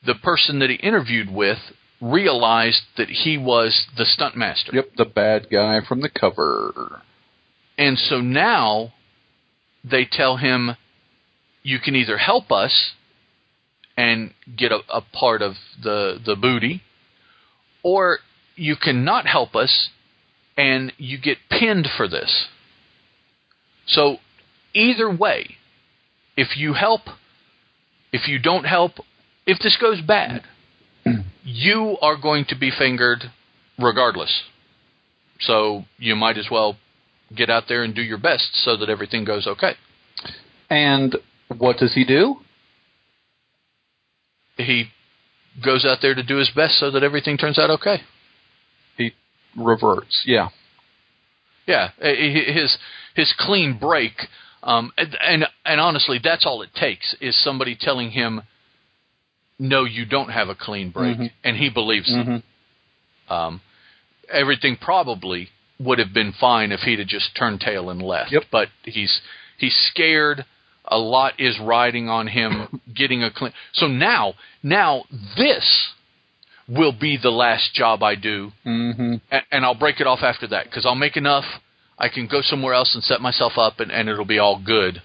[0.06, 1.58] the person that he interviewed with
[2.00, 4.72] realized that he was the stunt master.
[4.74, 7.02] Yep, the bad guy from the cover.
[7.78, 8.92] And so now
[9.82, 10.76] they tell him
[11.62, 12.92] you can either help us
[13.96, 16.82] and get a, a part of the the booty
[17.82, 18.18] or
[18.56, 19.90] you cannot help us
[20.56, 22.46] and you get pinned for this.
[23.86, 24.16] So
[24.72, 25.56] either way,
[26.36, 27.02] if you help,
[28.12, 28.92] if you don't help,
[29.46, 30.42] if this goes bad,
[31.44, 33.24] you are going to be fingered
[33.78, 34.44] regardless.
[35.40, 36.76] So you might as well
[37.34, 39.74] get out there and do your best so that everything goes okay.
[40.70, 41.16] And
[41.58, 42.36] what does he do?
[44.56, 44.86] He
[45.64, 47.98] goes out there to do his best so that everything turns out okay.
[48.96, 49.12] He
[49.56, 50.22] reverts.
[50.26, 50.48] Yeah.
[51.66, 52.76] Yeah, eh, eh, his
[53.14, 54.12] his clean break,
[54.62, 58.42] um, and, and and honestly, that's all it takes is somebody telling him,
[59.58, 61.30] "No, you don't have a clean break," Mhm.
[61.42, 62.26] and he believes it.
[62.26, 62.42] Mhm.
[63.30, 63.60] Um,
[64.30, 65.48] everything probably
[65.78, 68.30] would have been fine if he'd have just turned tail and left.
[68.30, 68.44] Yep.
[68.50, 69.22] But he's
[69.56, 70.44] he's scared.
[70.86, 73.52] A lot is riding on him getting a clean.
[73.72, 75.04] So now, now
[75.36, 75.88] this
[76.68, 79.14] will be the last job I do, Mm-hmm.
[79.30, 81.44] and, and I'll break it off after that because I'll make enough.
[81.98, 85.00] I can go somewhere else and set myself up, and, and it'll be all good.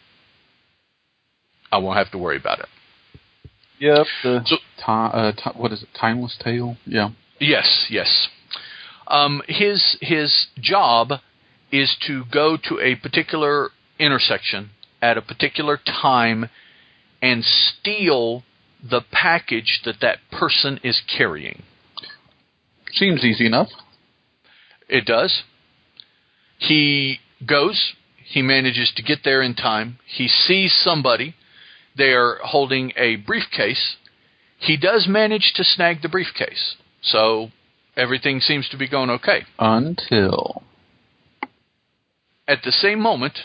[1.71, 2.65] I won't have to worry about it.
[3.79, 4.05] Yep.
[4.23, 5.89] The So- uh, what is it?
[5.99, 6.77] Timeless tale.
[6.85, 7.09] Yeah.
[7.39, 8.27] Yes, yes.
[9.07, 11.13] Um, his his job
[11.71, 13.69] is to go to a particular
[13.99, 16.49] intersection at a particular time
[17.21, 18.43] and steal
[18.87, 21.63] the package that that person is carrying.
[22.91, 23.69] Seems easy enough.
[24.87, 25.43] It does.
[26.57, 27.93] He goes.
[28.25, 29.99] He manages to get there in time.
[30.05, 31.35] He sees somebody.
[31.95, 33.97] They're holding a briefcase.
[34.57, 36.75] He does manage to snag the briefcase.
[37.01, 37.49] So
[37.95, 39.45] everything seems to be going okay.
[39.57, 40.63] Until.
[42.47, 43.39] At the same moment,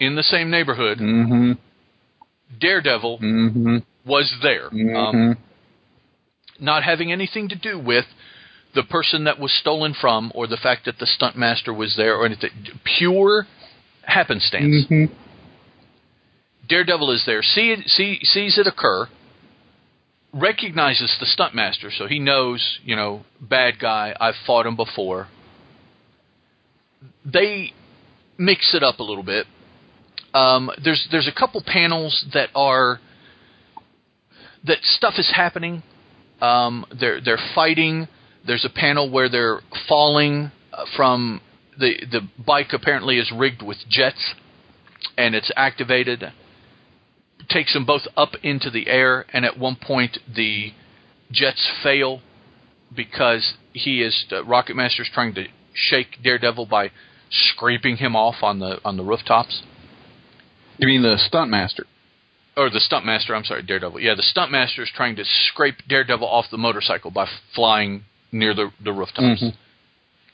[0.00, 1.52] in the same neighborhood, Mm-hmm.
[2.60, 3.76] Daredevil Mm-hmm.
[4.06, 4.70] was there.
[4.70, 4.96] Mm-hmm.
[4.96, 5.36] Um,
[6.60, 8.04] not having anything to do with
[8.74, 12.26] the person that was stolen from or the fact that the stuntmaster was there or
[12.26, 12.50] anything.
[12.98, 13.46] Pure
[14.02, 14.86] happenstance.
[14.90, 15.14] mm-hmm.
[16.68, 19.06] Daredevil is there, see see, sees it occur,
[20.34, 24.14] recognizes the stuntmaster, so he knows, you know, bad guy.
[24.20, 25.28] I've fought him before.
[27.24, 27.72] They
[28.36, 29.46] mix it up a little bit.
[30.34, 33.00] Um, there's there's a couple panels that are
[34.66, 35.82] that stuff is happening.
[36.40, 38.08] Um, they're they're fighting.
[38.46, 41.40] There's a panel where they're falling uh, from
[41.78, 42.68] the the bike.
[42.72, 44.34] Apparently, is rigged with jets,
[45.16, 46.32] and it's activated.
[47.48, 50.72] Takes them both up into the air, and at one point the
[51.30, 52.20] jets fail
[52.94, 56.90] because he is uh, Rocket Master's trying to shake Daredevil by
[57.30, 59.62] scraping him off on the on the rooftops.
[60.78, 61.84] You mean the stunt master?
[62.56, 63.36] or the stunt master.
[63.36, 64.00] I'm sorry, Daredevil.
[64.00, 68.52] Yeah, the stunt master is trying to scrape Daredevil off the motorcycle by flying near
[68.52, 69.40] the the rooftops.
[69.42, 69.54] Mhm.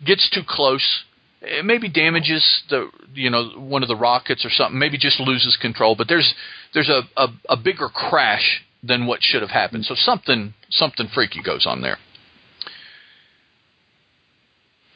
[0.03, 1.05] Gets too close.
[1.43, 4.79] It maybe damages the you know one of the rockets or something.
[4.79, 5.97] Maybe just loses control.
[5.97, 6.35] But there's
[6.73, 9.85] there's a a, a bigger crash than what should have happened.
[9.85, 11.99] So something something freaky goes on there.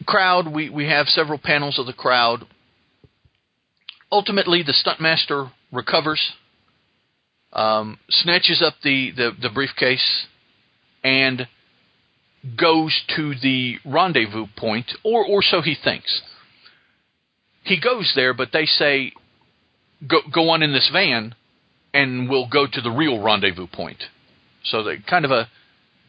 [0.07, 0.49] Crowd.
[0.49, 2.47] We we have several panels of the crowd.
[4.11, 6.33] Ultimately, the stuntmaster recovers
[7.53, 10.27] um, snatches up the, the, the briefcase
[11.05, 11.47] and
[12.59, 16.23] goes to the rendezvous point, or, or so he thinks.
[17.65, 19.13] He goes there, but they say,
[20.07, 21.35] go, go on in this van
[21.93, 24.03] and we'll go to the real rendezvous point.
[24.65, 25.49] So they kind of a,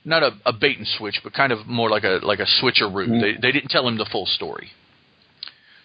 [0.05, 3.07] not a, a bait and switch, but kind of more like a, like a switcheroo.
[3.07, 3.21] Mhm.
[3.21, 4.71] They, they didn't tell him the full story.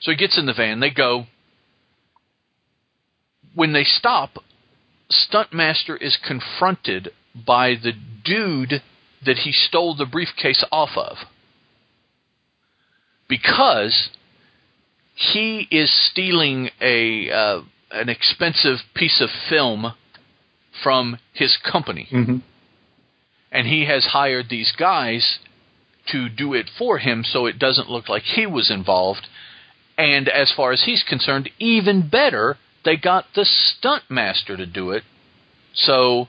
[0.01, 1.27] So he gets in the van, they go.
[3.55, 4.39] When they stop,
[5.11, 7.93] Stuntmaster is confronted by the
[8.25, 8.83] dude
[9.25, 11.17] that he stole the briefcase off of.
[13.29, 14.11] Because
[15.15, 17.61] he is stealing a uh,
[17.91, 19.95] an expensive piece of film
[20.83, 22.39] from his company Mm-hmm.
[23.53, 25.39] and he has hired these guys
[26.11, 29.27] to do it for him so it doesn't look like he was involved.
[29.97, 34.91] And as far as he's concerned, even better, they got the stunt master to do
[34.91, 35.03] it.
[35.75, 36.29] So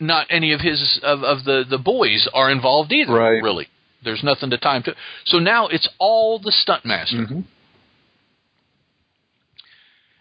[0.00, 3.42] not any of his of, of the, the boys are involved either, Right.
[3.42, 3.68] really.
[4.02, 4.94] There's nothing to time to
[5.24, 7.40] so now it's all the stunt master Mm-hmm.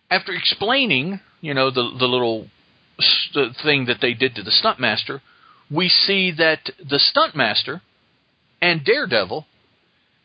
[0.10, 2.48] after explaining, you know, the the little
[3.00, 5.22] s- the thing that they did to the stunt master,
[5.72, 7.82] we see that the stunt master
[8.62, 9.46] and Daredevil,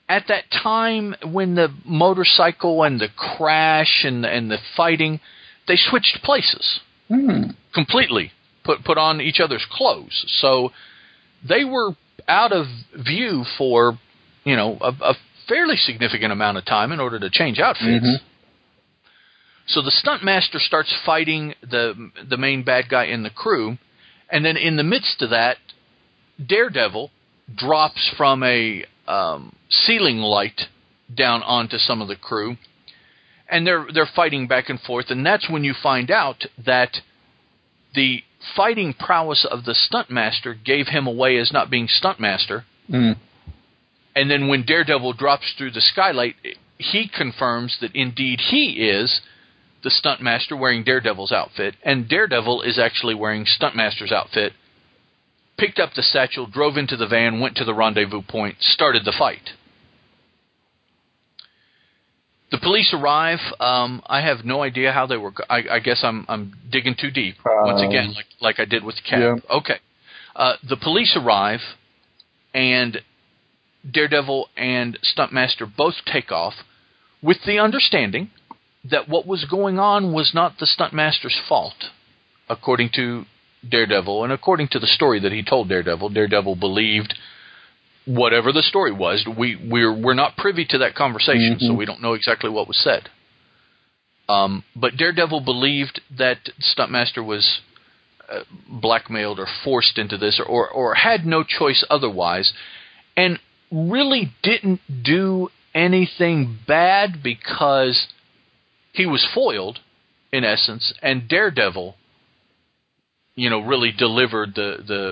[0.09, 5.21] at that time when the motorcycle and the crash and and the fighting,
[5.67, 6.81] they switched places
[7.11, 7.55] Mm.
[7.73, 8.33] completely,
[8.65, 10.73] put put on each other's clothes, so
[11.43, 11.93] they were
[12.29, 13.99] out of view for
[14.45, 15.15] you know a, a
[15.47, 18.05] fairly significant amount of time in order to change outfits.
[18.05, 18.21] Mhm.
[19.69, 23.79] So the stunt master starts fighting the the main bad guy in the crew,
[24.31, 25.57] and then in the midst of that,
[26.45, 27.11] Daredevil
[27.55, 30.63] drops from a um, ceiling light
[31.15, 32.57] down onto some of the crew,
[33.49, 36.99] and they're they're fighting back and forth, and that's when you find out that
[37.95, 38.23] the
[38.55, 43.17] fighting prowess of the stunt master gave him away as not being stunt master, Mm.
[44.15, 46.37] and then when Daredevil drops through the skylight,
[46.79, 49.21] he confirms that indeed he is
[49.83, 54.53] the stuntmaster wearing Daredevil's outfit, and Daredevil is actually wearing Stuntmaster's outfit.
[55.59, 59.15] Picked up the satchel, drove into the van, went to the rendezvous point, started the
[59.19, 59.51] fight.
[62.51, 63.41] The police arrive.
[63.61, 65.33] Um, I have no idea how they were.
[65.33, 68.65] go- I, I guess I'm I'm digging too deep once Um, again, like like I
[68.65, 69.19] did with Cap.
[69.21, 69.35] yeah.
[69.57, 69.77] Okay.
[70.35, 71.61] Uh, the police arrive,
[72.55, 72.99] and
[73.91, 76.55] Daredevil and Stuntmaster both take off,
[77.21, 78.31] with the understanding
[78.91, 81.75] that what was going on was not the Stuntmaster's fault,
[82.49, 83.25] according to
[83.71, 86.11] Daredevil, and according to the story that he told Daredevil.
[86.11, 87.15] Daredevil believed
[88.07, 89.27] whatever the story was.
[89.27, 91.77] We we're we're not privy to that conversation, so Mhm.
[91.77, 93.09] we don't know exactly what was said.
[94.29, 97.61] Um, but Daredevil believed that Stuntmaster was
[98.29, 102.53] uh, blackmailed or forced into this, or, or or had no choice otherwise,
[103.17, 103.39] and
[103.71, 108.09] really didn't do anything bad because
[108.93, 109.79] he was foiled,
[110.33, 111.95] in essence, and Daredevil,
[113.39, 115.03] you know, really delivered the the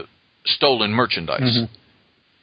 [0.44, 1.57] stolen merchandise.
[1.57, 1.69] Mhm.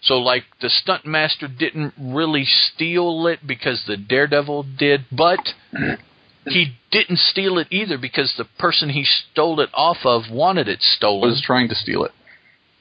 [0.02, 5.40] So, like, the stunt master didn't really steal it because the Daredevil did, but
[6.46, 10.82] he didn't steal it either because the person he stole it off of wanted it
[10.82, 11.30] stolen.
[11.30, 12.12] Was trying to steal it.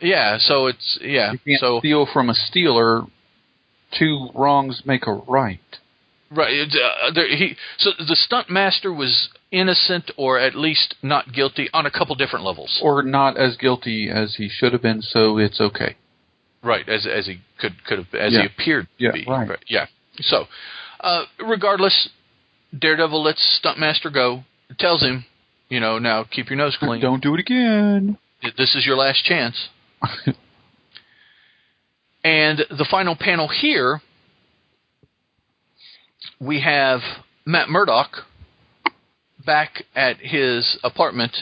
[0.00, 1.32] yeah, so it's yeah.
[1.58, 3.02] So steal from a stealer.
[3.98, 5.60] Two wrongs make a right.
[6.30, 6.60] Right.
[6.62, 11.86] Uh, there, he so the stunt master was innocent or at least not guilty on
[11.86, 12.80] a couple different levels.
[12.82, 15.94] or not as guilty as he should have been, so it's okay.
[16.64, 18.40] Right, as as he could could have as Yeah.
[18.40, 19.24] he appeared to Yeah, be.
[19.26, 19.58] right.
[19.68, 19.86] Yeah.
[20.20, 20.48] So,
[21.00, 22.08] uh, regardless,
[22.76, 24.44] Daredevil lets Stuntmaster go.
[24.78, 25.24] Tells him,
[25.68, 27.00] you know, now keep your nose clean.
[27.00, 28.16] Don't do it again.
[28.56, 29.68] This is your last chance.
[32.24, 34.00] And the final panel here,
[36.40, 37.00] we have
[37.44, 38.24] Matt Murdock
[39.44, 41.36] back at his apartment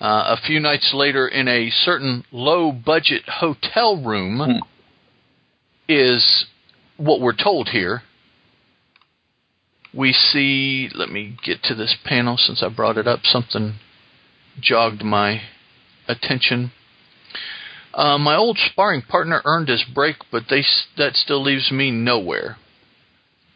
[0.00, 4.58] uh, a few nights later in a certain low budget hotel room, Hmm.
[5.88, 6.46] is
[6.96, 8.02] what we're told here.
[9.92, 13.20] We see, let me get to this panel since I brought it up.
[13.24, 13.74] Something
[14.60, 15.42] jogged my
[16.08, 16.72] attention.
[17.92, 20.64] Uh, my old sparring partner earned his break, but they
[20.96, 22.56] that still leaves me nowhere.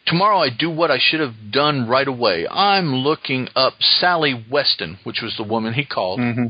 [0.08, 2.46] Tomorrow I do what I should have done right away.
[2.50, 6.46] I'm looking up Sally Weston, which was the woman he called, Mm-hmm.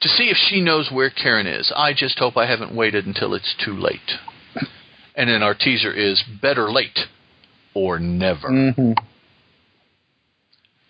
[0.00, 1.72] to see if she knows where Karen is.
[1.76, 4.12] I just hope I haven't waited until it's too late.
[5.14, 6.98] And then our teaser is better late
[7.74, 8.92] or never, Mm-hmm.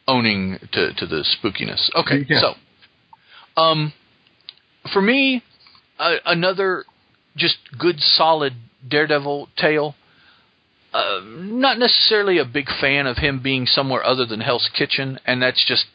[0.06, 1.90] owning to to the spookiness.
[1.94, 2.40] Okay, Yeah.
[2.40, 3.92] so um,
[4.92, 5.42] for me,
[5.98, 6.84] uh, another
[7.36, 8.54] just good solid
[8.88, 9.94] Daredevil tale.
[10.92, 15.42] Uh, not necessarily a big fan of him being somewhere other than Hell's Kitchen, and
[15.42, 15.86] that's just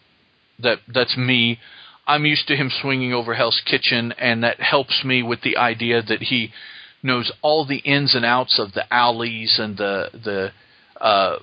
[0.59, 1.59] that that's me.
[2.05, 6.01] I'm used to him swinging over Hell's Kitchen, and that helps me with the idea
[6.01, 6.51] that he
[7.01, 10.51] knows all the ins and outs of the alleys and the the
[11.03, 11.39] uh,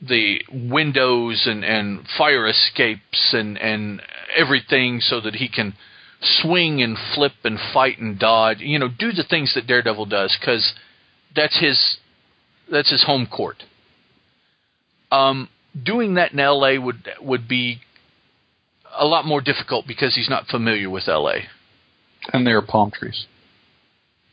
[0.00, 4.00] the windows and, and fire escapes and, and
[4.36, 5.74] everything so that he can
[6.20, 8.58] swing and flip and fight and dodge.
[8.60, 10.74] You know, do the things that Daredevil does because
[11.34, 11.98] that's his
[12.70, 13.64] that's his home court.
[15.10, 15.48] Um,
[15.80, 16.78] doing that in L.A.
[16.78, 17.80] would would be
[18.96, 21.44] a lot more difficult because he's not familiar with L.A.
[22.32, 23.26] And there are palm trees.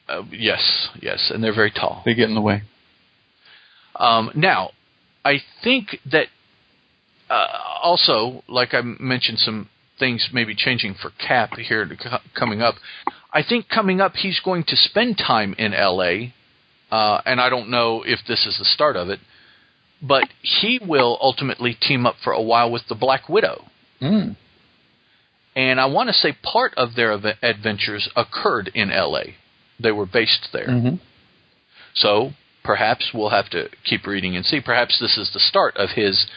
[0.08, 2.02] Uh, yes, yes, and they're very tall.
[2.06, 2.64] They get in the way.
[3.96, 4.72] Um, now,
[5.24, 6.28] I think that
[7.30, 7.48] uh,
[7.82, 12.76] also, like I mentioned, some things maybe changing for Cap here co- coming up.
[13.34, 16.35] I think coming up, he's going to spend time in L.A.
[16.96, 19.20] Uh, and I don't know if this is the start of it,
[20.02, 23.58] but he will ultimately team up for a while with the Black Widow.
[24.02, 24.36] Mm.
[25.56, 29.36] And I want to say part of their av- adventures occurred in L.A.
[29.80, 30.68] They were based there.
[30.68, 30.96] Mm-hmm.
[31.96, 32.32] So
[32.64, 34.60] perhaps we'll have to keep reading and see.
[34.62, 36.28] Perhaps this is the start of his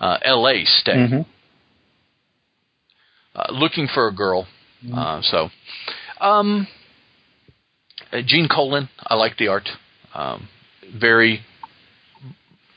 [0.00, 0.64] uh, L.A.
[0.64, 1.20] stay, Mm-hmm.
[3.34, 4.46] uh, looking for a girl.
[4.94, 5.48] Uh, so,
[6.20, 6.66] um,
[8.12, 9.68] uh, Gene Colan, I like the art.
[10.16, 10.48] Um,
[10.98, 11.40] very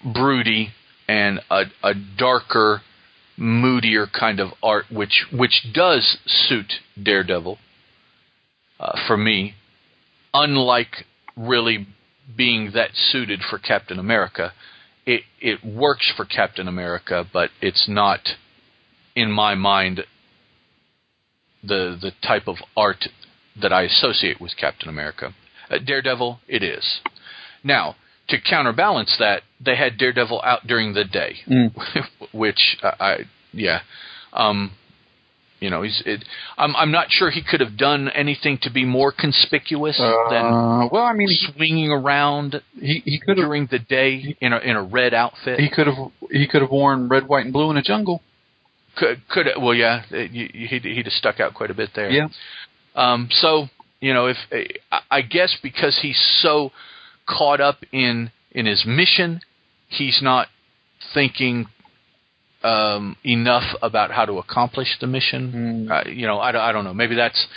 [0.03, 0.69] broody
[1.07, 2.81] and a, a darker,
[3.37, 7.57] moodier kind of art, which which does suit Daredevil
[8.79, 9.53] uh, for me.
[10.33, 11.05] Unlike
[11.37, 11.87] really
[12.35, 14.51] being that suited for Captain America,
[15.05, 18.19] it it works for Captain America, but it's not,
[19.15, 20.01] in my mind,
[21.63, 23.05] the the type of art
[23.61, 25.33] that I associate with Captain America.
[25.69, 26.99] Uh, Daredevil, it is.
[27.63, 27.95] Now,
[28.29, 31.71] to counterbalance that, they had Daredevil out during the day, Mm.
[32.31, 33.17] which uh, I
[33.53, 33.81] yeah,
[34.33, 34.71] um,
[35.59, 36.01] you know, he's.
[36.05, 36.23] It,
[36.57, 40.87] I'm I'm not sure he could have done anything to be more conspicuous than Uh,
[40.91, 44.75] well, I mean, swinging around he, he could have during the day in a in
[44.77, 45.59] a red outfit.
[45.59, 45.97] he could have
[46.31, 48.21] he could have worn red, white, and blue in a jungle.
[48.95, 51.89] could could well yeah it- you- you- he'd he'd have stuck out quite a bit
[51.95, 52.09] there.
[52.09, 52.27] Yeah.
[52.95, 53.67] Um, so
[53.99, 54.37] you know, if
[54.91, 56.71] I- I guess because he's so
[57.29, 59.41] caught up in in his mission,
[59.89, 60.47] he's not
[61.13, 61.67] thinking
[62.63, 65.87] um, enough about how to accomplish the mission.
[65.87, 65.91] Mm.
[66.07, 66.93] Uh, you know, I, don't- I don't know.
[66.93, 67.47] Maybe that's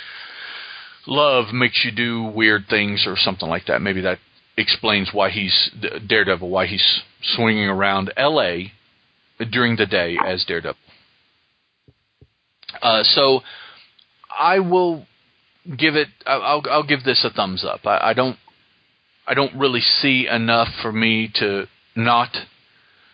[1.07, 3.81] love makes you do weird things or something like that.
[3.81, 4.19] Maybe that
[4.55, 5.71] explains why he's
[6.07, 8.71] Daredevil, why he's swinging around L.A.
[9.51, 10.77] during the day as Daredevil.
[12.81, 13.41] Uh, so
[14.37, 15.05] I will
[15.77, 16.07] give it.
[16.25, 17.85] I'll, I'll give this a thumbs up.
[17.85, 18.37] I, I don't.
[19.27, 22.35] I don't really see enough for me to not.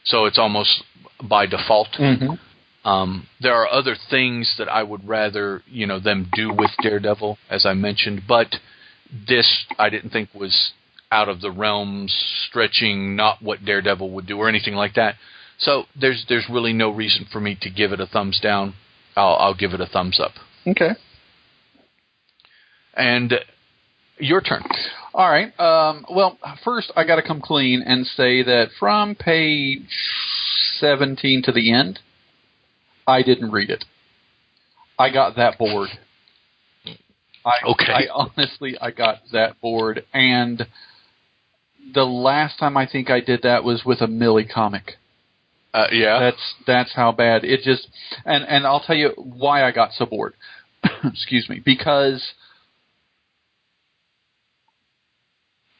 [0.06, 0.84] So it's almost
[1.22, 1.90] by default.
[1.99, 2.88] Mm-hmm.
[2.88, 7.38] Um, there are other things that I would rather you know them do with Daredevil,
[7.49, 8.56] as I mentioned, but
[9.27, 10.72] this I didn't think was
[11.11, 12.14] out of the realms,
[12.48, 15.15] stretching not what Daredevil would do or anything like that.
[15.57, 18.76] So there's there's really no reason for me to give it a thumbs down.
[19.15, 20.31] I'll, I'll give it a thumbs up.
[20.65, 20.91] Okay.
[22.94, 23.34] And
[24.19, 24.64] your turn.
[25.14, 25.57] All right.
[25.60, 29.81] Um, well, first I got to come clean and say that from page
[30.80, 31.99] 17 to the end,
[33.07, 33.86] I didn't read it.
[34.98, 35.90] I got that bored.
[37.45, 37.91] I, Okay.
[37.91, 40.68] I honestly, I got that bored, and
[41.94, 44.98] the last time I think I did that was with a Millie comic.
[45.73, 46.19] Uh, yeah.
[46.19, 47.88] That's that's how bad it just.
[48.26, 50.34] And and I'll tell you why I got so bored.
[51.03, 52.34] Excuse me, because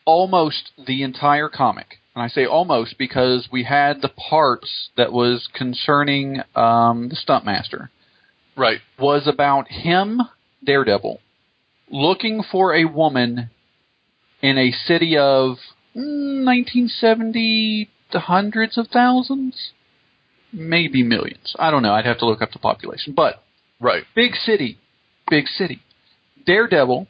[0.10, 5.48] almost the entire comic, and I say almost because we had the parts that was
[5.54, 7.90] concerning um, the stuntmaster
[8.58, 8.80] right.
[8.98, 10.22] was about him,
[10.66, 11.20] Daredevil,
[11.92, 13.52] looking for a woman
[14.42, 15.58] in a city of
[15.96, 19.74] mm, 1970 to hundreds of thousands,
[20.52, 21.56] maybe millions.
[21.60, 21.94] I don't know.
[21.94, 23.44] I'd have to look up the population, but
[23.80, 24.04] Right.
[24.16, 24.80] big city,
[25.30, 25.82] big city.
[26.48, 27.08] Daredevil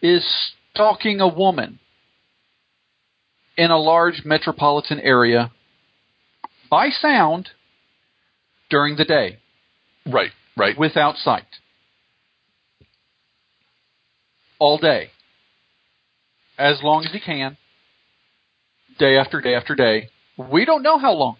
[0.00, 0.24] is
[0.74, 1.78] stalking a woman
[3.56, 5.50] in a large metropolitan area
[6.70, 7.50] by sound
[8.70, 9.38] during the day
[10.06, 10.30] Right.
[10.56, 10.78] Right.
[10.78, 11.46] without sight.
[14.58, 15.10] All day.
[16.58, 17.56] As long as he can.
[18.98, 20.08] Day after day after day.
[20.36, 21.36] We don't know how long.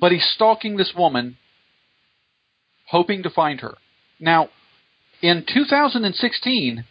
[0.00, 1.36] But he's stalking this woman,
[2.86, 3.74] hoping to find her.
[4.18, 4.48] Now,
[5.22, 6.84] in 2016,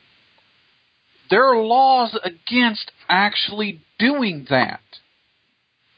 [1.29, 4.81] there are laws against actually doing that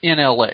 [0.02, 0.52] in LA.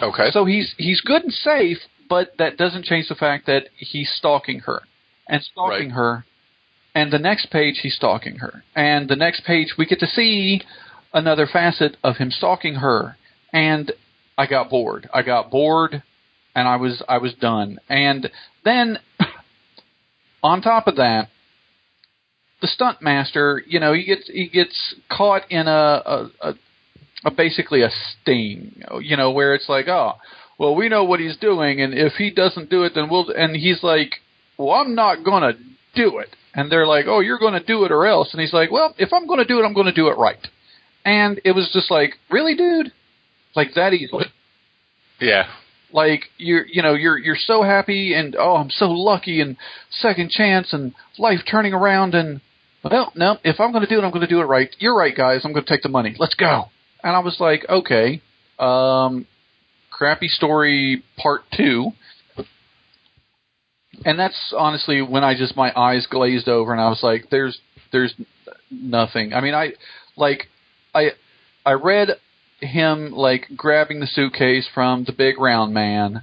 [0.00, 0.30] Okay.
[0.30, 1.78] So he's he's good and safe,
[2.08, 4.82] but that doesn't change the fact that he's stalking her
[5.28, 5.94] and stalking Right.
[5.96, 6.24] her.
[6.94, 8.64] And the next page he's stalking her.
[8.74, 10.62] And the next page we get to see
[11.14, 13.16] another facet of him stalking her.
[13.52, 13.92] And
[14.36, 15.08] I got bored.
[15.12, 16.02] I got bored
[16.54, 17.78] and I was I was done.
[17.88, 18.30] And
[18.64, 18.98] then
[20.42, 21.28] on top of that,
[22.60, 26.54] the stunt master, you know, he gets he gets caught in a, a, a
[27.24, 30.14] a basically a sting, you know, where it's like, oh,
[30.58, 33.30] well, we know what he's doing, and if he doesn't do it, then we'll.
[33.30, 34.14] And he's like,
[34.58, 35.54] well, I'm not gonna
[35.94, 38.70] do it, and they're like, oh, you're gonna do it or else, and he's like,
[38.70, 40.46] well, if I'm gonna do it, I'm gonna do it right.
[41.04, 42.92] And it was just like, really, dude,
[43.56, 44.12] like that easy.
[45.20, 45.46] yeah.
[45.92, 49.56] Like you're, you know, you're you're so happy, and oh, I'm so lucky, and
[49.90, 52.40] second chance, and life turning around, and
[52.82, 54.74] well, no, if I'm going to do it, I'm going to do it right.
[54.78, 55.42] You're right, guys.
[55.44, 56.16] I'm going to take the money.
[56.18, 56.64] Let's go.
[57.04, 58.22] And I was like, okay,
[58.58, 59.26] um,
[59.90, 61.92] crappy story part two.
[64.04, 67.58] And that's honestly when I just my eyes glazed over, and I was like, there's
[67.92, 68.14] there's
[68.70, 69.34] nothing.
[69.34, 69.72] I mean, I
[70.16, 70.48] like
[70.94, 71.10] I
[71.64, 72.08] I read
[72.62, 76.22] him like grabbing the suitcase from the big round man,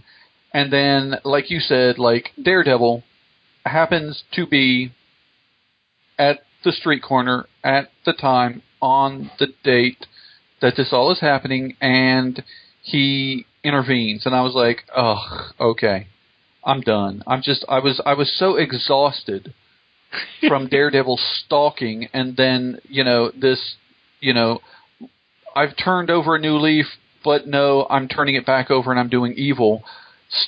[0.53, 3.03] and then like you said, like Daredevil
[3.65, 4.91] happens to be
[6.17, 10.05] at the street corner at the time on the date
[10.61, 12.43] that this all is happening, and
[12.81, 16.07] he intervenes, and I was like, oh, okay,
[16.63, 17.23] I'm done.
[17.27, 19.53] I'm just I was I was so exhausted
[20.47, 23.75] from Daredevil stalking, and then you know this,
[24.19, 24.59] you know,
[25.55, 26.85] I've turned over a new leaf,
[27.23, 29.83] but no, I'm turning it back over, and I'm doing evil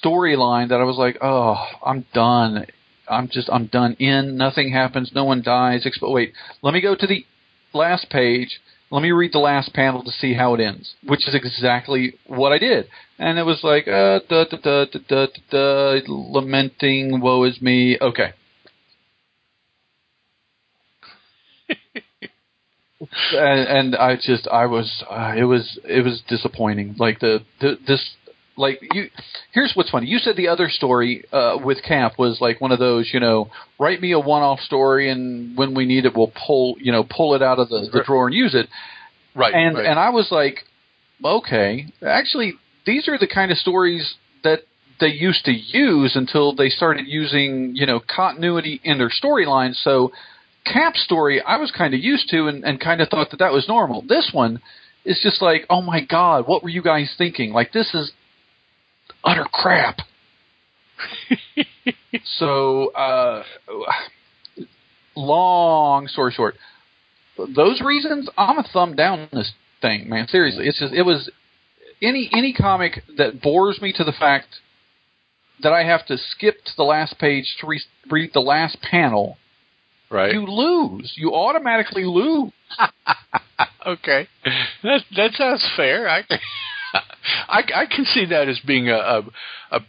[0.04, 2.66] storyline that I was like, oh, I'm done.
[3.10, 4.38] I'm just I'm done in.
[4.38, 5.12] Nothing happens.
[5.14, 5.86] No one dies.
[5.86, 7.26] Expo- wait, let me go to the
[7.74, 8.60] last page.
[8.90, 12.52] Let me read the last panel to see how it ends, which is exactly what
[12.52, 12.88] I did.
[13.20, 17.98] And it was like, uh, da, da, da, da, da, lamenting, woe is me.
[18.02, 18.34] Okay.
[23.34, 26.96] and, and I just, I was, uh, it was, it was disappointing.
[26.98, 28.16] Like the, the this,
[28.58, 29.10] like you.
[29.54, 30.08] Here's what's funny.
[30.08, 33.50] You said the other story uh, with Cap was like one of those, you know,
[33.80, 37.34] write me a one-off story, and when we need it, we'll pull, you know, pull
[37.34, 38.68] it out of the, the drawer and use it.
[39.36, 39.54] Right.
[39.54, 39.86] And right.
[39.86, 40.66] and I was like,
[41.24, 42.54] okay, actually,
[42.86, 44.60] these are the kind of stories that
[45.00, 49.76] they used to use until they started using, you know, continuity in their storylines.
[49.82, 50.12] So,
[50.66, 53.52] Cap's story, I was kind of used to and, and kind of thought that that
[53.52, 54.04] was normal.
[54.08, 54.62] This one
[55.04, 57.52] is just like, oh my god, what were you guys thinking?
[57.52, 58.12] Like this is
[59.24, 60.00] utter crap.
[62.38, 63.44] so, uh,
[65.16, 66.56] long story short,
[67.38, 69.52] those reasons, I'm a thumb down this
[69.82, 70.28] thing, man.
[70.28, 71.30] Seriously, it's just it was
[72.02, 74.48] any any comic that bores me to the fact
[75.64, 79.38] that I have to skip to the last page to re- read the last panel.
[80.12, 80.34] Right.
[80.34, 81.12] You lose.
[81.16, 82.52] You automatically lose.
[83.88, 84.28] okay,
[84.84, 86.10] that that sounds fair.
[86.10, 86.24] I,
[87.48, 89.22] I I can see that as being a a,
[89.72, 89.80] a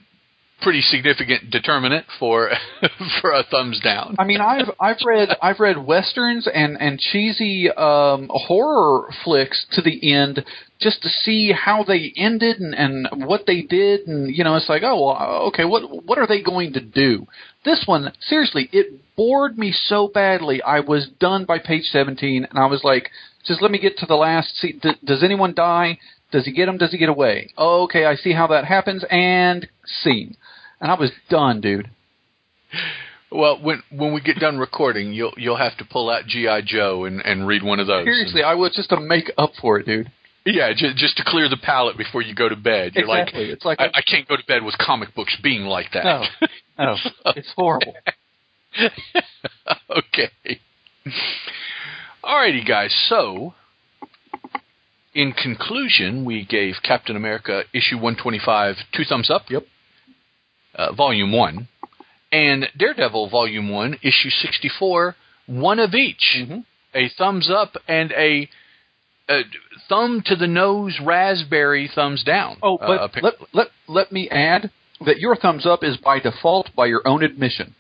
[0.63, 2.51] pretty significant determinant for
[3.21, 4.17] for a thumbs down.
[4.19, 9.83] I mean, I've I've read I've read westerns and and cheesy um, horror flicks to
[9.83, 10.45] the end
[10.83, 14.69] just to see how they ended and and what they did, and you know, it's
[14.69, 17.27] like, oh, well, okay, what what are they going to do?
[17.65, 20.63] This one, seriously, it bored me so badly.
[20.63, 23.11] I was done by page seventeen, and I was like,
[23.47, 24.57] just let me get to the last.
[24.57, 25.99] See, d- does anyone die?
[26.31, 26.79] Does he get him?
[26.79, 27.53] Does he get away?
[27.57, 29.05] Oh, okay, I see how that happens.
[29.11, 30.37] And scene.
[30.81, 31.91] And I was done, dude.
[33.31, 37.05] Well, when when we get done recording, you'll you'll have to pull out GI Joe
[37.05, 38.05] and and read one of those.
[38.05, 40.11] Seriously, I was just to make up for it, dude.
[40.45, 42.93] Yeah, just, just to clear the palate before you go to bed.
[42.95, 43.45] You're exactly.
[43.45, 46.05] like, it's like I, I can't go to bed with comic books being like that.
[46.05, 46.23] No,
[46.79, 46.97] no,
[47.37, 47.95] it's horrible.
[49.91, 50.61] okay.
[52.25, 52.95] Alrighty, guys.
[53.09, 53.55] So,
[55.15, 59.43] in conclusion, we gave Captain America issue 125 two thumbs up.
[59.49, 59.65] Yep.
[60.75, 61.69] Uh, volume one,
[62.33, 65.15] and Daredevil volume one, issue 64,
[65.47, 66.37] one of each.
[66.39, 66.61] Mm-hmm.
[66.95, 68.49] A thumbs up and a,
[69.29, 69.43] a
[69.89, 72.57] thumb to the nose, raspberry thumbs down.
[72.63, 74.71] Oh, uh, but appa- let let let me add
[75.05, 77.75] that your thumbs up is by default by your own admission.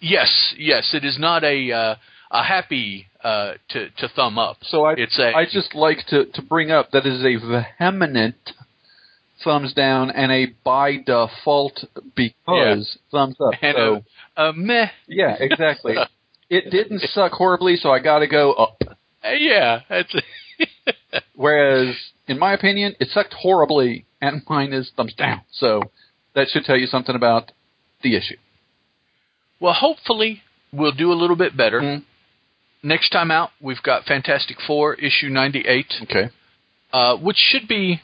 [0.00, 1.94] yes, yes, it is not a uh,
[2.30, 4.58] a happy uh, to to thumb up.
[4.62, 7.36] So I it's a I just like to to bring up that is a
[7.78, 8.36] vehement
[9.42, 11.84] thumbs down and a by default
[12.16, 13.52] because thumbs up.
[13.60, 14.04] and so
[14.36, 14.88] a, a meh.
[15.06, 15.96] yeah, exactly.
[16.50, 18.82] it didn't suck horribly, so I got to go up.
[19.22, 20.14] Uh, yeah, that's
[21.34, 21.94] Whereas,
[22.26, 25.42] in my opinion, it sucked horribly, and mine is thumbs down.
[25.52, 25.82] So
[26.34, 27.52] that should tell you something about
[28.02, 28.36] the issue.
[29.60, 29.72] well.
[29.74, 31.80] Hopefully, we'll do a little bit better.
[31.80, 32.04] Mm.
[32.82, 36.30] Next time out, we've got Fantastic Four issue ninety eight, Okay.
[36.92, 38.00] uh, which should be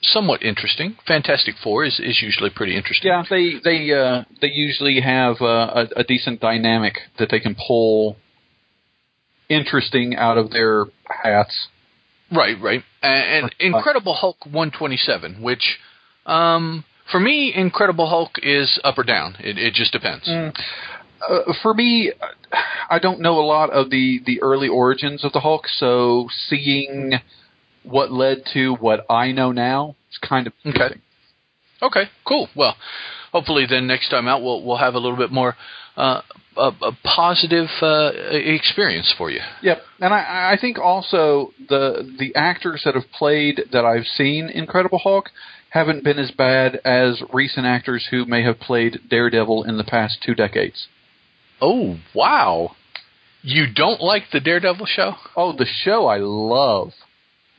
[0.00, 0.96] somewhat interesting.
[1.08, 3.08] Fantastic Four is, is usually pretty interesting.
[3.10, 7.56] Yeah, they they uh, they usually have uh, a, a decent dynamic that they can
[7.66, 8.16] pull
[9.48, 11.68] interesting out of their hats.
[12.30, 12.82] Right, right.
[13.02, 15.78] And, and Incredible Hulk 127, which,
[16.26, 19.36] um, for me, Incredible Hulk is up or down.
[19.38, 20.28] It, it just depends.
[20.28, 22.12] Uh, for me,
[22.90, 27.14] I don't know a lot of the the early origins of the Hulk, so seeing
[27.84, 31.00] what led to what I know now is kind of interesting.
[31.80, 32.48] Okay, cool.
[32.54, 32.76] Well,
[33.32, 35.56] hopefully then next time out we'll we'll have a little bit more
[35.96, 36.22] uh,
[36.56, 39.40] a, a positive uh, experience for you.
[39.62, 44.48] Yep, and I, I think also the the actors that have played that I've seen
[44.48, 45.30] Incredible Hulk
[45.70, 50.18] haven't been as bad as recent actors who may have played Daredevil in the past
[50.24, 50.88] two decades.
[51.60, 52.76] Oh wow!
[53.42, 55.14] You don't like the Daredevil show?
[55.36, 56.92] Oh, the show I love.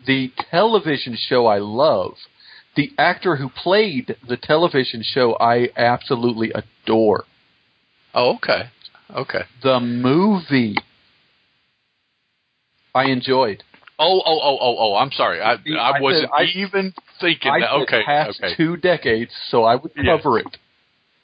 [0.05, 2.13] The television show I love.
[2.75, 7.25] The actor who played the television show I absolutely adore.
[8.13, 8.69] Oh, okay,
[9.15, 9.41] okay.
[9.63, 10.75] The movie
[12.93, 13.63] I enjoyed.
[13.99, 14.95] Oh, oh, oh, oh, oh!
[14.95, 15.41] I'm sorry.
[15.41, 17.51] I See, I I wasn't said- even thinking.
[17.51, 17.71] I that.
[17.83, 20.57] Okay, past okay, two decades, so I would cover it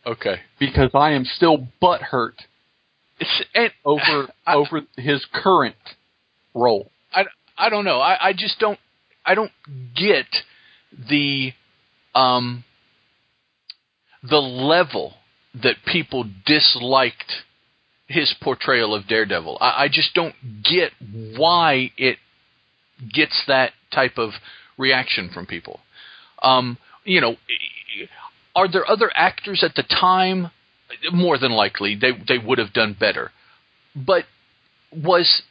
[0.05, 0.37] okay.
[0.59, 2.33] because I am still butthurt
[3.53, 5.75] and, over I, over his current
[6.55, 6.89] role.
[7.13, 7.25] I,
[7.57, 7.99] I don't know.
[7.99, 8.79] I, I just don't.
[9.25, 9.51] I don't
[9.95, 10.25] get
[11.09, 11.51] the
[12.15, 12.63] um
[14.23, 15.13] the level
[15.61, 17.43] that people disliked
[18.07, 19.57] his portrayal of Daredevil.
[19.61, 20.91] I, I just don't get
[21.37, 22.17] why it
[23.13, 24.31] gets that type of
[24.77, 25.79] reaction from people.
[26.41, 27.35] Um, you know,
[28.55, 30.51] are there other actors at the time?
[31.11, 33.31] More than likely, they they would have done better.
[33.95, 34.25] But
[34.91, 35.41] was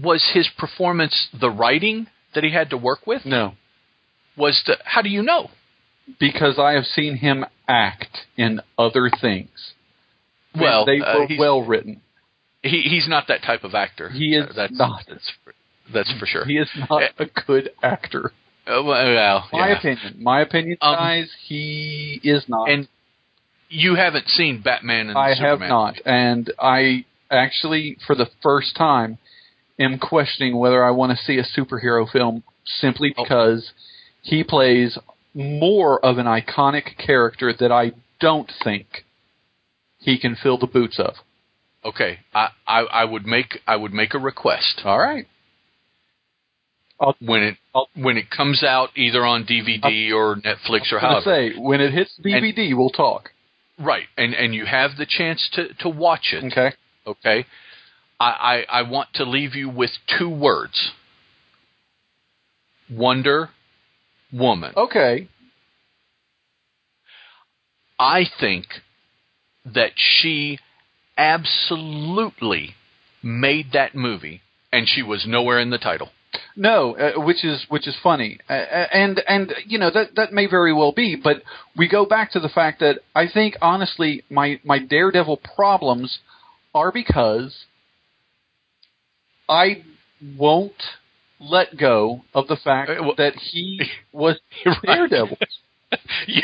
[0.00, 3.24] was his performance the writing that he had to work with?
[3.24, 3.54] No,
[4.36, 5.50] Was the how do you know?
[6.18, 9.74] because I have seen him act in other things.
[10.58, 12.00] Well, they uh, were he's- well written.
[12.62, 14.10] He he's not that type of actor.
[14.10, 15.04] He is Uh, that's, not.
[15.08, 15.54] That's for,
[15.94, 16.44] that's for sure.
[16.44, 18.32] He is not a good actor.
[18.66, 19.78] Uh, well, My yeah.
[19.78, 20.16] opinion.
[20.22, 21.30] My opinion, Um, guys.
[21.46, 22.68] He is not.
[22.70, 22.86] And
[23.70, 25.24] you haven't seen Batman and Superman.
[25.30, 25.60] I Superman.
[25.60, 29.16] have not, and I actually, for the first time,
[29.78, 33.22] am questioning whether I want to see a superhero film simply Oh.
[33.22, 33.72] because
[34.22, 34.98] he plays
[35.32, 39.04] more of an iconic character that I don't think
[40.00, 41.14] he can fill the boots of.
[41.84, 45.26] Okay, I, I I would make I would make a request All right.
[47.20, 51.24] when it I'll- when it comes out either on DVD or Netflix or I was
[51.24, 51.24] however.
[51.24, 53.30] gonna say when it hits DVD, we'll talk.
[53.78, 56.44] Right, and and you have the chance to to watch it.
[56.52, 56.72] Okay.
[57.06, 57.46] Okay,
[58.18, 60.90] I I, I want to leave you with two words:
[62.90, 63.48] Wonder
[64.32, 64.72] Woman.
[64.76, 65.28] Okay.
[67.98, 68.66] I think
[69.64, 70.58] that she
[71.16, 72.74] absolutely
[73.22, 74.40] made that movie,
[74.72, 76.08] and she was nowhere in the title.
[76.56, 80.46] No, uh, which is which is funny, uh, and and you know that that may
[80.46, 81.42] very well be, but
[81.76, 86.20] we go back to the fact that I think honestly my my Daredevil problems
[86.74, 87.64] are because
[89.48, 89.82] I
[90.38, 90.80] won't
[91.40, 93.80] let go of the fact Uh, that he
[94.12, 94.38] was.
[94.84, 95.36] Daredevil.
[96.26, 96.42] you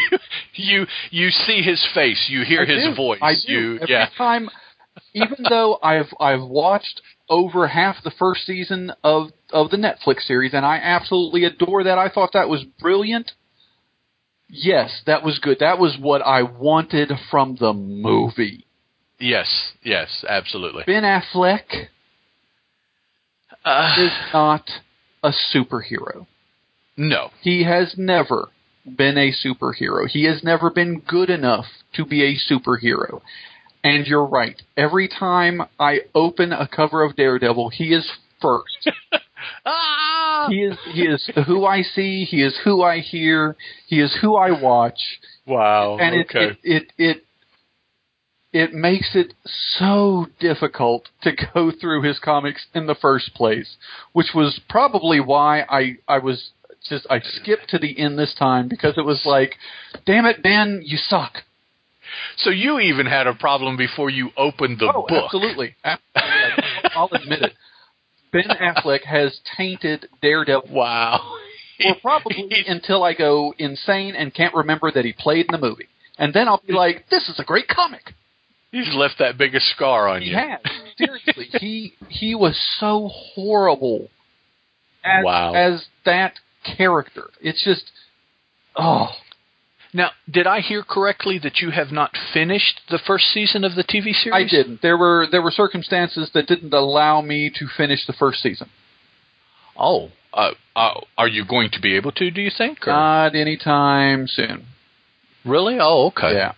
[0.54, 2.94] you you see his face, you hear I his do.
[2.94, 3.18] voice.
[3.22, 3.52] I do.
[3.52, 4.08] You Every yeah.
[4.16, 4.48] time,
[5.14, 10.52] even though I've I've watched over half the first season of of the Netflix series,
[10.54, 11.98] and I absolutely adore that.
[11.98, 13.32] I thought that was brilliant.
[14.48, 15.58] Yes, that was good.
[15.60, 18.64] That was what I wanted from the movie.
[19.18, 20.84] Yes, yes, absolutely.
[20.86, 21.88] Ben Affleck
[23.64, 24.68] Uh, is not
[25.24, 26.26] a superhero.
[26.96, 27.30] no.
[27.42, 28.48] He has never
[28.86, 30.08] been a superhero.
[30.08, 33.20] He has never been good enough to be a superhero.
[33.82, 34.60] And you're right.
[34.76, 38.08] Every time I open a cover of Daredevil, he is
[38.40, 38.90] first.
[39.64, 40.46] Ah!
[40.48, 43.56] He is he is who I see, he is who I hear,
[43.86, 44.98] he is who I watch.
[45.46, 45.98] Wow.
[45.98, 46.58] And it, okay.
[46.62, 47.26] it it it
[48.52, 49.34] it makes it
[49.78, 53.76] so difficult to go through his comics in the first place,
[54.12, 56.50] which was probably why I I was
[56.88, 59.54] just I skipped to the end this time because it was like,
[60.06, 61.38] damn it, Ben, you suck.
[62.36, 65.24] so you even had a problem before you opened the oh, book.
[65.24, 66.90] absolutely, absolutely.
[66.94, 67.52] I'll admit it.
[68.32, 71.36] Ben Affleck has tainted Daredevil Wow.
[71.80, 75.88] for probably until I go insane and can't remember that he played in the movie,
[76.18, 78.12] and then I'll be like, this is a great comic.
[78.72, 80.36] He's left that biggest scar on He you.
[80.36, 80.58] has
[80.98, 81.46] seriously.
[81.60, 84.08] he he was so horrible
[85.04, 85.54] as Wow.
[85.54, 86.34] as that
[86.76, 87.30] character.
[87.40, 87.90] It's just
[88.76, 89.08] oh
[89.92, 93.84] Now, did I hear correctly that you have not finished the first season of the
[93.84, 94.32] TV series?
[94.34, 94.82] I didn't.
[94.82, 98.68] There were there were circumstances that didn't allow me to finish the first season.
[99.78, 102.30] Oh, uh, uh, are you going to be able to?
[102.30, 102.86] Do you think?
[102.86, 104.66] or- Not anytime soon.
[105.44, 105.78] really?
[105.80, 106.32] Oh, okay.
[106.34, 106.52] Yeah.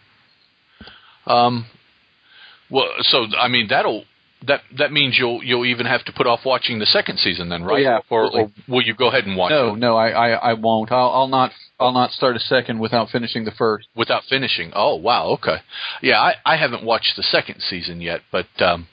[1.26, 1.66] Um.
[2.70, 4.04] Well, so I mean that'll
[4.46, 7.64] that that means you'll you'll even have to put off watching the second season then,
[7.64, 7.82] right?
[7.82, 10.52] yeah, Or, or will you go ahead and watch No, it no, I, I, I
[10.54, 10.92] won't.
[10.92, 11.50] I'll, I'll not
[11.80, 13.88] I'll not start a second without finishing the first.
[13.96, 14.70] without finishing?
[14.74, 15.26] Oh, wow.
[15.30, 15.56] Okay.
[16.02, 18.86] Yeah, I I haven't watched the second season yet, but um.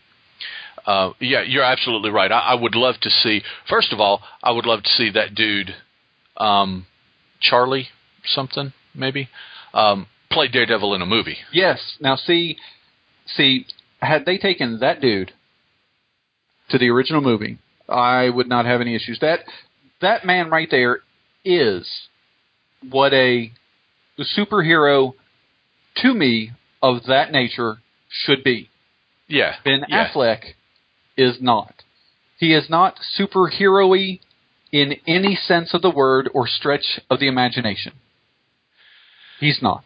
[0.87, 2.31] Uh, yeah, you're absolutely right.
[2.31, 3.41] I, I would love to see.
[3.67, 5.73] First of all, I would love to see that dude,
[6.37, 6.85] um,
[7.41, 7.87] Charlie
[8.23, 9.27] something maybe,
[9.73, 11.37] um, play Daredevil in a movie.
[11.51, 11.97] Yes.
[11.99, 12.57] Now see
[13.25, 13.65] see
[13.99, 15.31] had they taken that dude
[16.69, 19.19] to the original movie, I would not have any issues.
[19.19, 19.39] That
[20.01, 20.99] that man right there
[21.43, 21.87] is
[22.89, 23.51] what a
[24.19, 25.13] superhero
[25.97, 26.51] to me
[26.81, 27.77] of that nature
[28.09, 28.69] should be.
[29.27, 29.55] Yeah.
[29.63, 30.07] Ben yeah.
[30.07, 30.41] Affleck
[31.17, 31.83] is not.
[32.37, 34.19] He is not superhero-y
[34.71, 37.93] in any sense of the word or stretch of the imagination.
[39.39, 39.85] He's not.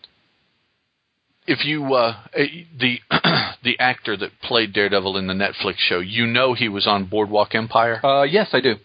[1.47, 2.99] if you uh, eh, the
[3.63, 7.55] the actor that played Daredevil in the Netflix show, you know he was on Boardwalk
[7.55, 8.05] Empire.
[8.05, 8.75] Uh, yes, I do.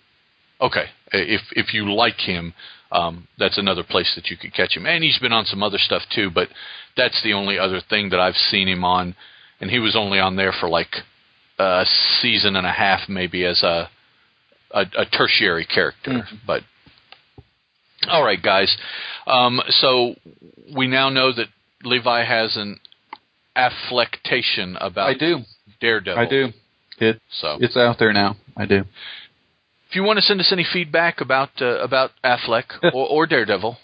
[0.60, 2.54] Okay, if if you like him,
[2.92, 4.86] um, that's another place that you could catch him.
[4.86, 6.48] And he's been on some other stuff too, but
[6.96, 9.16] that's the only other thing that I've seen him on.
[9.60, 10.94] And he was only on there for like
[11.58, 11.84] a
[12.20, 13.88] season and a half, maybe as a
[14.70, 16.26] a, a tertiary character.
[16.46, 16.62] But
[18.08, 18.76] all right, guys.
[19.26, 20.14] Um, so
[20.74, 21.46] we now know that
[21.82, 22.78] Levi has an
[23.56, 25.38] afflectation about I do.
[25.80, 26.22] Daredevil.
[26.22, 26.48] I do.
[26.98, 28.36] It So it's out there now.
[28.56, 28.84] I do.
[29.88, 32.64] if you want to send us any feedback about uh, about Affleck
[32.94, 33.76] or, or Daredevil,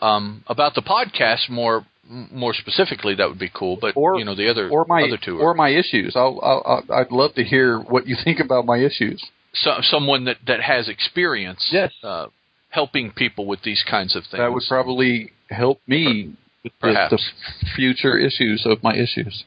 [0.00, 3.76] um, about the podcast more more specifically, that would be cool.
[3.80, 6.14] But Or- you know the other Or my other two, or are, my issues.
[6.16, 9.22] I'll, I'll I'd love to hear what you think about my issues.
[9.54, 11.92] so, someone that that has experience, Yes.
[12.02, 12.26] uh,
[12.70, 14.38] helping people with these kinds of things.
[14.38, 16.34] That would probably help me
[16.80, 17.10] Perhaps.
[17.10, 19.44] the future issues of my issues.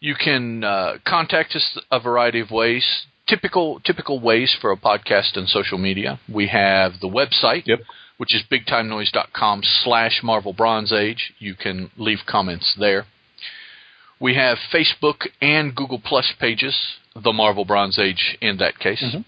[0.00, 3.06] You can uh, contact us a variety of ways.
[3.26, 6.20] Typical typical ways for a podcast and social media.
[6.30, 7.80] We have the website, Yep.
[8.18, 11.32] which is bigtimenoise.com slash Marvel Bronze Age.
[11.38, 13.06] You can leave comments there.
[14.20, 16.76] We have Facebook and Google Plus pages,
[17.14, 19.02] the Marvel Bronze Age in that case.
[19.02, 19.24] Mhm.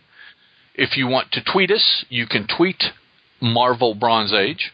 [0.74, 2.92] If you want to tweet us, you can tweet
[3.40, 4.72] Marvel Bronze Age.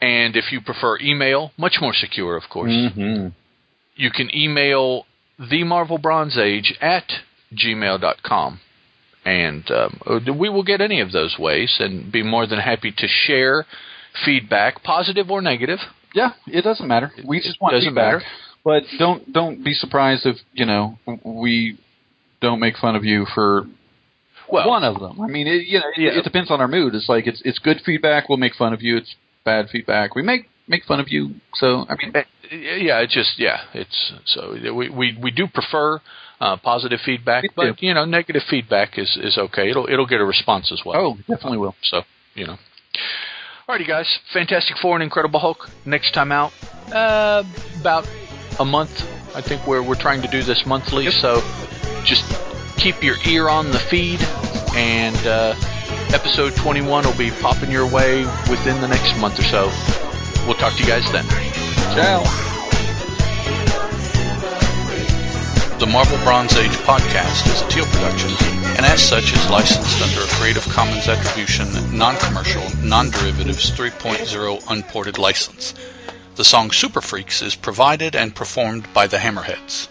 [0.00, 3.28] And if you prefer email, much more secure, of course, Mm-hmm.
[3.96, 5.06] you can email
[5.38, 7.04] the Marvel Bronze Age at
[7.54, 8.60] gmail.com.
[9.24, 12.92] And um, uh, we will get any of those ways and be more than happy
[12.96, 13.66] to share
[14.24, 15.78] feedback, positive or negative,
[16.14, 17.10] Yeah, it doesn't matter.
[17.26, 18.14] We just want doesn't feedback.
[18.14, 18.24] matter.
[18.64, 21.78] But don't don't be surprised if you know we
[22.40, 23.64] don't make fun of you for
[24.50, 25.20] Well, one of them.
[25.20, 26.18] I mean, it, you know, it, Yeah.
[26.18, 26.94] it depends on our mood.
[26.94, 28.96] It's like it's it's good feedback, we'll make fun of you.
[28.96, 29.14] It's
[29.48, 31.22] bad feedback, we make make fun of you.
[31.54, 32.12] So I mean,
[32.88, 34.40] yeah, it just yeah, it's so
[34.78, 36.00] we we we do prefer
[36.40, 39.70] uh, positive feedback, but you know, negative feedback is is okay.
[39.70, 40.96] It'll it'll get a response as well.
[41.00, 41.74] oh, definitely will.
[41.82, 42.02] So,
[42.34, 42.56] you know.
[43.68, 44.08] Alrighty, guys.
[44.32, 45.68] Fantastic Four and Incredible Hulk.
[45.84, 46.52] Next time out,
[46.92, 47.44] uh,
[47.80, 48.08] about
[48.58, 48.92] a month.
[49.34, 51.10] I think we're, we're trying to do this monthly.
[51.10, 51.42] So
[52.04, 52.24] just
[52.78, 54.20] keep your ear on the feed.
[54.74, 55.54] And uh,
[56.14, 59.66] episode 21 will be popping your way within the next month or so.
[60.46, 61.26] We'll talk to you guys then.
[61.94, 62.22] Ciao.
[65.78, 68.30] The Marvel Bronze Age podcast is a Teal production,
[68.76, 75.74] and as such is licensed under a Creative Commons Attribution, Non-Commercial, Non-Derivatives 3.0 Unported license.
[76.34, 79.88] The song Super Freaks is provided and performed by the Hammerheads.